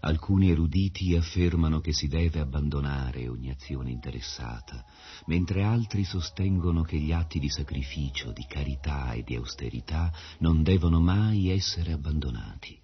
Alcuni 0.00 0.50
eruditi 0.50 1.14
affermano 1.14 1.78
che 1.78 1.92
si 1.92 2.08
deve 2.08 2.40
abbandonare 2.40 3.28
ogni 3.28 3.50
azione 3.50 3.90
interessata, 3.90 4.84
mentre 5.26 5.62
altri 5.62 6.02
sostengono 6.02 6.82
che 6.82 6.98
gli 6.98 7.12
atti 7.12 7.38
di 7.38 7.48
sacrificio, 7.48 8.32
di 8.32 8.44
carità 8.48 9.12
e 9.12 9.22
di 9.22 9.36
austerità 9.36 10.12
non 10.40 10.64
devono 10.64 10.98
mai 10.98 11.50
essere 11.50 11.92
abbandonati. 11.92 12.82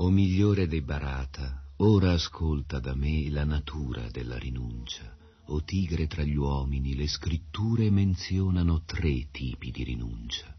O 0.00 0.10
migliore 0.10 0.68
dei 0.68 0.80
Barata, 0.80 1.64
ora 1.78 2.12
ascolta 2.12 2.78
da 2.78 2.94
me 2.94 3.28
la 3.30 3.44
natura 3.44 4.08
della 4.10 4.38
rinuncia. 4.38 5.16
O 5.46 5.64
tigre 5.64 6.06
tra 6.06 6.22
gli 6.22 6.36
uomini, 6.36 6.94
le 6.94 7.08
scritture 7.08 7.90
menzionano 7.90 8.82
tre 8.84 9.28
tipi 9.32 9.72
di 9.72 9.82
rinuncia. 9.82 10.57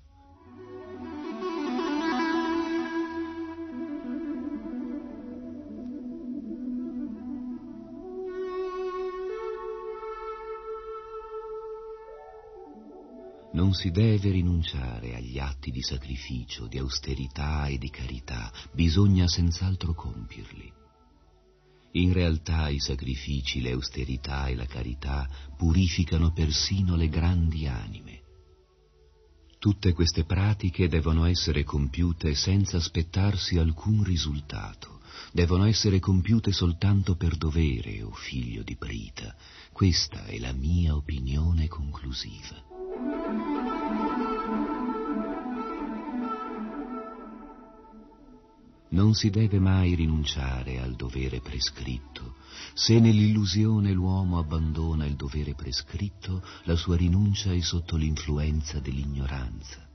Non 13.59 13.73
si 13.73 13.91
deve 13.91 14.31
rinunciare 14.31 15.15
agli 15.15 15.37
atti 15.37 15.69
di 15.69 15.81
sacrificio, 15.81 16.67
di 16.67 16.77
austerità 16.77 17.67
e 17.67 17.77
di 17.77 17.89
carità, 17.89 18.49
bisogna 18.71 19.27
senz'altro 19.27 19.93
compierli. 19.93 20.71
In 21.91 22.13
realtà 22.13 22.69
i 22.69 22.79
sacrifici, 22.79 23.59
le 23.59 23.71
austerità 23.71 24.47
e 24.47 24.55
la 24.55 24.65
carità 24.65 25.27
purificano 25.57 26.31
persino 26.31 26.95
le 26.95 27.09
grandi 27.09 27.67
anime. 27.67 28.21
Tutte 29.59 29.91
queste 29.91 30.23
pratiche 30.23 30.87
devono 30.87 31.25
essere 31.25 31.65
compiute 31.65 32.35
senza 32.35 32.77
aspettarsi 32.77 33.57
alcun 33.57 34.05
risultato, 34.05 35.01
devono 35.33 35.65
essere 35.65 35.99
compiute 35.99 36.53
soltanto 36.53 37.17
per 37.17 37.35
dovere, 37.35 38.01
o 38.03 38.07
oh 38.07 38.13
figlio 38.13 38.63
di 38.63 38.77
Prita. 38.77 39.35
Questa 39.73 40.23
è 40.27 40.39
la 40.39 40.53
mia 40.53 40.95
opinione 40.95 41.67
conclusiva. 41.67 43.48
Non 48.91 49.13
si 49.13 49.29
deve 49.29 49.59
mai 49.59 49.95
rinunciare 49.95 50.79
al 50.79 50.95
dovere 50.95 51.39
prescritto. 51.41 52.35
Se 52.73 52.99
nell'illusione 52.99 53.91
l'uomo 53.91 54.37
abbandona 54.37 55.05
il 55.05 55.15
dovere 55.15 55.53
prescritto, 55.53 56.43
la 56.63 56.75
sua 56.75 56.95
rinuncia 56.95 57.53
è 57.53 57.59
sotto 57.61 57.95
l'influenza 57.95 58.79
dell'ignoranza. 58.79 59.88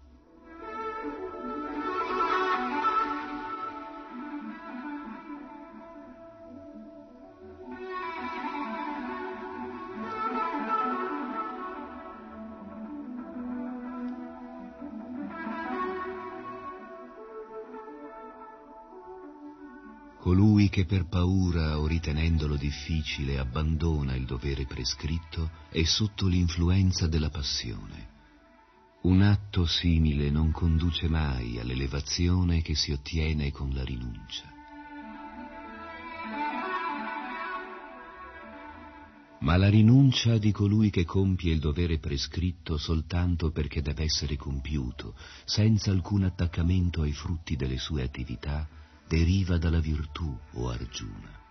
Che 20.74 20.86
per 20.86 21.06
paura 21.06 21.78
o 21.78 21.86
ritenendolo 21.86 22.56
difficile 22.56 23.38
abbandona 23.38 24.16
il 24.16 24.24
dovere 24.24 24.66
prescritto 24.66 25.48
è 25.70 25.84
sotto 25.84 26.26
l'influenza 26.26 27.06
della 27.06 27.30
passione. 27.30 28.08
Un 29.02 29.22
atto 29.22 29.66
simile 29.66 30.30
non 30.30 30.50
conduce 30.50 31.06
mai 31.06 31.60
all'elevazione 31.60 32.60
che 32.60 32.74
si 32.74 32.90
ottiene 32.90 33.52
con 33.52 33.70
la 33.72 33.84
rinuncia. 33.84 34.52
Ma 39.42 39.56
la 39.56 39.68
rinuncia 39.68 40.38
di 40.38 40.50
colui 40.50 40.90
che 40.90 41.04
compie 41.04 41.52
il 41.52 41.60
dovere 41.60 42.00
prescritto 42.00 42.78
soltanto 42.78 43.52
perché 43.52 43.80
deve 43.80 44.02
essere 44.02 44.34
compiuto, 44.34 45.14
senza 45.44 45.92
alcun 45.92 46.24
attaccamento 46.24 47.02
ai 47.02 47.12
frutti 47.12 47.54
delle 47.54 47.78
sue 47.78 48.02
attività, 48.02 48.82
deriva 49.06 49.58
dalla 49.58 49.80
virtù, 49.80 50.36
o 50.52 50.68
Arjuna. 50.68 51.42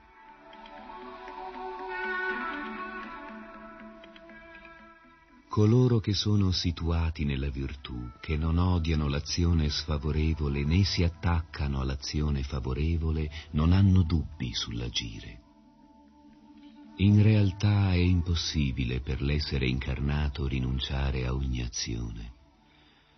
Coloro 5.48 6.00
che 6.00 6.14
sono 6.14 6.52
situati 6.52 7.26
nella 7.26 7.50
virtù, 7.50 8.10
che 8.20 8.38
non 8.38 8.58
odiano 8.58 9.08
l'azione 9.08 9.70
sfavorevole 9.70 10.64
né 10.64 10.84
si 10.84 11.04
attaccano 11.04 11.80
all'azione 11.80 12.42
favorevole, 12.42 13.30
non 13.52 13.72
hanno 13.72 14.02
dubbi 14.02 14.52
sull'agire. 14.52 15.42
In 16.98 17.22
realtà 17.22 17.92
è 17.92 17.98
impossibile 17.98 19.00
per 19.02 19.22
l'essere 19.22 19.68
incarnato 19.68 20.48
rinunciare 20.48 21.28
a 21.28 21.34
ogni 21.34 21.62
azione. 21.62 22.33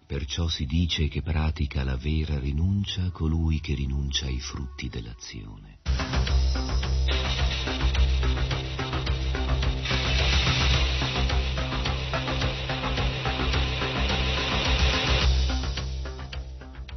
Perciò 0.07 0.47
si 0.47 0.65
dice 0.65 1.07
che 1.07 1.23
pratica 1.23 1.83
la 1.83 1.97
vera 1.97 2.37
rinuncia 2.37 3.09
colui 3.09 3.59
che 3.59 3.73
rinuncia 3.73 4.27
ai 4.27 4.39
frutti 4.39 4.87
dell'azione. 4.87 5.79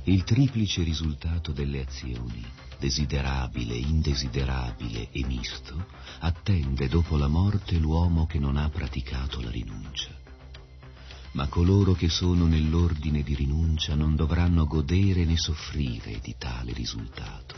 Il 0.04 0.24
triplice 0.24 0.82
risultato 0.82 1.52
delle 1.52 1.80
azioni, 1.80 2.44
desiderabile, 2.78 3.74
indesiderabile 3.74 5.08
e 5.10 5.24
misto, 5.24 5.86
attende 6.20 6.88
dopo 6.88 7.16
la 7.16 7.28
morte 7.28 7.78
l'uomo 7.78 8.26
che 8.26 8.38
non 8.38 8.58
ha 8.58 8.68
praticato 8.68 9.40
la 9.40 9.50
rinuncia 9.50 10.26
ma 11.38 11.46
coloro 11.46 11.92
che 11.92 12.08
sono 12.08 12.46
nell'ordine 12.46 13.22
di 13.22 13.32
rinuncia 13.32 13.94
non 13.94 14.16
dovranno 14.16 14.66
godere 14.66 15.24
né 15.24 15.36
soffrire 15.36 16.18
di 16.20 16.34
tale 16.36 16.72
risultato. 16.72 17.54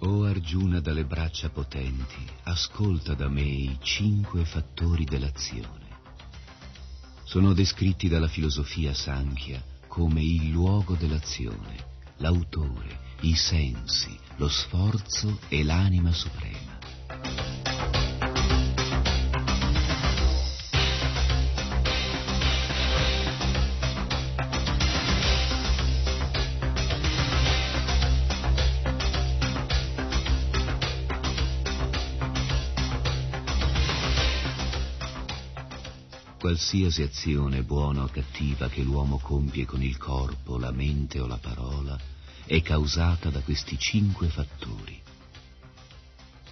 O 0.00 0.24
Arjuna 0.24 0.80
dalle 0.80 1.04
braccia 1.04 1.50
potenti, 1.50 2.26
ascolta 2.42 3.14
da 3.14 3.28
me 3.28 3.42
i 3.42 3.78
cinque 3.80 4.44
fattori 4.44 5.04
dell'azione. 5.04 5.82
Sono 7.22 7.52
descritti 7.52 8.08
dalla 8.08 8.26
filosofia 8.26 8.92
Sankhya 8.92 9.72
come 9.94 10.20
il 10.20 10.50
luogo 10.50 10.96
dell'azione, 10.96 11.76
l'autore, 12.16 12.98
i 13.20 13.36
sensi, 13.36 14.18
lo 14.38 14.48
sforzo 14.48 15.38
e 15.48 15.62
l'anima 15.62 16.10
suprema. 16.10 16.73
Qualsiasi 36.54 37.02
azione 37.02 37.64
buona 37.64 38.04
o 38.04 38.06
cattiva 38.06 38.68
che 38.68 38.82
l'uomo 38.82 39.18
compie 39.18 39.64
con 39.64 39.82
il 39.82 39.96
corpo, 39.96 40.56
la 40.56 40.70
mente 40.70 41.18
o 41.18 41.26
la 41.26 41.38
parola 41.38 41.98
è 42.46 42.62
causata 42.62 43.28
da 43.28 43.40
questi 43.40 43.76
cinque 43.76 44.28
fattori. 44.28 45.02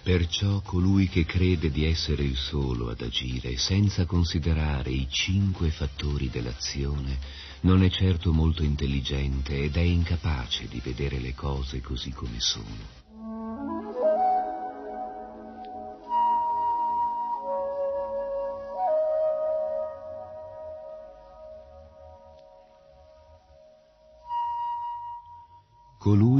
Perciò 0.03 0.59
colui 0.59 1.07
che 1.07 1.23
crede 1.23 1.71
di 1.71 1.85
essere 1.85 2.23
il 2.23 2.35
solo 2.35 2.89
ad 2.89 2.99
agire 2.99 3.55
senza 3.55 4.05
considerare 4.05 4.91
i 4.91 5.07
cinque 5.09 5.71
fattori 5.71 6.29
dell'azione 6.29 7.17
non 7.61 7.81
è 7.81 7.89
certo 7.89 8.33
molto 8.33 8.61
intelligente 8.61 9.57
ed 9.57 9.77
è 9.77 9.79
incapace 9.79 10.67
di 10.67 10.81
vedere 10.83 11.21
le 11.21 11.33
cose 11.33 11.79
così 11.79 12.11
come 12.11 12.41
sono. 12.41 13.02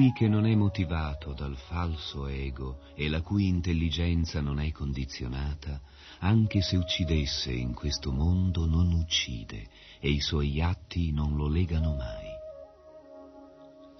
Colui 0.03 0.17
che 0.17 0.27
non 0.27 0.45
è 0.45 0.53
motivato 0.53 1.31
dal 1.31 1.55
falso 1.55 2.27
ego 2.27 2.81
e 2.93 3.07
la 3.07 3.21
cui 3.21 3.47
intelligenza 3.47 4.41
non 4.41 4.59
è 4.59 4.69
condizionata, 4.69 5.79
anche 6.19 6.61
se 6.61 6.75
uccidesse 6.75 7.53
in 7.53 7.73
questo 7.73 8.11
mondo 8.11 8.65
non 8.65 8.91
uccide 8.91 9.69
e 10.01 10.09
i 10.09 10.19
suoi 10.19 10.59
atti 10.61 11.13
non 11.13 11.37
lo 11.37 11.47
legano 11.47 11.95
mai. 11.95 12.27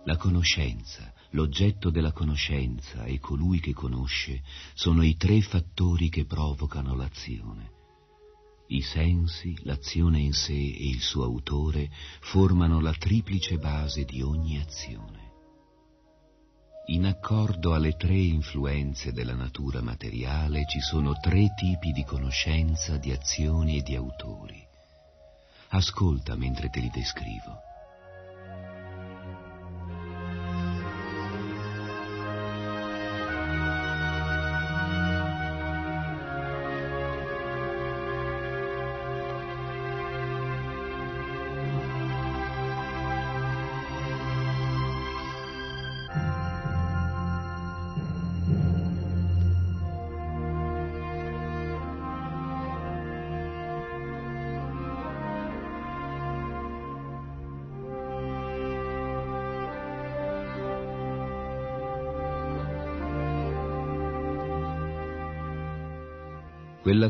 La 0.03 0.17
conoscenza, 0.17 1.13
l'oggetto 1.29 1.89
della 1.89 2.11
conoscenza 2.11 3.05
e 3.05 3.19
colui 3.19 3.61
che 3.61 3.71
conosce 3.71 4.41
sono 4.73 5.03
i 5.03 5.15
tre 5.15 5.39
fattori 5.39 6.09
che 6.09 6.25
provocano 6.25 6.95
l'azione. 6.95 7.71
I 8.67 8.81
sensi, 8.81 9.57
l'azione 9.61 10.19
in 10.19 10.33
sé 10.33 10.51
e 10.51 10.85
il 10.85 10.99
suo 10.99 11.23
autore 11.23 11.89
formano 12.19 12.81
la 12.81 12.91
triplice 12.91 13.57
base 13.57 14.03
di 14.03 14.21
ogni 14.21 14.59
azione. 14.59 15.22
In 16.87 17.05
accordo 17.05 17.73
alle 17.73 17.95
tre 17.95 18.13
influenze 18.13 19.13
della 19.13 19.35
natura 19.35 19.81
materiale 19.81 20.65
ci 20.65 20.81
sono 20.81 21.13
tre 21.17 21.53
tipi 21.55 21.93
di 21.93 22.03
conoscenza, 22.03 22.97
di 22.97 23.11
azioni 23.11 23.77
e 23.77 23.81
di 23.81 23.95
autori. 23.95 24.61
Ascolta 25.69 26.35
mentre 26.35 26.69
te 26.69 26.81
li 26.81 26.89
descrivo. 26.89 27.72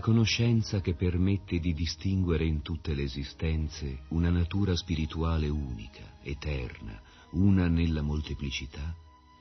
Conoscenza 0.03 0.81
che 0.81 0.95
permette 0.95 1.59
di 1.59 1.73
distinguere 1.73 2.43
in 2.43 2.61
tutte 2.61 2.93
le 2.93 3.03
esistenze 3.03 3.99
una 4.09 4.29
natura 4.29 4.75
spirituale 4.75 5.47
unica, 5.47 6.17
eterna, 6.23 7.01
una 7.31 7.69
nella 7.69 8.01
molteplicità, 8.01 8.93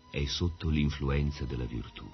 è 0.08 0.24
sotto 0.26 0.68
l'influenza 0.68 1.44
della 1.46 1.64
virtù. 1.64 2.08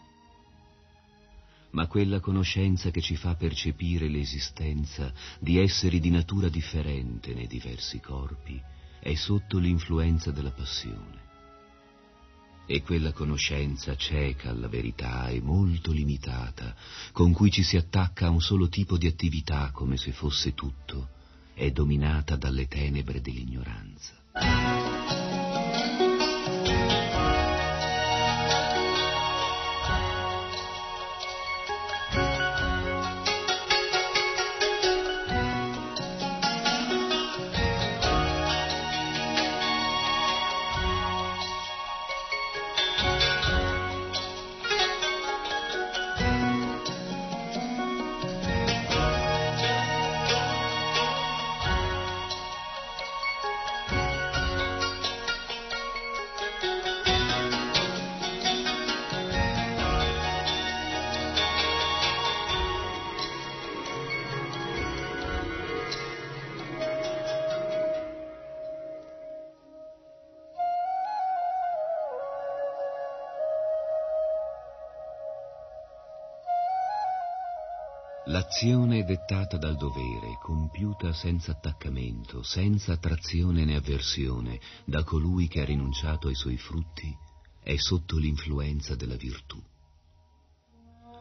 Ma 1.73 1.87
quella 1.89 2.21
conoscenza 2.21 2.91
che 2.91 3.03
ci 3.03 3.17
fa 3.17 3.35
percepire 3.35 4.09
l'esistenza 4.09 5.13
di 5.39 5.59
esseri 5.59 6.01
di 6.01 6.09
natura 6.09 6.49
differente 6.49 7.35
nei 7.35 7.49
diversi 7.49 8.01
corpi 8.01 8.59
è 8.99 9.15
sotto 9.15 9.59
l'influenza 9.59 10.31
della 10.31 10.53
passione 10.53 11.28
e 12.71 12.83
quella 12.83 13.13
conoscenza 13.13 13.97
cieca 13.97 14.51
alla 14.51 14.69
verità 14.69 15.29
e 15.29 15.41
molto 15.41 15.91
limitata, 15.91 16.77
con 17.13 17.33
cui 17.33 17.51
ci 17.51 17.63
si 17.63 17.79
attacca 17.79 18.27
a 18.27 18.31
un 18.31 18.43
solo 18.43 18.69
tipo 18.69 18.99
di 18.99 19.07
attività 19.07 19.71
come 19.73 19.97
se 19.97 20.13
fosse 20.13 20.53
tutto, 20.53 21.09
è 21.55 21.71
dominata 21.71 22.37
dalle 22.37 22.69
tenebre 22.69 23.23
dell'ignoranza. 23.23 24.88
Dettata 79.29 79.59
dal 79.59 79.77
dovere, 79.77 80.39
compiuta 80.41 81.13
senza 81.13 81.53
attaccamento, 81.53 82.43
senza 82.43 82.95
attrazione 82.95 83.67
né 83.67 83.77
avversione 83.77 84.59
da 84.87 85.05
colui 85.05 85.49
che 85.49 85.61
ha 85.61 85.67
rinunciato 85.67 86.29
ai 86.29 86.35
suoi 86.35 86.57
frutti, 86.57 87.15
è 87.63 87.77
sotto 87.77 88.17
l'influenza 88.17 88.95
della 88.95 89.17
virtù. 89.17 89.63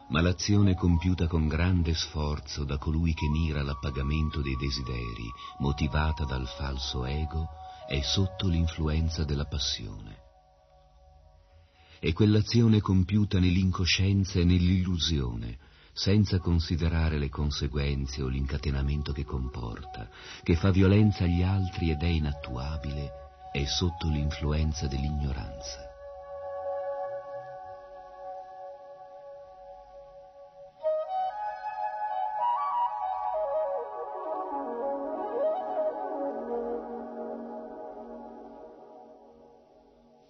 Ma 0.08 0.22
l'azione 0.22 0.74
compiuta 0.74 1.26
con 1.26 1.48
grande 1.48 1.92
sforzo 1.92 2.64
da 2.64 2.78
colui 2.78 3.12
che 3.12 3.28
mira 3.28 3.60
all'appagamento 3.60 4.40
dei 4.40 4.56
desideri, 4.56 5.30
motivata 5.58 6.24
dal 6.24 6.48
falso 6.48 7.04
ego, 7.04 7.46
è 7.86 8.00
sotto 8.00 8.48
l'influenza 8.48 9.24
della 9.24 9.44
passione. 9.44 10.16
E 12.00 12.14
quell'azione 12.14 12.80
compiuta 12.80 13.38
nell'incoscienza 13.38 14.38
e 14.38 14.44
nell'illusione, 14.44 15.58
senza 15.98 16.38
considerare 16.38 17.18
le 17.18 17.28
conseguenze 17.28 18.22
o 18.22 18.28
l'incatenamento 18.28 19.10
che 19.10 19.24
comporta, 19.24 20.08
che 20.44 20.54
fa 20.54 20.70
violenza 20.70 21.24
agli 21.24 21.42
altri 21.42 21.90
ed 21.90 22.02
è 22.02 22.06
inattuabile, 22.06 23.10
è 23.50 23.64
sotto 23.64 24.08
l'influenza 24.08 24.86
dell'ignoranza. 24.86 25.86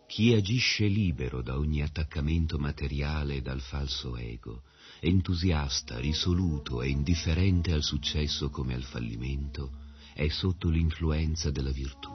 Chi 0.06 0.32
agisce 0.32 0.86
libero 0.86 1.42
da 1.42 1.58
ogni 1.58 1.82
attaccamento 1.82 2.58
materiale 2.58 3.34
e 3.34 3.42
dal 3.42 3.60
falso 3.60 4.16
ego, 4.16 4.62
entusiasta, 5.00 5.98
risoluto 5.98 6.82
e 6.82 6.88
indifferente 6.88 7.72
al 7.72 7.82
successo 7.82 8.50
come 8.50 8.74
al 8.74 8.84
fallimento, 8.84 9.70
è 10.14 10.28
sotto 10.28 10.68
l'influenza 10.68 11.50
della 11.50 11.70
virtù. 11.70 12.10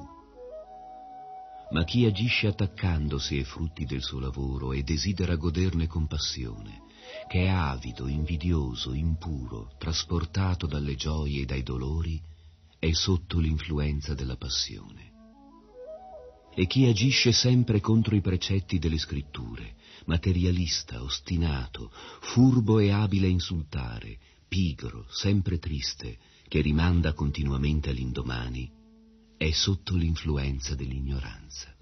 Ma 1.71 1.83
chi 1.85 2.05
agisce 2.05 2.47
attaccandosi 2.47 3.35
ai 3.35 3.43
frutti 3.43 3.85
del 3.85 4.03
suo 4.03 4.19
lavoro 4.19 4.73
e 4.73 4.83
desidera 4.83 5.35
goderne 5.35 5.87
con 5.87 6.07
passione, 6.07 6.81
che 7.27 7.45
è 7.45 7.47
avido, 7.47 8.07
invidioso, 8.07 8.93
impuro, 8.93 9.71
trasportato 9.77 10.67
dalle 10.67 10.95
gioie 10.95 11.41
e 11.41 11.45
dai 11.45 11.63
dolori, 11.63 12.21
è 12.77 12.91
sotto 12.91 13.39
l'influenza 13.39 14.13
della 14.13 14.35
passione. 14.35 15.11
E 16.53 16.67
chi 16.67 16.85
agisce 16.85 17.31
sempre 17.31 17.79
contro 17.79 18.15
i 18.15 18.21
precetti 18.21 18.77
delle 18.77 18.99
scritture, 18.99 19.75
materialista, 20.05 21.03
ostinato, 21.03 21.91
furbo 22.21 22.79
e 22.79 22.91
abile 22.91 23.27
a 23.27 23.29
insultare, 23.29 24.17
pigro, 24.47 25.05
sempre 25.09 25.59
triste, 25.59 26.17
che 26.47 26.61
rimanda 26.61 27.13
continuamente 27.13 27.89
all'indomani, 27.89 28.69
è 29.37 29.51
sotto 29.51 29.95
l'influenza 29.95 30.75
dell'ignoranza. 30.75 31.75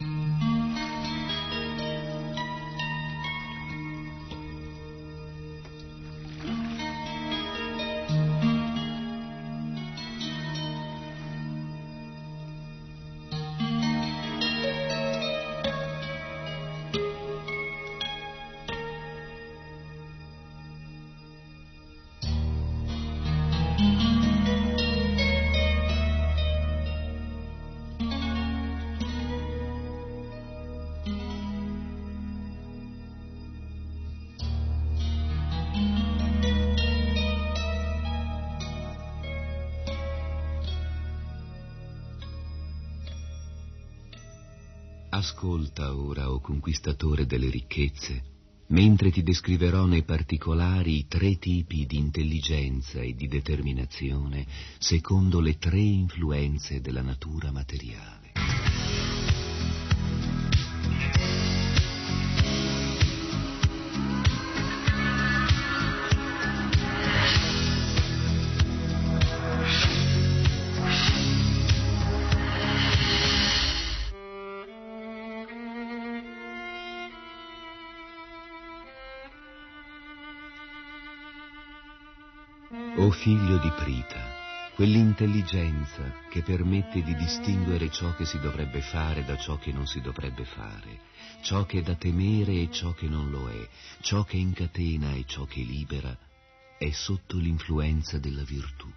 Conquistatore 46.52 47.26
delle 47.26 47.50
ricchezze, 47.50 48.24
mentre 48.68 49.10
ti 49.10 49.24
descriverò 49.24 49.86
nei 49.86 50.04
particolari 50.04 50.98
i 50.98 51.08
tre 51.08 51.38
tipi 51.38 51.86
di 51.86 51.98
intelligenza 51.98 53.00
e 53.00 53.14
di 53.14 53.28
determinazione 53.28 54.46
secondo 54.78 55.40
le 55.40 55.58
tre 55.58 55.80
influenze 55.80 56.82
della 56.82 57.02
natura 57.02 57.52
materiale. 57.52 58.21
Figlio 83.22 83.60
di 83.60 83.70
Prita, 83.70 84.74
quell'intelligenza 84.74 86.12
che 86.32 86.42
permette 86.42 87.04
di 87.04 87.16
distinguere 87.16 87.92
ciò 87.92 88.16
che 88.16 88.26
si 88.26 88.40
dovrebbe 88.40 88.82
fare 88.82 89.24
da 89.24 89.38
ciò 89.38 89.60
che 89.60 89.72
non 89.72 89.86
si 89.86 90.02
dovrebbe 90.02 90.44
fare, 90.44 91.02
ciò 91.44 91.64
che 91.68 91.80
è 91.80 91.82
da 91.84 91.94
temere 91.94 92.54
e 92.54 92.70
ciò 92.72 92.94
che 92.94 93.08
non 93.08 93.30
lo 93.30 93.48
è, 93.48 93.70
ciò 94.00 94.24
che 94.24 94.38
incatena 94.38 95.14
e 95.14 95.26
ciò 95.28 95.46
che 95.46 95.62
libera, 95.62 96.18
è 96.80 96.90
sotto 96.90 97.38
l'influenza 97.38 98.18
della 98.18 98.42
virtù. 98.42 98.92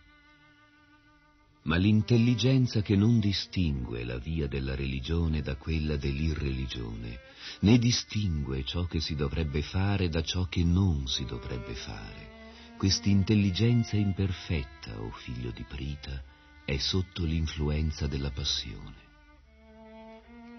Ma 1.65 1.77
l'intelligenza 1.77 2.81
che 2.81 2.97
non 2.97 3.21
distingue 3.21 4.05
la 4.05 4.17
via 4.17 4.49
della 4.49 4.75
religione 4.75 5.43
da 5.43 5.57
quella 5.57 5.97
dell'irreligione, 5.97 7.21
né 7.61 7.79
distingue 7.79 8.65
ciò 8.65 8.87
che 8.87 9.01
si 9.01 9.15
dovrebbe 9.17 9.61
fare 9.61 10.09
da 10.09 10.23
ciò 10.23 10.47
che 10.47 10.65
non 10.65 11.09
si 11.09 11.27
dovrebbe 11.27 11.75
fare, 11.75 12.24
quest'intelligenza 12.85 13.97
imperfetta, 13.97 15.01
o 15.01 15.07
oh 15.07 15.11
figlio 15.11 15.51
di 15.53 15.65
Prita, 15.67 16.23
è 16.67 16.77
sotto 16.77 17.25
l'influenza 17.25 18.07
della 18.07 18.31
passione. 18.31 18.97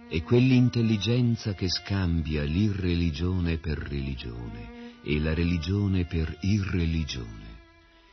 E 0.09 0.23
quell'intelligenza 0.23 1.53
che 1.53 1.69
scambia 1.69 2.41
l'irreligione 2.41 3.59
per 3.59 3.77
religione 3.77 5.01
e 5.03 5.19
la 5.19 5.35
religione 5.35 6.05
per 6.05 6.35
irreligione, 6.41 7.59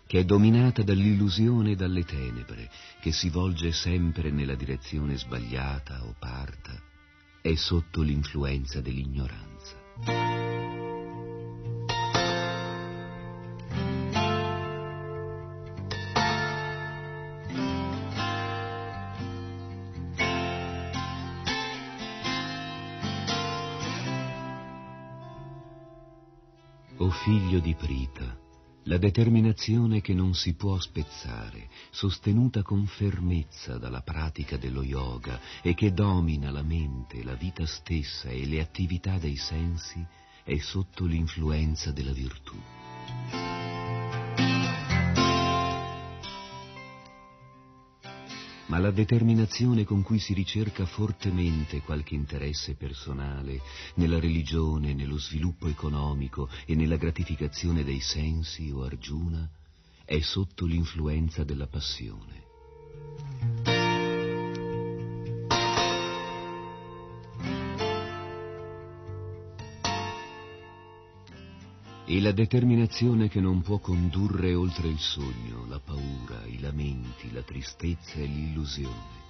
che 0.06 0.18
è 0.18 0.24
dominata 0.24 0.82
dall'illusione 0.82 1.70
e 1.70 1.74
dalle 1.74 2.04
tenebre, 2.04 2.68
che 3.00 3.12
si 3.12 3.30
volge 3.30 3.72
sempre 3.72 4.30
nella 4.30 4.56
direzione 4.56 5.16
sbagliata 5.16 6.04
o 6.04 6.14
parta, 6.18 6.78
è 7.40 7.54
sotto 7.54 8.02
l'influenza 8.02 8.82
dell'ignoranza. 8.82 10.61
Figlio 27.10 27.58
di 27.58 27.74
Prita, 27.74 28.38
la 28.84 28.98
determinazione 28.98 30.00
che 30.00 30.12
non 30.12 30.34
si 30.34 30.54
può 30.54 30.78
spezzare, 30.78 31.68
sostenuta 31.90 32.62
con 32.62 32.86
fermezza 32.86 33.78
dalla 33.78 34.02
pratica 34.02 34.56
dello 34.56 34.82
yoga 34.82 35.40
e 35.62 35.74
che 35.74 35.92
domina 35.92 36.50
la 36.50 36.62
mente, 36.62 37.22
la 37.22 37.34
vita 37.34 37.64
stessa 37.66 38.28
e 38.28 38.46
le 38.46 38.60
attività 38.60 39.18
dei 39.18 39.36
sensi, 39.36 40.04
è 40.44 40.58
sotto 40.58 41.04
l'influenza 41.04 41.92
della 41.92 42.12
virtù. 42.12 42.56
Ma 48.72 48.78
la 48.78 48.90
determinazione 48.90 49.84
con 49.84 50.00
cui 50.00 50.18
si 50.18 50.32
ricerca 50.32 50.86
fortemente 50.86 51.82
qualche 51.82 52.14
interesse 52.14 52.74
personale 52.74 53.60
nella 53.96 54.18
religione, 54.18 54.94
nello 54.94 55.18
sviluppo 55.18 55.68
economico 55.68 56.48
e 56.64 56.74
nella 56.74 56.96
gratificazione 56.96 57.84
dei 57.84 58.00
sensi 58.00 58.70
o 58.70 58.82
Arjuna 58.84 59.46
è 60.06 60.18
sotto 60.20 60.64
l'influenza 60.64 61.44
della 61.44 61.66
passione. 61.66 62.51
E 72.12 72.20
la 72.20 72.32
determinazione 72.32 73.30
che 73.30 73.40
non 73.40 73.62
può 73.62 73.78
condurre 73.78 74.52
oltre 74.52 74.86
il 74.86 74.98
sogno, 74.98 75.64
la 75.66 75.80
paura, 75.80 76.44
i 76.44 76.60
lamenti, 76.60 77.32
la 77.32 77.40
tristezza 77.40 78.16
e 78.16 78.26
l'illusione. 78.26 79.20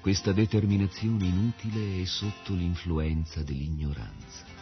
Questa 0.00 0.32
determinazione 0.32 1.26
inutile 1.26 2.00
è 2.00 2.06
sotto 2.06 2.54
l'influenza 2.54 3.42
dell'ignoranza. 3.42 4.55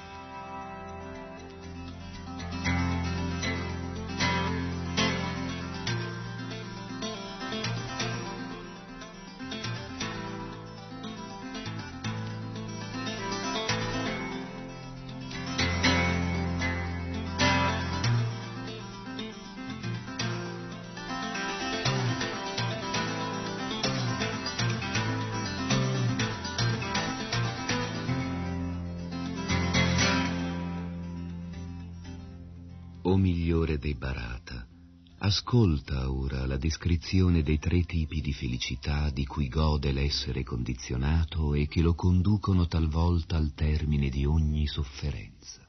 Ascolta 35.55 36.11
ora 36.11 36.47
la 36.47 36.57
descrizione 36.57 37.45
dei 37.45 37.61
tre 37.61 37.85
tipi 37.85 38.21
di 38.21 38.33
felicità 38.33 39.09
di 39.11 39.25
cui 39.25 39.49
gode 39.49 39.93
l'essere 39.93 40.43
condizionato 40.43 41.55
e 41.55 41.69
che 41.69 41.81
lo 41.81 41.95
conducono 41.95 42.67
talvolta 42.67 43.37
al 43.37 43.53
termine 43.55 44.09
di 44.09 44.25
ogni 44.25 44.67
sofferenza. 44.67 45.63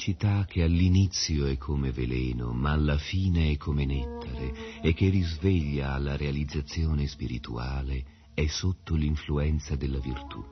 Felicità 0.00 0.46
che 0.48 0.62
all'inizio 0.62 1.44
è 1.44 1.58
come 1.58 1.92
veleno, 1.92 2.54
ma 2.54 2.70
alla 2.70 2.96
fine 2.96 3.50
è 3.50 3.58
come 3.58 3.84
nettare 3.84 4.80
e 4.80 4.94
che 4.94 5.10
risveglia 5.10 5.92
alla 5.92 6.16
realizzazione 6.16 7.06
spirituale 7.06 8.04
è 8.32 8.46
sotto 8.46 8.94
l'influenza 8.94 9.76
della 9.76 9.98
virtù. 9.98 10.42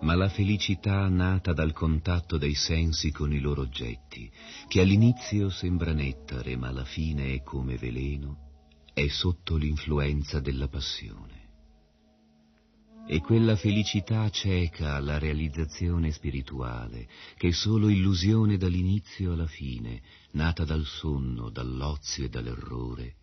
Ma 0.00 0.14
la 0.14 0.30
felicità 0.30 1.06
nata 1.08 1.52
dal 1.52 1.74
contatto 1.74 2.38
dei 2.38 2.54
sensi 2.54 3.10
con 3.10 3.34
i 3.34 3.38
loro 3.38 3.60
oggetti, 3.60 4.30
che 4.66 4.80
all'inizio 4.80 5.50
sembra 5.50 5.92
nettare 5.92 6.56
ma 6.56 6.68
alla 6.68 6.86
fine 6.86 7.34
è 7.34 7.42
come 7.42 7.76
veleno, 7.76 8.84
è 8.94 9.06
sotto 9.08 9.56
l'influenza 9.56 10.40
della 10.40 10.68
passione 10.68 11.27
e 13.10 13.22
quella 13.22 13.56
felicità 13.56 14.28
cieca 14.28 14.94
alla 14.94 15.18
realizzazione 15.18 16.12
spirituale, 16.12 17.08
che 17.38 17.48
è 17.48 17.52
solo 17.52 17.88
illusione 17.88 18.58
dall'inizio 18.58 19.32
alla 19.32 19.46
fine, 19.46 20.02
nata 20.32 20.64
dal 20.66 20.84
sonno, 20.84 21.48
dall'ozio 21.48 22.26
e 22.26 22.28
dall'errore, 22.28 23.14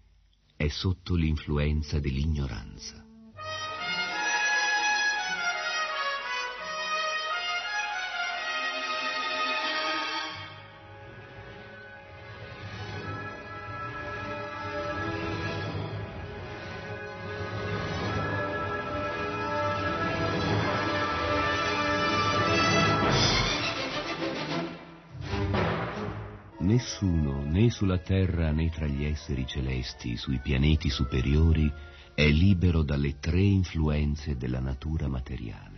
è 0.56 0.68
sotto 0.70 1.14
l'influenza 1.14 2.00
dell'ignoranza. 2.00 3.05
Sulla 27.70 28.00
terra 28.00 28.52
né 28.52 28.70
tra 28.70 28.88
gli 28.88 29.06
esseri 29.06 29.46
celesti, 29.46 30.18
sui 30.18 30.40
pianeti 30.40 30.90
superiori, 30.90 31.72
è 32.14 32.28
libero 32.28 32.82
dalle 32.82 33.20
tre 33.20 33.42
influenze 33.42 34.38
della 34.38 34.60
natura 34.60 35.08
materiale. 35.08 35.75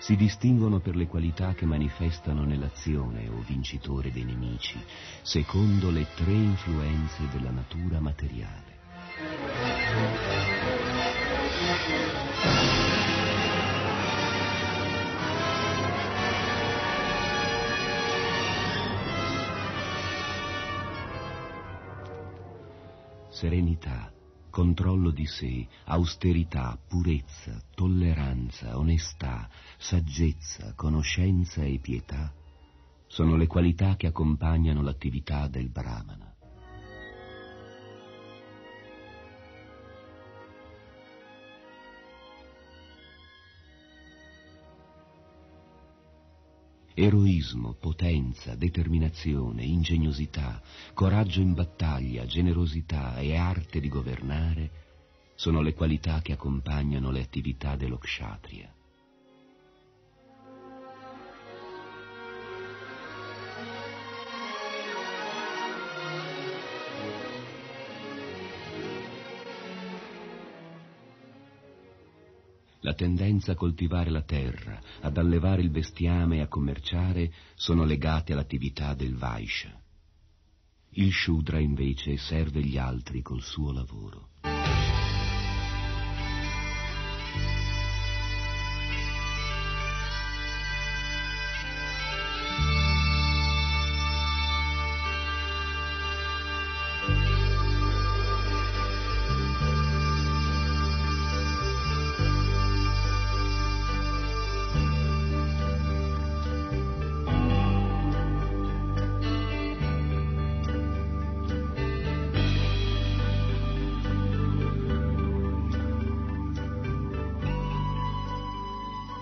Si 0.00 0.16
distinguono 0.16 0.80
per 0.80 0.96
le 0.96 1.06
qualità 1.06 1.52
che 1.52 1.66
manifestano 1.66 2.44
nell'azione 2.44 3.28
o 3.28 3.42
vincitore 3.46 4.10
dei 4.10 4.24
nemici, 4.24 4.82
secondo 5.22 5.90
le 5.90 6.06
tre 6.14 6.32
influenze 6.32 7.28
della 7.30 7.50
natura 7.50 8.00
materiale. 8.00 8.78
Serenità, 23.28 24.12
controllo 24.60 25.10
di 25.10 25.24
sé, 25.24 25.66
austerità, 25.86 26.78
purezza, 26.86 27.58
tolleranza, 27.74 28.76
onestà, 28.76 29.48
saggezza, 29.78 30.74
conoscenza 30.76 31.62
e 31.62 31.78
pietà 31.80 32.30
sono 33.06 33.36
le 33.36 33.46
qualità 33.46 33.96
che 33.96 34.06
accompagnano 34.06 34.82
l'attività 34.82 35.48
del 35.48 35.70
Brahmana. 35.70 36.29
Eroismo, 47.02 47.72
potenza, 47.80 48.54
determinazione, 48.54 49.64
ingegnosità, 49.64 50.60
coraggio 50.92 51.40
in 51.40 51.54
battaglia, 51.54 52.26
generosità 52.26 53.16
e 53.16 53.34
arte 53.34 53.80
di 53.80 53.88
governare 53.88 54.70
sono 55.34 55.62
le 55.62 55.72
qualità 55.72 56.20
che 56.20 56.32
accompagnano 56.32 57.10
le 57.10 57.22
attività 57.22 57.74
dello 57.74 57.96
kshatriya. 57.96 58.70
La 72.90 72.96
tendenza 72.96 73.52
a 73.52 73.54
coltivare 73.54 74.10
la 74.10 74.22
terra, 74.22 74.80
ad 75.02 75.16
allevare 75.16 75.62
il 75.62 75.70
bestiame 75.70 76.38
e 76.38 76.40
a 76.40 76.48
commerciare 76.48 77.32
sono 77.54 77.84
legate 77.84 78.32
all'attività 78.32 78.94
del 78.94 79.14
Vaishya. 79.14 79.72
Il 80.94 81.12
Shudra 81.12 81.60
invece 81.60 82.16
serve 82.16 82.60
gli 82.64 82.76
altri 82.76 83.22
col 83.22 83.42
suo 83.42 83.70
lavoro. 83.70 84.30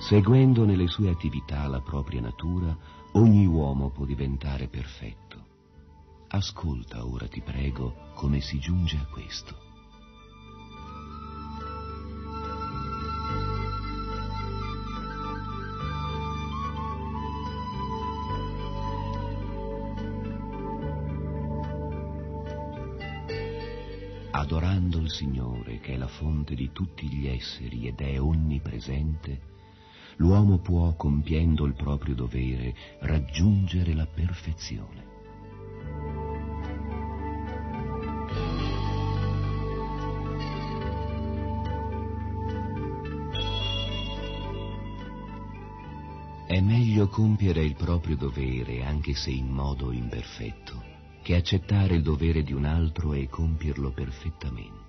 Seguendo 0.09 0.65
nelle 0.65 0.87
sue 0.87 1.11
attività 1.11 1.67
la 1.67 1.83
propria 1.83 2.23
natura, 2.23 2.75
ogni 3.13 3.45
uomo 3.45 3.91
può 3.91 4.07
diventare 4.07 4.67
perfetto. 4.67 5.45
Ascolta 6.29 7.05
ora, 7.05 7.29
ti 7.29 7.43
prego, 7.43 7.95
come 8.15 8.41
si 8.41 8.59
giunge 8.59 8.97
a 8.97 9.05
questo. 9.05 9.55
Adorando 24.31 24.97
il 25.01 25.11
Signore, 25.11 25.81
che 25.81 25.93
è 25.93 25.97
la 25.99 26.07
fonte 26.07 26.55
di 26.55 26.71
tutti 26.73 27.07
gli 27.09 27.27
esseri 27.27 27.87
ed 27.87 28.01
è 28.01 28.19
onnipresente, 28.19 29.48
l'uomo 30.19 30.59
può, 30.59 30.95
compiendo 30.95 31.65
il 31.65 31.75
proprio 31.75 32.15
dovere, 32.15 32.75
raggiungere 33.01 33.95
la 33.95 34.07
perfezione. 34.07 35.07
È 46.47 46.61
meglio 46.61 47.09
compiere 47.09 47.63
il 47.63 47.75
proprio 47.75 48.17
dovere, 48.17 48.83
anche 48.83 49.15
se 49.15 49.31
in 49.31 49.49
modo 49.49 49.93
imperfetto, 49.93 50.83
che 51.23 51.37
accettare 51.37 51.95
il 51.97 52.03
dovere 52.03 52.43
di 52.43 52.55
un 52.55 52.65
altro 52.65 53.13
e 53.13 53.29
compierlo 53.29 53.91
perfettamente. 53.93 54.88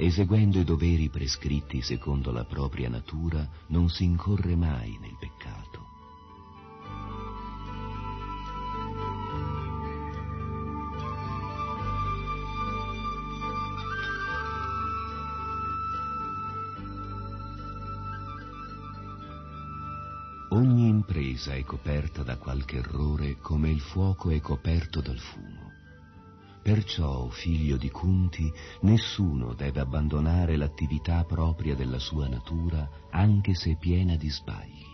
Eseguendo 0.00 0.60
i 0.60 0.64
doveri 0.64 1.08
prescritti 1.08 1.82
secondo 1.82 2.30
la 2.30 2.44
propria 2.44 2.88
natura, 2.88 3.44
non 3.66 3.88
si 3.88 4.04
incorre 4.04 4.54
mai 4.54 4.96
nel 5.00 5.16
peccato. 5.18 5.86
Ogni 20.50 20.86
impresa 20.86 21.54
è 21.54 21.64
coperta 21.64 22.22
da 22.22 22.36
qualche 22.36 22.76
errore 22.76 23.38
come 23.40 23.70
il 23.70 23.80
fuoco 23.80 24.30
è 24.30 24.40
coperto 24.40 25.00
dal 25.00 25.18
fumo. 25.18 25.77
Perciò, 26.68 27.30
figlio 27.30 27.78
di 27.78 27.88
Kunti, 27.88 28.52
nessuno 28.82 29.54
deve 29.54 29.80
abbandonare 29.80 30.54
l'attività 30.58 31.24
propria 31.24 31.74
della 31.74 31.98
sua 31.98 32.28
natura, 32.28 32.86
anche 33.08 33.54
se 33.54 33.78
piena 33.80 34.16
di 34.16 34.28
sbagli. 34.28 34.84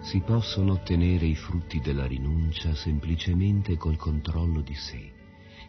Si 0.00 0.20
possono 0.26 0.72
ottenere 0.72 1.26
i 1.26 1.36
frutti 1.36 1.78
della 1.78 2.06
rinuncia 2.08 2.74
semplicemente 2.74 3.76
col 3.76 3.96
controllo 3.96 4.62
di 4.62 4.74
sé 4.74 5.15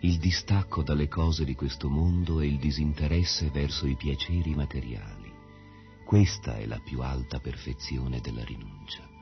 il 0.01 0.17
distacco 0.19 0.83
dalle 0.83 1.07
cose 1.07 1.43
di 1.43 1.55
questo 1.55 1.89
mondo 1.89 2.39
e 2.39 2.47
il 2.47 2.59
disinteresse 2.59 3.49
verso 3.49 3.87
i 3.87 3.95
piaceri 3.95 4.53
materiali. 4.53 5.33
Questa 6.05 6.57
è 6.57 6.65
la 6.65 6.79
più 6.79 7.01
alta 7.01 7.39
perfezione 7.39 8.21
della 8.21 8.43
rinuncia. 8.43 9.16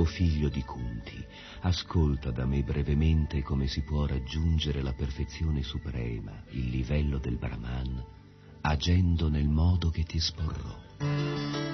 O 0.00 0.04
figlio 0.06 0.48
di 0.48 0.62
Kunti, 0.62 1.22
ascolta 1.60 2.30
da 2.30 2.46
me 2.46 2.62
brevemente 2.62 3.42
come 3.42 3.66
si 3.66 3.82
può 3.82 4.06
raggiungere 4.06 4.80
la 4.80 4.94
perfezione 4.94 5.62
suprema, 5.62 6.42
il 6.52 6.70
livello 6.70 7.18
del 7.18 7.36
Brahman, 7.36 8.02
agendo 8.62 9.28
nel 9.28 9.48
modo 9.48 9.90
che 9.90 10.04
ti 10.04 10.16
esporrò. 10.16 11.69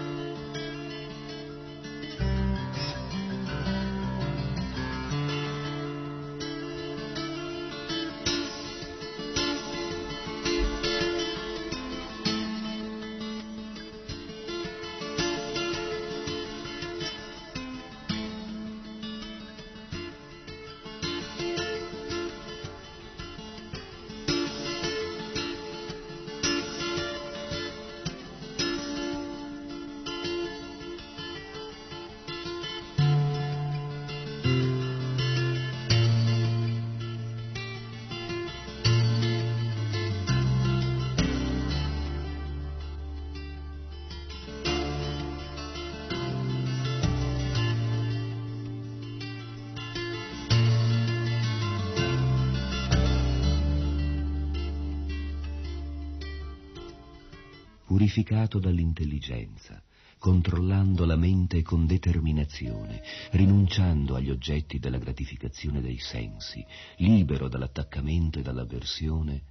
Purificato 58.47 58.59
dall'intelligenza, 58.59 59.83
controllando 60.19 61.05
la 61.05 61.17
mente 61.17 61.63
con 61.63 61.87
determinazione, 61.87 63.03
rinunciando 63.33 64.15
agli 64.15 64.31
oggetti 64.31 64.79
della 64.79 64.99
gratificazione 64.99 65.81
dei 65.81 65.99
sensi, 65.99 66.65
libero 66.99 67.49
dall'attaccamento 67.49 68.39
e 68.39 68.43
dall'avversione, 68.43 69.43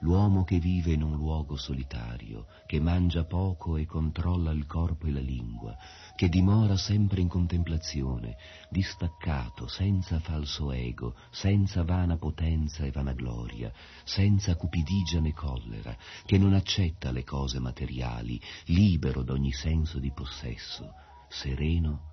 l'uomo 0.00 0.44
che 0.44 0.58
vive 0.58 0.92
in 0.92 1.02
un 1.02 1.16
luogo 1.16 1.56
solitario, 1.56 2.46
che 2.66 2.80
mangia 2.80 3.24
poco 3.24 3.76
e 3.76 3.86
controlla 3.86 4.50
il 4.50 4.66
corpo 4.66 5.06
e 5.06 5.12
la 5.12 5.20
lingua, 5.20 5.76
che 6.14 6.28
dimora 6.28 6.76
sempre 6.76 7.20
in 7.20 7.28
contemplazione, 7.28 8.36
distaccato, 8.70 9.66
senza 9.66 10.18
falso 10.20 10.72
ego, 10.72 11.14
senza 11.30 11.82
vana 11.84 12.16
potenza 12.16 12.84
e 12.84 12.90
vanagloria, 12.90 13.72
senza 14.04 14.56
cupidigia 14.56 15.20
né 15.20 15.32
collera, 15.32 15.96
che 16.24 16.38
non 16.38 16.54
accetta 16.54 17.10
le 17.10 17.24
cose 17.24 17.58
materiali, 17.58 18.40
libero 18.66 19.22
d'ogni 19.22 19.52
senso 19.52 19.98
di 19.98 20.12
possesso, 20.12 20.92
sereno, 21.28 22.08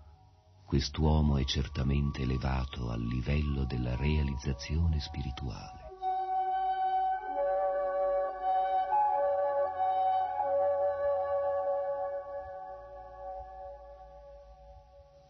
quest'uomo 0.66 1.38
è 1.38 1.46
certamente 1.46 2.24
elevato 2.24 2.90
al 2.90 3.02
livello 3.02 3.64
della 3.64 3.96
realizzazione 3.96 5.00
spirituale. 5.00 5.77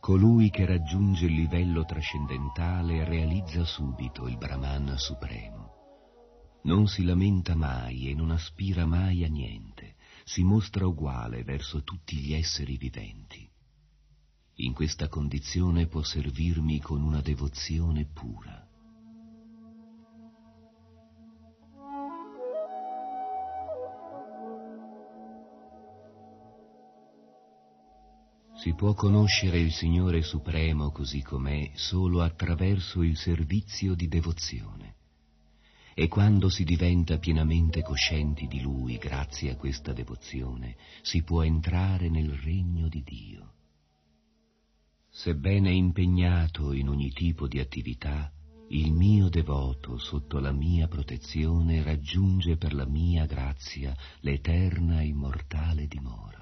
Colui 0.07 0.49
che 0.49 0.65
raggiunge 0.65 1.25
il 1.25 1.33
livello 1.33 1.83
trascendentale 1.83 3.03
realizza 3.03 3.65
subito 3.65 4.29
il 4.29 4.37
Brahman 4.37 4.93
supremo. 4.97 6.61
Non 6.63 6.87
si 6.87 7.03
lamenta 7.03 7.55
mai 7.55 8.09
e 8.09 8.13
non 8.13 8.31
aspira 8.31 8.85
mai 8.85 9.25
a 9.25 9.27
niente, 9.27 9.95
si 10.23 10.43
mostra 10.43 10.87
uguale 10.87 11.43
verso 11.43 11.83
tutti 11.83 12.15
gli 12.15 12.33
esseri 12.33 12.77
viventi. 12.77 13.51
In 14.59 14.71
questa 14.71 15.09
condizione 15.09 15.87
può 15.87 16.01
servirmi 16.03 16.79
con 16.79 17.01
una 17.01 17.19
devozione 17.19 18.05
pura. 18.05 18.65
Si 28.67 28.73
può 28.73 28.93
conoscere 28.93 29.59
il 29.59 29.71
Signore 29.71 30.21
Supremo 30.21 30.91
così 30.91 31.21
com'è 31.21 31.71
solo 31.75 32.21
attraverso 32.21 33.01
il 33.01 33.15
servizio 33.15 33.95
di 33.95 34.09
devozione. 34.09 34.95
E 35.93 36.09
quando 36.09 36.49
si 36.49 36.65
diventa 36.65 37.17
pienamente 37.17 37.81
coscienti 37.81 38.45
di 38.45 38.59
Lui 38.59 38.97
grazie 38.97 39.51
a 39.51 39.55
questa 39.55 39.93
devozione, 39.93 40.75
si 41.01 41.23
può 41.23 41.43
entrare 41.43 42.09
nel 42.09 42.29
regno 42.29 42.89
di 42.89 43.03
Dio. 43.03 43.53
Sebbene 45.11 45.71
impegnato 45.71 46.73
in 46.73 46.89
ogni 46.89 47.11
tipo 47.11 47.47
di 47.47 47.59
attività, 47.59 48.29
il 48.71 48.91
mio 48.91 49.29
devoto 49.29 49.97
sotto 49.97 50.39
la 50.39 50.51
mia 50.51 50.89
protezione 50.89 51.83
raggiunge 51.83 52.57
per 52.57 52.73
la 52.73 52.85
mia 52.85 53.25
grazia 53.27 53.95
l'eterna 54.19 54.99
e 54.99 55.05
immortale 55.05 55.87
dimora. 55.87 56.36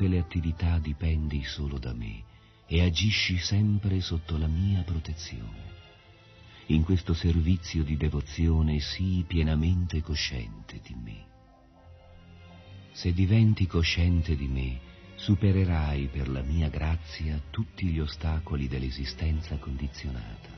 Tutte 0.00 0.08
le 0.08 0.18
attività 0.18 0.78
dipendi 0.78 1.44
solo 1.44 1.78
da 1.78 1.92
me 1.92 2.22
e 2.66 2.80
agisci 2.80 3.36
sempre 3.36 4.00
sotto 4.00 4.38
la 4.38 4.46
mia 4.46 4.80
protezione. 4.80 5.68
In 6.68 6.84
questo 6.84 7.12
servizio 7.12 7.84
di 7.84 7.98
devozione 7.98 8.80
sii 8.80 9.24
pienamente 9.24 10.00
cosciente 10.00 10.80
di 10.82 10.94
me. 10.94 11.26
Se 12.92 13.12
diventi 13.12 13.66
cosciente 13.66 14.36
di 14.36 14.48
me, 14.48 14.80
supererai 15.16 16.06
per 16.06 16.30
la 16.30 16.40
mia 16.40 16.70
grazia 16.70 17.38
tutti 17.50 17.86
gli 17.88 18.00
ostacoli 18.00 18.68
dell'esistenza 18.68 19.58
condizionata. 19.58 20.48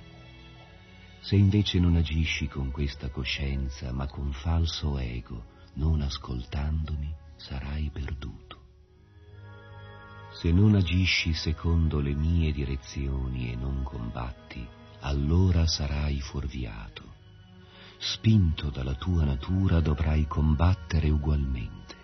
Se 1.18 1.34
invece 1.34 1.80
non 1.80 1.96
agisci 1.96 2.46
con 2.46 2.70
questa 2.70 3.08
coscienza, 3.10 3.90
ma 3.90 4.06
con 4.06 4.32
falso 4.32 4.98
ego, 4.98 5.46
non 5.74 6.00
ascoltandomi, 6.00 7.12
sarai 7.34 7.90
perduto. 7.92 8.61
Se 10.34 10.50
non 10.50 10.74
agisci 10.74 11.34
secondo 11.34 12.00
le 12.00 12.14
mie 12.14 12.52
direzioni 12.52 13.52
e 13.52 13.56
non 13.56 13.82
combatti, 13.82 14.66
allora 15.00 15.66
sarai 15.66 16.20
fuorviato. 16.20 17.02
Spinto 17.98 18.70
dalla 18.70 18.94
tua 18.94 19.24
natura 19.24 19.80
dovrai 19.80 20.26
combattere 20.26 21.10
ugualmente. 21.10 21.94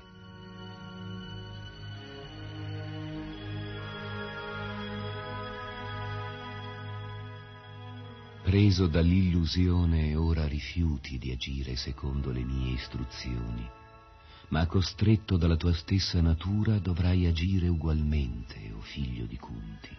Preso 8.42 8.86
dall'illusione 8.86 10.14
ora 10.14 10.46
rifiuti 10.46 11.18
di 11.18 11.32
agire 11.32 11.76
secondo 11.76 12.30
le 12.30 12.44
mie 12.44 12.74
istruzioni 12.74 13.77
ma 14.49 14.66
costretto 14.66 15.37
dalla 15.37 15.57
tua 15.57 15.75
stessa 15.75 16.20
natura 16.20 16.79
dovrai 16.79 17.27
agire 17.27 17.69
ugualmente, 17.69 18.70
o 18.73 18.79
oh 18.79 18.81
figlio 18.81 19.27
di 19.27 19.37
Kunti. 19.37 19.97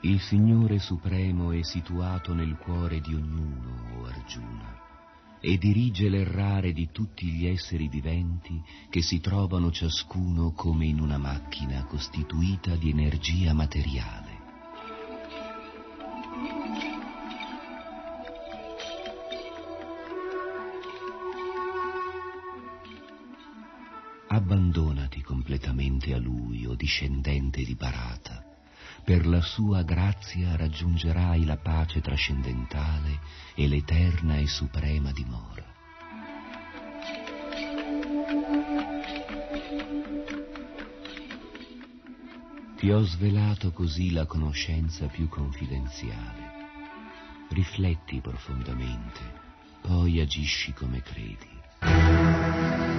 Il 0.00 0.20
Signore 0.20 0.78
Supremo 0.78 1.52
è 1.52 1.62
situato 1.62 2.32
nel 2.32 2.56
cuore 2.56 3.00
di 3.00 3.14
ognuno, 3.14 3.94
o 3.94 4.00
oh 4.00 4.06
Arjuna 4.06 4.57
e 5.40 5.56
dirige 5.58 6.08
l'errare 6.08 6.72
di 6.72 6.88
tutti 6.90 7.26
gli 7.26 7.46
esseri 7.46 7.88
viventi 7.88 8.60
che 8.90 9.02
si 9.02 9.20
trovano 9.20 9.70
ciascuno 9.70 10.52
come 10.52 10.86
in 10.86 11.00
una 11.00 11.18
macchina 11.18 11.84
costituita 11.84 12.74
di 12.76 12.90
energia 12.90 13.52
materiale. 13.52 14.36
Abbandonati 24.30 25.22
completamente 25.22 26.12
a 26.14 26.18
Lui, 26.18 26.66
o 26.66 26.74
discendente 26.74 27.64
di 27.64 27.74
Barata. 27.74 28.37
Per 29.08 29.26
la 29.26 29.40
sua 29.40 29.84
grazia 29.84 30.54
raggiungerai 30.54 31.46
la 31.46 31.56
pace 31.56 32.02
trascendentale 32.02 33.20
e 33.54 33.66
l'eterna 33.66 34.36
e 34.36 34.46
suprema 34.46 35.10
dimora. 35.12 35.64
Ti 42.76 42.90
ho 42.90 43.00
svelato 43.00 43.72
così 43.72 44.12
la 44.12 44.26
conoscenza 44.26 45.06
più 45.06 45.26
confidenziale. 45.30 46.52
Rifletti 47.48 48.20
profondamente, 48.20 49.20
poi 49.80 50.20
agisci 50.20 50.74
come 50.74 51.00
credi. 51.00 52.97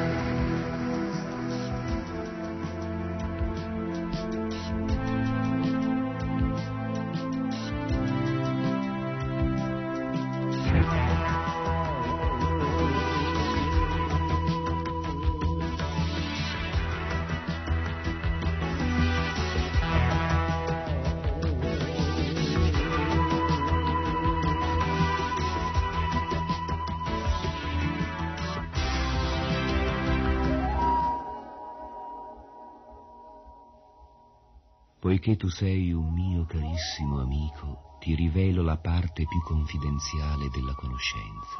Poiché 35.19 35.35
tu 35.35 35.49
sei 35.49 35.91
un 35.91 36.13
mio 36.13 36.45
carissimo 36.45 37.19
amico, 37.19 37.97
ti 37.99 38.15
rivelo 38.15 38.61
la 38.61 38.77
parte 38.77 39.25
più 39.25 39.41
confidenziale 39.43 40.47
della 40.49 40.73
conoscenza. 40.75 41.57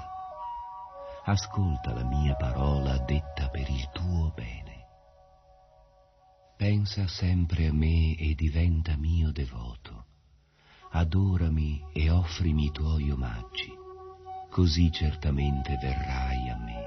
Ascolta 1.26 1.94
la 1.94 2.06
mia 2.06 2.36
parola 2.36 2.98
detta 3.00 3.50
per 3.50 3.70
il 3.70 3.90
tuo 3.92 4.32
bene. 4.34 4.86
Pensa 6.56 7.06
sempre 7.10 7.68
a 7.68 7.74
me 7.74 8.16
e 8.16 8.34
diventa 8.34 8.96
mio 8.96 9.34
devoto. 9.34 10.06
Adorami 10.92 11.84
e 11.92 12.10
offrimi 12.10 12.68
i 12.68 12.72
tuoi 12.72 13.12
omaggi, 13.12 13.74
così 14.50 14.90
certamente 14.90 15.78
verrai 15.82 16.48
a 16.48 16.56
me. 16.56 16.79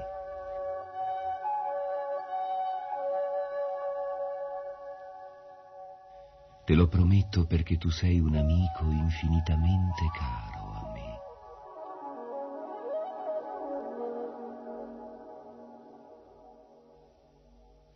Te 6.65 6.75
lo 6.75 6.87
prometto 6.87 7.45
perché 7.45 7.77
tu 7.77 7.89
sei 7.89 8.19
un 8.19 8.35
amico 8.35 8.89
infinitamente 8.89 10.09
caro 10.17 10.71
a 10.71 10.91
me. 10.93 11.17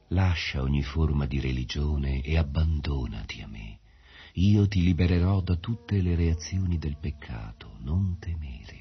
Lascia 0.09 0.61
ogni 0.61 0.83
forma 0.83 1.25
di 1.25 1.39
religione 1.39 2.21
e 2.21 2.37
abbandonati 2.37 3.41
a 3.41 3.47
me. 3.47 3.79
Io 4.33 4.67
ti 4.67 4.81
libererò 4.83 5.39
da 5.39 5.55
tutte 5.55 6.01
le 6.01 6.15
reazioni 6.15 6.77
del 6.77 6.97
peccato, 6.97 7.77
non 7.79 8.17
temere. 8.19 8.76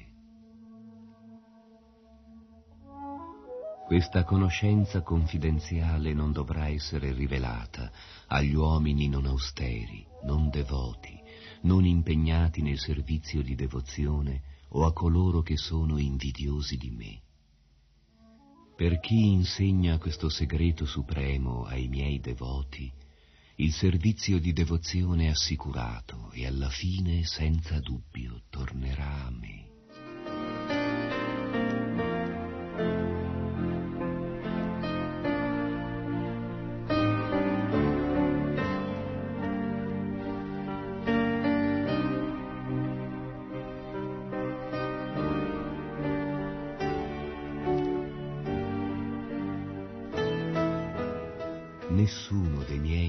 Questa 3.87 4.25
conoscenza 4.25 5.01
confidenziale 5.01 6.11
non 6.11 6.33
dovrà 6.33 6.67
essere 6.67 7.13
rivelata 7.13 7.89
agli 8.27 8.53
uomini 8.53 9.07
non 9.07 9.25
austeri, 9.25 10.05
non 10.23 10.49
devoti, 10.49 11.17
non 11.61 11.85
impegnati 11.85 12.61
nel 12.61 12.77
servizio 12.77 13.41
di 13.41 13.55
devozione 13.55 14.41
o 14.71 14.83
a 14.83 14.91
coloro 14.91 15.41
che 15.41 15.55
sono 15.55 15.97
invidiosi 15.99 16.75
di 16.75 16.89
me. 16.89 17.21
Per 18.75 18.99
chi 18.99 19.31
insegna 19.31 19.97
questo 19.99 20.27
segreto 20.27 20.85
supremo 20.85 21.63
ai 21.63 21.87
miei 21.87 22.19
devoti, 22.19 22.91
il 23.55 23.71
servizio 23.71 24.37
di 24.37 24.51
devozione 24.51 25.27
è 25.27 25.29
assicurato 25.29 26.29
e 26.33 26.45
alla 26.45 26.69
fine, 26.69 27.23
senza 27.23 27.79
dubbio, 27.79 28.41
tornerà 28.49 29.27
a 29.27 29.31
me. 29.31 29.66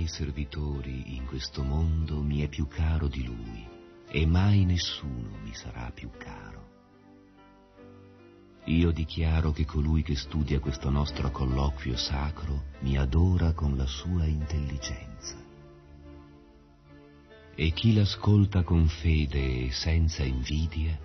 Servitori 0.09 1.17
in 1.17 1.27
questo 1.27 1.63
mondo 1.63 2.23
mi 2.23 2.41
è 2.41 2.49
più 2.49 2.67
caro 2.67 3.09
di 3.09 3.25
lui 3.25 3.67
e 4.09 4.27
mai 4.27 4.65
nessuno 4.65 5.37
mi 5.43 5.55
sarà 5.55 5.91
più 5.93 6.11
caro. 6.17 6.67
Io 8.65 8.91
dichiaro 8.91 9.51
che 9.53 9.65
colui 9.65 10.03
che 10.03 10.15
studia 10.15 10.61
questo 10.61 10.91
nostro 10.91 11.31
colloquio 11.31 11.97
sacro 11.97 12.65
mi 12.81 12.99
adora 12.99 13.53
con 13.53 13.77
la 13.77 13.87
sua 13.87 14.27
intelligenza. 14.27 15.37
E 17.55 17.73
chi 17.73 17.95
l'ascolta 17.95 18.63
con 18.63 18.87
fede 18.87 19.67
e 19.67 19.73
senza 19.73 20.23
invidia 20.23 20.99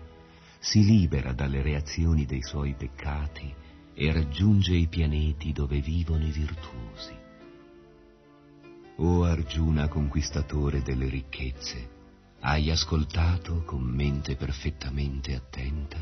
si 0.60 0.84
libera 0.84 1.34
dalle 1.34 1.62
reazioni 1.62 2.26
dei 2.26 2.42
suoi 2.42 2.74
peccati 2.74 3.54
e 3.94 4.12
raggiunge 4.12 4.76
i 4.76 4.88
pianeti 4.88 5.52
dove 5.52 5.80
vivono 5.80 6.26
i 6.26 6.32
virtuosi. 6.32 7.23
O 8.98 9.24
Arjuna 9.24 9.88
conquistatore 9.88 10.84
delle 10.84 11.10
ricchezze, 11.10 11.90
hai 12.42 12.70
ascoltato 12.70 13.64
con 13.66 13.82
mente 13.82 14.36
perfettamente 14.36 15.34
attenta? 15.34 15.98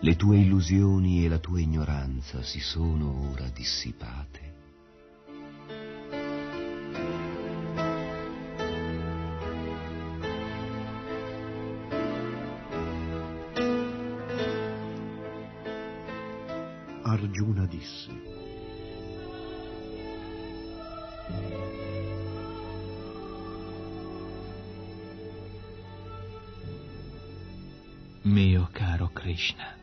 Le 0.00 0.16
tue 0.16 0.38
illusioni 0.38 1.24
e 1.24 1.28
la 1.28 1.38
tua 1.38 1.60
ignoranza 1.60 2.42
si 2.42 2.58
sono 2.58 3.30
ora 3.30 3.48
dissipate? 3.48 4.52
Arjuna 17.02 17.66
disse. 17.66 18.33
Krishna, 29.34 29.74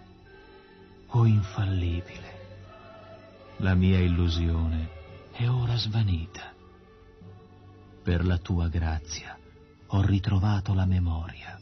o 1.08 1.26
infallibile, 1.26 2.40
la 3.58 3.74
mia 3.74 4.00
illusione 4.00 4.90
è 5.34 5.46
ora 5.50 5.76
svanita. 5.76 6.54
Per 8.02 8.26
la 8.26 8.38
tua 8.38 8.70
grazia 8.70 9.38
ho 9.88 10.02
ritrovato 10.04 10.74
la 10.74 10.86
memoria 10.86 11.60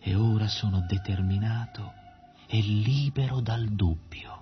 e 0.00 0.14
ora 0.16 0.48
sono 0.48 0.84
determinato 0.88 1.92
e 2.48 2.60
libero 2.60 3.38
dal 3.38 3.68
dubbio. 3.68 4.39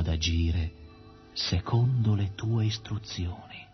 ad 0.00 0.08
agire 0.08 0.72
secondo 1.32 2.14
le 2.14 2.32
tue 2.34 2.64
istruzioni. 2.64 3.68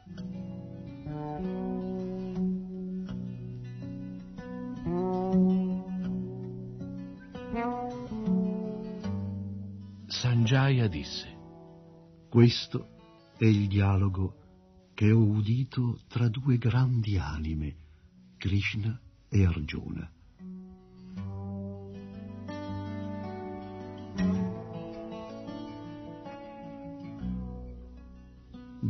Sanjaya 10.06 10.88
disse, 10.88 11.34
questo 12.28 12.88
è 13.38 13.44
il 13.44 13.68
dialogo 13.68 14.90
che 14.94 15.12
ho 15.12 15.22
udito 15.22 16.00
tra 16.08 16.28
due 16.28 16.58
grandi 16.58 17.18
anime, 17.18 17.76
Krishna 18.36 18.98
e 19.28 19.44
Arjuna. 19.44 20.10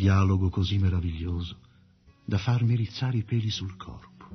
Dialogo 0.06 0.50
così 0.50 0.78
meraviglioso 0.78 1.58
da 2.24 2.38
farmi 2.38 2.76
rizzare 2.76 3.16
i 3.16 3.24
peli 3.24 3.50
sul 3.50 3.76
corpo. 3.76 4.28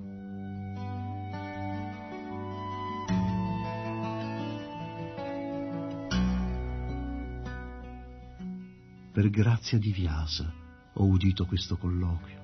Per 9.14 9.30
grazia 9.30 9.78
di 9.78 9.94
Vyasa 9.94 10.54
ho 10.92 11.06
udito 11.06 11.46
questo 11.46 11.78
colloquio, 11.78 12.42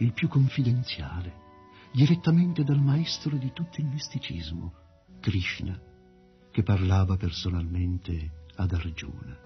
il 0.00 0.12
più 0.12 0.28
confidenziale, 0.28 1.32
direttamente 1.90 2.64
dal 2.64 2.82
maestro 2.82 3.38
di 3.38 3.50
tutto 3.54 3.80
il 3.80 3.86
misticismo, 3.86 4.74
Krishna, 5.20 5.80
che 6.50 6.62
parlava 6.62 7.16
personalmente 7.16 8.30
ad 8.56 8.72
Arjuna. 8.74 9.40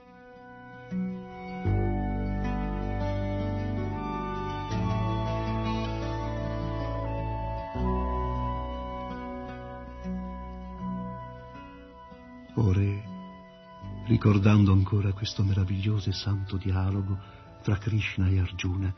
Ricordando 14.26 14.72
ancora 14.72 15.12
questo 15.12 15.44
meraviglioso 15.44 16.10
e 16.10 16.12
santo 16.12 16.56
dialogo 16.56 17.16
tra 17.62 17.78
Krishna 17.78 18.26
e 18.26 18.40
Arjuna, 18.40 18.92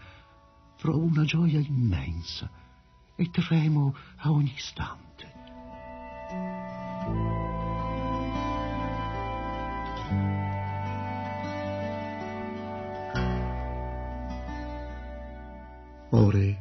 provo 0.81 1.05
una 1.05 1.25
gioia 1.25 1.59
immensa 1.59 2.49
e 3.15 3.29
tremo 3.29 3.95
a 4.17 4.31
ogni 4.31 4.55
istante. 4.57 5.33
Ore, 16.09 16.59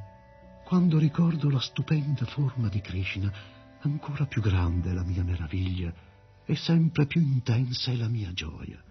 quando 0.65 0.97
ricordo 0.99 1.49
la 1.49 1.61
stupenda 1.61 2.25
forma 2.25 2.67
di 2.67 2.81
Krishna, 2.81 3.31
ancora 3.79 4.25
più 4.25 4.41
grande 4.41 4.91
la 4.91 5.03
mia 5.03 5.23
meraviglia 5.23 5.93
e 6.49 6.55
sempre 6.55 7.05
più 7.05 7.19
intensa 7.19 7.91
è 7.91 7.95
la 7.97 8.07
mia 8.07 8.31
gioia. 8.31 8.81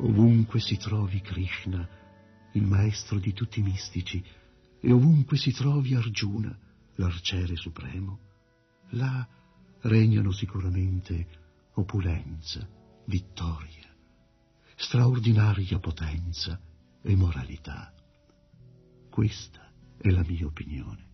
Ovunque 0.00 0.60
si 0.60 0.76
trovi 0.76 1.22
Krishna, 1.22 1.88
il 2.52 2.66
maestro 2.66 3.18
di 3.18 3.32
tutti 3.32 3.60
i 3.60 3.62
mistici, 3.62 4.22
e 4.82 4.92
ovunque 4.92 5.38
si 5.38 5.50
trovi 5.52 5.94
Arjuna, 5.94 6.54
l'arciere 6.96 7.56
supremo, 7.56 8.18
là 8.90 9.26
regnano 9.80 10.30
sicuramente 10.30 11.26
opulenza, 11.74 12.68
vittoria, 13.06 13.88
straordinaria 14.76 15.78
potenza 15.78 16.60
e 17.02 17.16
moralità. 17.16 17.94
Questa 19.20 19.60
è 19.98 20.08
la 20.08 20.24
mia 20.26 20.46
opinione. 20.46 21.08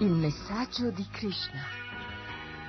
Il 0.00 0.10
messaggio 0.14 0.90
di 0.90 1.06
Krishna. 1.12 1.89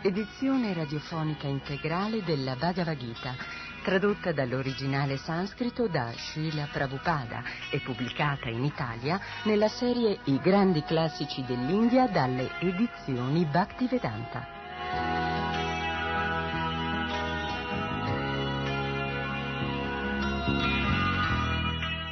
Edizione 0.03 0.73
radiofonica 0.73 1.45
integrale 1.45 2.23
della 2.23 2.55
Bhagavad 2.55 2.97
Gita, 2.97 3.35
tradotta 3.83 4.31
dall'originale 4.31 5.17
sanscrito 5.17 5.87
da 5.87 6.11
Srila 6.11 6.67
Prabhupada 6.71 7.43
e 7.69 7.81
pubblicata 7.81 8.49
in 8.49 8.63
Italia 8.63 9.19
nella 9.43 9.67
serie 9.67 10.17
I 10.23 10.39
grandi 10.39 10.81
classici 10.81 11.45
dell'India 11.45 12.07
dalle 12.07 12.49
edizioni 12.61 13.45
Bhaktivedanta. 13.45 14.47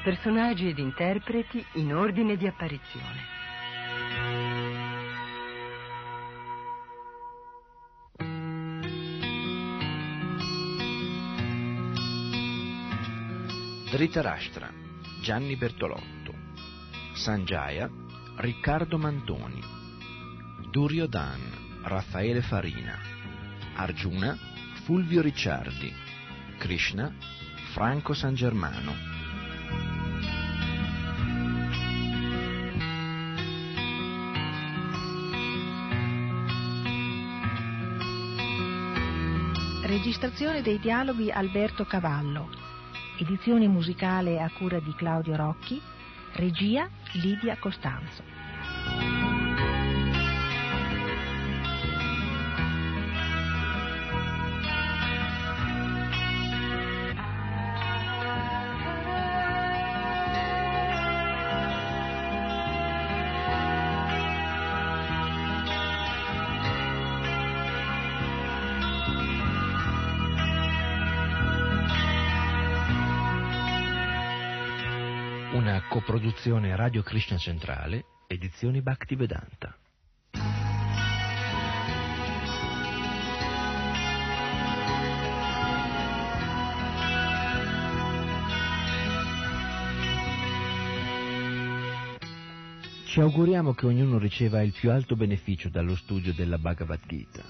Personaggi 0.03 0.69
ed 0.69 0.77
interpreti 0.77 1.65
in 1.73 1.95
ordine 1.95 2.37
di 2.37 2.45
apparizione. 2.45 3.38
Dhritarashtra, 13.89 14.71
Gianni 15.19 15.55
Bertolotto, 15.55 16.31
Sanjaya, 17.15 17.89
Riccardo 18.35 18.99
Mantoni, 18.99 19.63
Duryodan, 20.69 21.81
Raffaele 21.81 22.43
Farina, 22.43 22.99
Arjuna, 23.73 24.37
Fulvio 24.83 25.23
Ricciardi, 25.23 25.91
Krishna, 26.59 27.11
Franco 27.73 28.13
San 28.13 28.35
Germano. 28.35 28.93
Registrazione 39.81 40.61
dei 40.61 40.77
dialoghi 40.77 41.31
Alberto 41.31 41.85
Cavallo. 41.85 42.58
Edizione 43.21 43.67
musicale 43.67 44.39
a 44.39 44.49
cura 44.49 44.79
di 44.79 44.93
Claudio 44.95 45.35
Rocchi. 45.35 45.81
Regia 46.35 46.87
Lidia 47.21 47.57
Costanzo. 47.59 48.38
Una 76.09 76.17
coproduzione 76.17 76.75
Radio 76.75 77.03
Krishna 77.03 77.37
Centrale, 77.37 78.03
edizioni 78.25 78.81
Bhaktivedanta. 78.81 79.77
Ci 93.05 93.19
auguriamo 93.19 93.75
che 93.75 93.85
ognuno 93.85 94.17
riceva 94.17 94.63
il 94.63 94.73
più 94.73 94.89
alto 94.89 95.15
beneficio 95.15 95.69
dallo 95.69 95.95
studio 95.95 96.33
della 96.33 96.57
Bhagavad 96.57 97.01
Gita. 97.05 97.43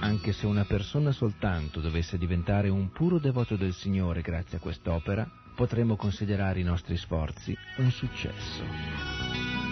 Anche 0.00 0.34
se 0.34 0.44
una 0.44 0.66
persona 0.66 1.10
soltanto 1.10 1.80
dovesse 1.80 2.18
diventare 2.18 2.68
un 2.68 2.90
puro 2.90 3.18
devoto 3.18 3.56
del 3.56 3.72
Signore 3.72 4.20
grazie 4.20 4.58
a 4.58 4.60
quest'opera, 4.60 5.26
potremo 5.54 5.96
considerare 5.96 6.60
i 6.60 6.64
nostri 6.64 6.96
sforzi 6.96 7.56
un 7.78 7.90
successo. 7.90 9.63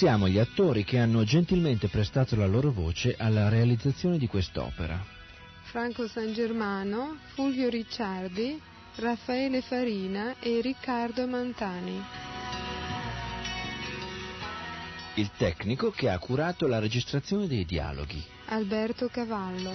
Ringraziamo 0.00 0.32
gli 0.32 0.38
attori 0.38 0.82
che 0.82 0.98
hanno 0.98 1.24
gentilmente 1.24 1.88
prestato 1.88 2.34
la 2.34 2.46
loro 2.46 2.72
voce 2.72 3.16
alla 3.18 3.50
realizzazione 3.50 4.16
di 4.16 4.26
quest'opera. 4.26 4.98
Franco 5.64 6.08
San 6.08 6.32
Germano, 6.32 7.18
Fulvio 7.34 7.68
Ricciardi, 7.68 8.58
Raffaele 8.94 9.60
Farina 9.60 10.36
e 10.40 10.62
Riccardo 10.62 11.26
Mantani. 11.26 12.02
Il 15.16 15.30
tecnico 15.36 15.90
che 15.90 16.08
ha 16.08 16.18
curato 16.18 16.66
la 16.66 16.78
registrazione 16.78 17.46
dei 17.46 17.66
dialoghi. 17.66 18.24
Alberto 18.46 19.08
Cavallo. 19.08 19.72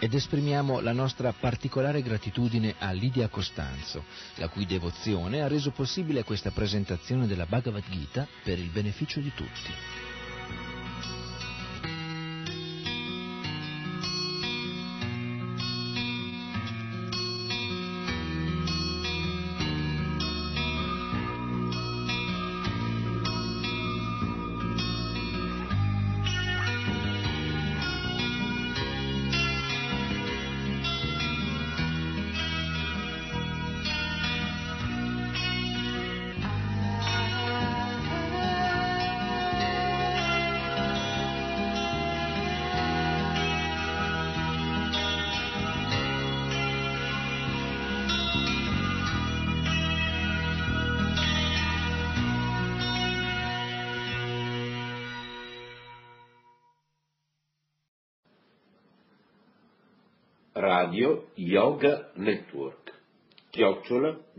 Ed 0.00 0.14
esprimiamo 0.14 0.78
la 0.78 0.92
nostra 0.92 1.32
particolare 1.32 2.02
gratitudine 2.02 2.76
a 2.78 2.92
Lidia 2.92 3.26
Costanzo, 3.28 4.04
la 4.36 4.48
cui 4.48 4.64
devozione 4.64 5.40
ha 5.42 5.48
reso 5.48 5.72
possibile 5.72 6.22
questa 6.22 6.52
presentazione 6.52 7.26
della 7.26 7.46
Bhagavad 7.46 7.82
Gita 7.90 8.24
per 8.44 8.60
il 8.60 8.70
beneficio 8.70 9.18
di 9.18 9.32
tutti. 9.34 10.07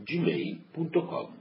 gmail.com 0.09 1.38